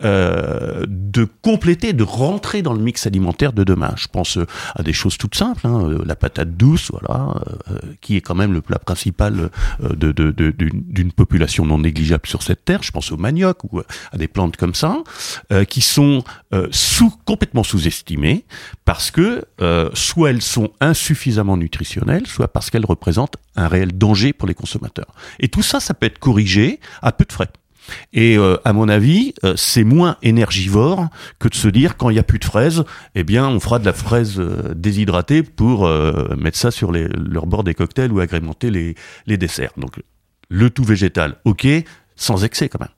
euh, 0.03 0.86
de 0.88 1.28
compléter, 1.41 1.91
de 1.91 2.03
rentrer 2.03 2.62
dans 2.62 2.74
le 2.74 2.80
mix 2.80 3.06
alimentaire 3.06 3.51
de 3.51 3.66
demain. 3.66 3.93
Je 3.97 4.08
pense 4.08 4.38
euh, 4.38 4.47
à 4.74 4.82
des 4.82 4.93
choses 4.93 5.18
toutes 5.18 5.36
simples, 5.36 5.68
hein, 5.68 5.89
euh, 5.89 6.03
la 6.06 6.16
patate 6.16 6.56
douce, 6.56 6.89
voilà, 6.91 7.36
euh, 7.70 7.80
qui 7.99 8.16
est 8.16 8.22
quand 8.22 8.34
même 8.36 8.53
le 8.53 8.62
plat 8.62 8.80
principal 8.80 9.49
euh, 9.84 9.89
de, 9.89 10.14
de- 10.14 10.32
de- 10.32 10.53
d'une 10.58 11.12
population 11.12 11.66
non 11.66 11.80
négligeable 11.80 12.26
sur 12.26 12.41
cette 12.41 12.64
terre. 12.64 12.82
Je 12.82 12.91
pense 12.91 13.12
au 13.12 13.18
manioc 13.18 13.58
ou 13.66 13.82
à 14.14 14.18
des 14.18 14.30
plantes 14.30 14.56
comme 14.56 14.74
ça, 14.74 15.03
euh, 15.51 15.66
qui 15.66 15.82
sont 15.82 16.24
euh, 16.53 16.70
sous, 16.72 17.12
complètement 17.26 17.64
sous-estimées 17.64 18.45
parce 18.86 19.12
que 19.12 19.43
euh, 19.62 19.89
soit 19.93 20.30
elles 20.30 20.41
sont 20.41 20.70
insuffisamment 20.80 21.58
nutritionnelles, 21.58 22.26
soit 22.26 22.47
parce 22.47 22.70
qu'elles 22.70 22.86
représentent 22.86 23.36
un 23.56 23.68
réel 23.68 23.97
danger 23.97 24.34
pour 24.34 24.47
les 24.47 24.53
consommateurs. 24.53 25.14
Et 25.39 25.47
tout 25.47 25.62
ça, 25.62 25.80
ça 25.80 25.93
peut 25.93 26.06
être 26.06 26.20
corrigé 26.20 26.80
à 27.01 27.12
peu 27.12 27.26
de 27.26 27.32
frais. 27.32 27.49
Et 28.14 28.38
euh, 28.38 28.58
à 28.66 28.74
mon 28.74 28.89
avis, 28.89 29.34
euh, 29.43 29.53
c'est 29.56 29.84
moins 29.84 30.18
énergivore 30.24 31.08
que 31.39 31.47
de 31.47 31.56
se 31.56 31.68
dire 31.68 31.97
quand 31.97 32.10
il 32.10 32.14
n'y 32.14 32.20
a 32.20 32.24
plus 32.24 32.39
de 32.39 32.45
fraises, 32.45 32.84
eh 33.14 33.24
bien 33.24 33.47
on 33.47 33.60
fera 33.60 33.80
de 33.80 33.86
la 33.86 33.93
fraise 33.93 34.39
euh, 34.39 34.74
déshydratée 34.76 35.43
pour 35.43 35.86
euh, 35.86 36.36
mettre 36.36 36.58
ça 36.58 36.72
sur 36.72 36.91
les, 36.91 37.08
leur 37.10 37.45
bord 37.45 37.64
des 37.64 37.74
cocktails 37.74 38.12
ou 38.12 38.20
agrémenter 38.20 38.72
les, 38.72 38.95
les 39.28 39.38
desserts. 39.38 39.72
Donc 39.78 40.01
le 40.49 40.70
tout 40.70 40.84
végétal, 40.84 41.38
ok, 41.45 41.68
sans 42.16 42.43
excès 42.43 42.70
quand 42.70 42.80
même. 42.80 42.89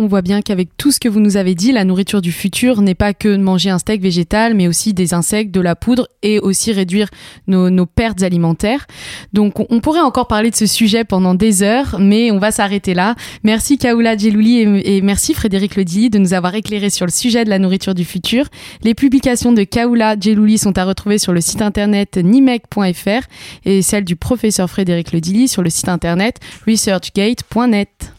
On 0.00 0.06
voit 0.06 0.22
bien 0.22 0.42
qu'avec 0.42 0.76
tout 0.76 0.92
ce 0.92 1.00
que 1.00 1.08
vous 1.08 1.18
nous 1.18 1.36
avez 1.36 1.56
dit, 1.56 1.72
la 1.72 1.84
nourriture 1.84 2.22
du 2.22 2.30
futur 2.30 2.82
n'est 2.82 2.94
pas 2.94 3.14
que 3.14 3.36
manger 3.36 3.70
un 3.70 3.78
steak 3.78 4.00
végétal, 4.00 4.54
mais 4.54 4.68
aussi 4.68 4.94
des 4.94 5.12
insectes, 5.12 5.52
de 5.52 5.60
la 5.60 5.74
poudre 5.74 6.06
et 6.22 6.38
aussi 6.38 6.70
réduire 6.70 7.08
nos, 7.48 7.84
pertes 7.84 8.22
alimentaires. 8.22 8.86
Donc 9.32 9.58
on, 9.58 9.80
pourrait 9.80 9.98
encore 9.98 10.28
parler 10.28 10.50
de 10.52 10.54
ce 10.54 10.66
sujet 10.66 11.02
pendant 11.02 11.34
des 11.34 11.64
heures, 11.64 11.96
mais 11.98 12.30
on 12.30 12.38
va 12.38 12.52
s'arrêter 12.52 12.94
là. 12.94 13.16
Merci 13.42 13.76
Kaoula 13.76 14.16
Djelouli 14.16 14.58
et, 14.58 14.98
et 14.98 15.00
merci 15.00 15.34
Frédéric 15.34 15.74
Ledilly 15.74 16.10
de 16.10 16.20
nous 16.20 16.32
avoir 16.32 16.54
éclairé 16.54 16.90
sur 16.90 17.04
le 17.04 17.10
sujet 17.10 17.44
de 17.44 17.50
la 17.50 17.58
nourriture 17.58 17.96
du 17.96 18.04
futur. 18.04 18.46
Les 18.84 18.94
publications 18.94 19.50
de 19.50 19.64
Kaoula 19.64 20.14
Djelouli 20.18 20.58
sont 20.58 20.78
à 20.78 20.84
retrouver 20.84 21.18
sur 21.18 21.32
le 21.32 21.40
site 21.40 21.60
internet 21.60 22.18
nimec.fr 22.18 23.26
et 23.64 23.82
celles 23.82 24.04
du 24.04 24.14
professeur 24.14 24.70
Frédéric 24.70 25.10
Ledilly 25.10 25.48
sur 25.48 25.62
le 25.62 25.70
site 25.70 25.88
internet 25.88 26.38
researchgate.net. 26.68 28.12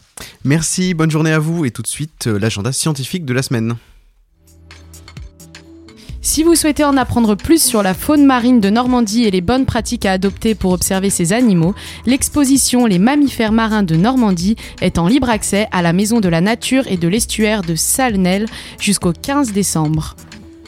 Merci, 0.44 0.94
bonne 0.94 1.10
journée 1.10 1.32
à 1.32 1.38
vous 1.38 1.64
et 1.64 1.70
tout 1.70 1.82
de 1.82 1.86
suite 1.86 2.26
euh, 2.26 2.38
l'agenda 2.38 2.72
scientifique 2.72 3.24
de 3.24 3.32
la 3.32 3.42
semaine. 3.42 3.76
Si 6.22 6.42
vous 6.42 6.54
souhaitez 6.54 6.84
en 6.84 6.98
apprendre 6.98 7.34
plus 7.34 7.62
sur 7.62 7.82
la 7.82 7.94
faune 7.94 8.26
marine 8.26 8.60
de 8.60 8.68
Normandie 8.68 9.24
et 9.24 9.30
les 9.30 9.40
bonnes 9.40 9.64
pratiques 9.64 10.04
à 10.04 10.12
adopter 10.12 10.54
pour 10.54 10.72
observer 10.72 11.08
ces 11.08 11.32
animaux, 11.32 11.74
l'exposition 12.04 12.84
Les 12.84 12.98
mammifères 12.98 13.52
marins 13.52 13.82
de 13.82 13.96
Normandie 13.96 14.56
est 14.82 14.98
en 14.98 15.08
libre 15.08 15.30
accès 15.30 15.66
à 15.72 15.80
la 15.80 15.94
Maison 15.94 16.20
de 16.20 16.28
la 16.28 16.42
Nature 16.42 16.86
et 16.88 16.98
de 16.98 17.08
l'Estuaire 17.08 17.62
de 17.62 17.74
Salnel 17.74 18.46
jusqu'au 18.78 19.14
15 19.14 19.52
décembre. 19.52 20.14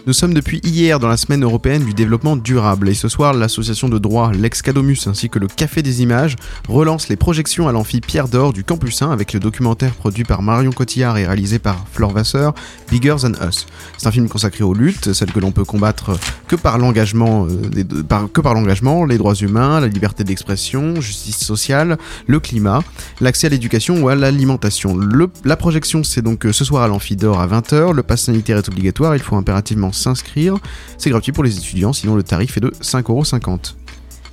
Nous 0.05 0.13
sommes 0.13 0.35
depuis 0.35 0.59
hier 0.65 0.99
dans 0.99 1.07
la 1.07 1.17
semaine 1.17 1.45
européenne 1.45 1.85
du 1.85 1.95
développement 1.95 2.35
durable 2.35 2.89
et 2.89 2.95
ce 2.95 3.07
soir 3.07 3.33
l'association 3.35 3.89
de 3.89 3.99
droit 3.99 4.33
L'Excadomus 4.33 5.07
ainsi 5.07 5.29
que 5.29 5.39
le 5.39 5.47
Café 5.47 5.81
des 5.81 6.03
Images 6.03 6.35
relancent 6.69 7.09
les 7.09 7.15
projections 7.15 7.69
à 7.69 7.73
l'amphi 7.73 8.01
Pierre 8.01 8.27
d'Or 8.27 8.53
du 8.53 8.65
Campus 8.65 9.01
1 9.01 9.13
avec 9.13 9.33
le 9.33 9.39
documentaire 9.39 9.93
produit 9.93 10.25
par 10.25 10.43
Marion 10.43 10.73
Cotillard 10.73 11.19
et 11.19 11.27
réalisé 11.27 11.61
par 11.61 11.85
Flore 11.93 12.11
Vasseur, 12.11 12.53
Bigger 12.91 13.15
Than 13.23 13.35
Us. 13.49 13.67
C'est 13.97 14.09
un 14.09 14.11
film 14.11 14.29
consacré 14.29 14.65
aux 14.65 14.75
luttes, 14.75 15.13
celles 15.13 15.31
que 15.31 15.39
l'on 15.39 15.53
peut 15.53 15.65
combattre 15.65 16.19
que 16.49 16.57
par 16.57 16.79
l'engagement, 16.79 17.47
euh, 17.47 18.27
que 18.33 18.41
par 18.41 18.55
l'engagement, 18.55 19.05
les 19.05 19.19
droits 19.19 19.37
humains, 19.37 19.79
la 19.79 19.87
liberté 19.87 20.25
d'expression, 20.25 21.01
justice 21.01 21.39
sociale, 21.39 21.97
le 22.27 22.41
climat, 22.41 22.83
l'accès 23.21 23.47
à 23.47 23.51
l'éducation 23.51 24.03
ou 24.03 24.09
à 24.09 24.17
l'alimentation. 24.17 24.99
La 25.45 25.57
projection 25.57 26.03
c'est 26.03 26.23
donc 26.23 26.45
euh, 26.45 26.53
ce 26.53 26.65
soir 26.65 26.83
à 26.83 26.89
l'amphi 26.89 27.15
d'Or 27.15 27.41
à 27.41 27.47
20h, 27.47 27.95
le 27.95 28.03
pass 28.03 28.23
sanitaire 28.23 28.59
est 28.59 28.69
obligatoire, 28.69 29.15
il 29.15 29.23
faut 29.23 29.37
impérativement 29.37 29.92
s'inscrire. 29.93 30.57
C'est 30.99 31.11
gratuit 31.11 31.33
pour 31.33 31.45
les 31.45 31.57
étudiants, 31.57 31.93
sinon 31.93 32.15
le 32.15 32.23
tarif 32.23 32.57
est 32.57 32.61
de 32.61 32.71
5,50€. 32.81 33.75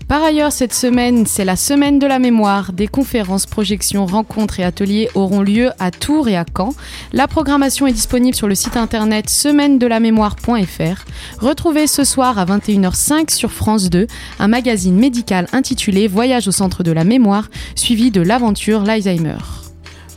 Par 0.10 0.24
ailleurs, 0.24 0.52
cette 0.52 0.74
semaine, 0.74 1.28
c'est 1.28 1.46
la 1.46 1.56
semaine 1.56 2.00
de 2.00 2.08
la 2.08 2.18
mémoire. 2.18 2.74
Des 2.74 2.88
conférences, 2.88 3.46
projections, 3.46 4.08
rencontres 4.08 4.60
et 4.60 4.64
ateliers 4.64 5.08
auront 5.14 5.44
lieu 5.44 5.70
à 5.78 5.92
Tours 5.92 6.28
et 6.28 6.36
à 6.36 6.46
Caen. 6.58 6.74
La 7.14 7.28
programmation 7.28 7.86
est 7.86 7.94
disponible 7.94 8.36
sur 8.36 8.48
le 8.48 8.56
site 8.56 8.76
internet 8.76 9.30
semaine-de-la-mémoire.fr. 9.30 11.06
Retrouvez 11.38 11.86
ce 11.86 12.04
soir 12.04 12.40
à 12.40 12.46
21h05 12.46 13.30
sur 13.30 13.52
France 13.52 13.92
2 13.92 14.08
un 14.40 14.48
magazine 14.48 14.98
médical 14.98 15.46
intitulé 15.54 16.08
Voyage 16.08 16.48
au 16.48 16.52
centre 16.52 16.82
de 16.82 16.92
la 16.92 17.04
mémoire, 17.04 17.48
suivi 17.76 18.10
de 18.10 18.22
l'aventure 18.22 18.82
l'Alzheimer. 18.82 19.69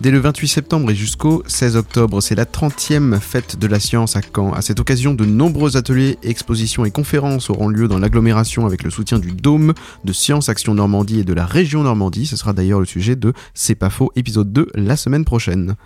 Dès 0.02 0.10
le 0.10 0.18
28 0.18 0.48
septembre 0.48 0.90
et 0.90 0.96
jusqu'au 0.96 1.44
16 1.46 1.76
octobre, 1.76 2.20
c'est 2.20 2.34
la 2.34 2.44
30e 2.44 3.20
fête 3.20 3.56
de 3.56 3.68
la 3.68 3.78
science 3.78 4.16
à 4.16 4.20
Caen. 4.20 4.52
À 4.52 4.60
cette 4.60 4.80
occasion, 4.80 5.14
de 5.14 5.24
nombreux 5.24 5.76
ateliers, 5.76 6.18
expositions 6.24 6.84
et 6.84 6.90
conférences 6.90 7.50
auront 7.50 7.68
lieu 7.68 7.86
dans 7.86 8.00
l'agglomération 8.00 8.66
avec 8.66 8.82
le 8.82 8.90
soutien 8.90 9.20
du 9.20 9.30
Dôme 9.30 9.74
de 10.02 10.12
Science 10.12 10.48
Action 10.48 10.74
Normandie 10.74 11.20
et 11.20 11.24
de 11.24 11.32
la 11.32 11.46
région 11.46 11.84
Normandie. 11.84 12.26
Ce 12.26 12.34
sera 12.34 12.52
d'ailleurs 12.52 12.80
le 12.80 12.84
sujet 12.84 13.14
de 13.14 13.32
C'est 13.54 13.76
pas 13.76 13.90
faux, 13.90 14.10
épisode 14.16 14.52
2, 14.52 14.70
la 14.74 14.96
semaine 14.96 15.24
prochaine. 15.24 15.76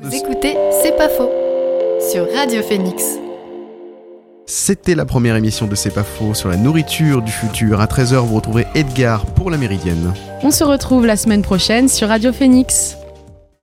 Vous 0.00 0.14
écoutez 0.14 0.54
C'est 0.80 0.96
pas 0.96 1.08
faux 1.08 1.30
sur 2.12 2.32
Radio 2.32 2.62
Phoenix. 2.62 3.02
C'était 4.46 4.94
la 4.94 5.04
première 5.04 5.34
émission 5.34 5.66
de 5.66 5.74
C'est 5.74 5.90
pas 5.90 6.04
faux 6.04 6.34
sur 6.34 6.48
la 6.48 6.56
nourriture 6.56 7.22
du 7.22 7.32
futur. 7.32 7.80
À 7.80 7.86
13h, 7.86 8.24
vous 8.24 8.36
retrouverez 8.36 8.68
Edgar 8.76 9.26
pour 9.26 9.50
la 9.50 9.56
Méridienne. 9.56 10.14
On 10.44 10.52
se 10.52 10.62
retrouve 10.62 11.06
la 11.06 11.16
semaine 11.16 11.42
prochaine 11.42 11.88
sur 11.88 12.06
Radio 12.06 12.32
Phoenix. 12.32 12.98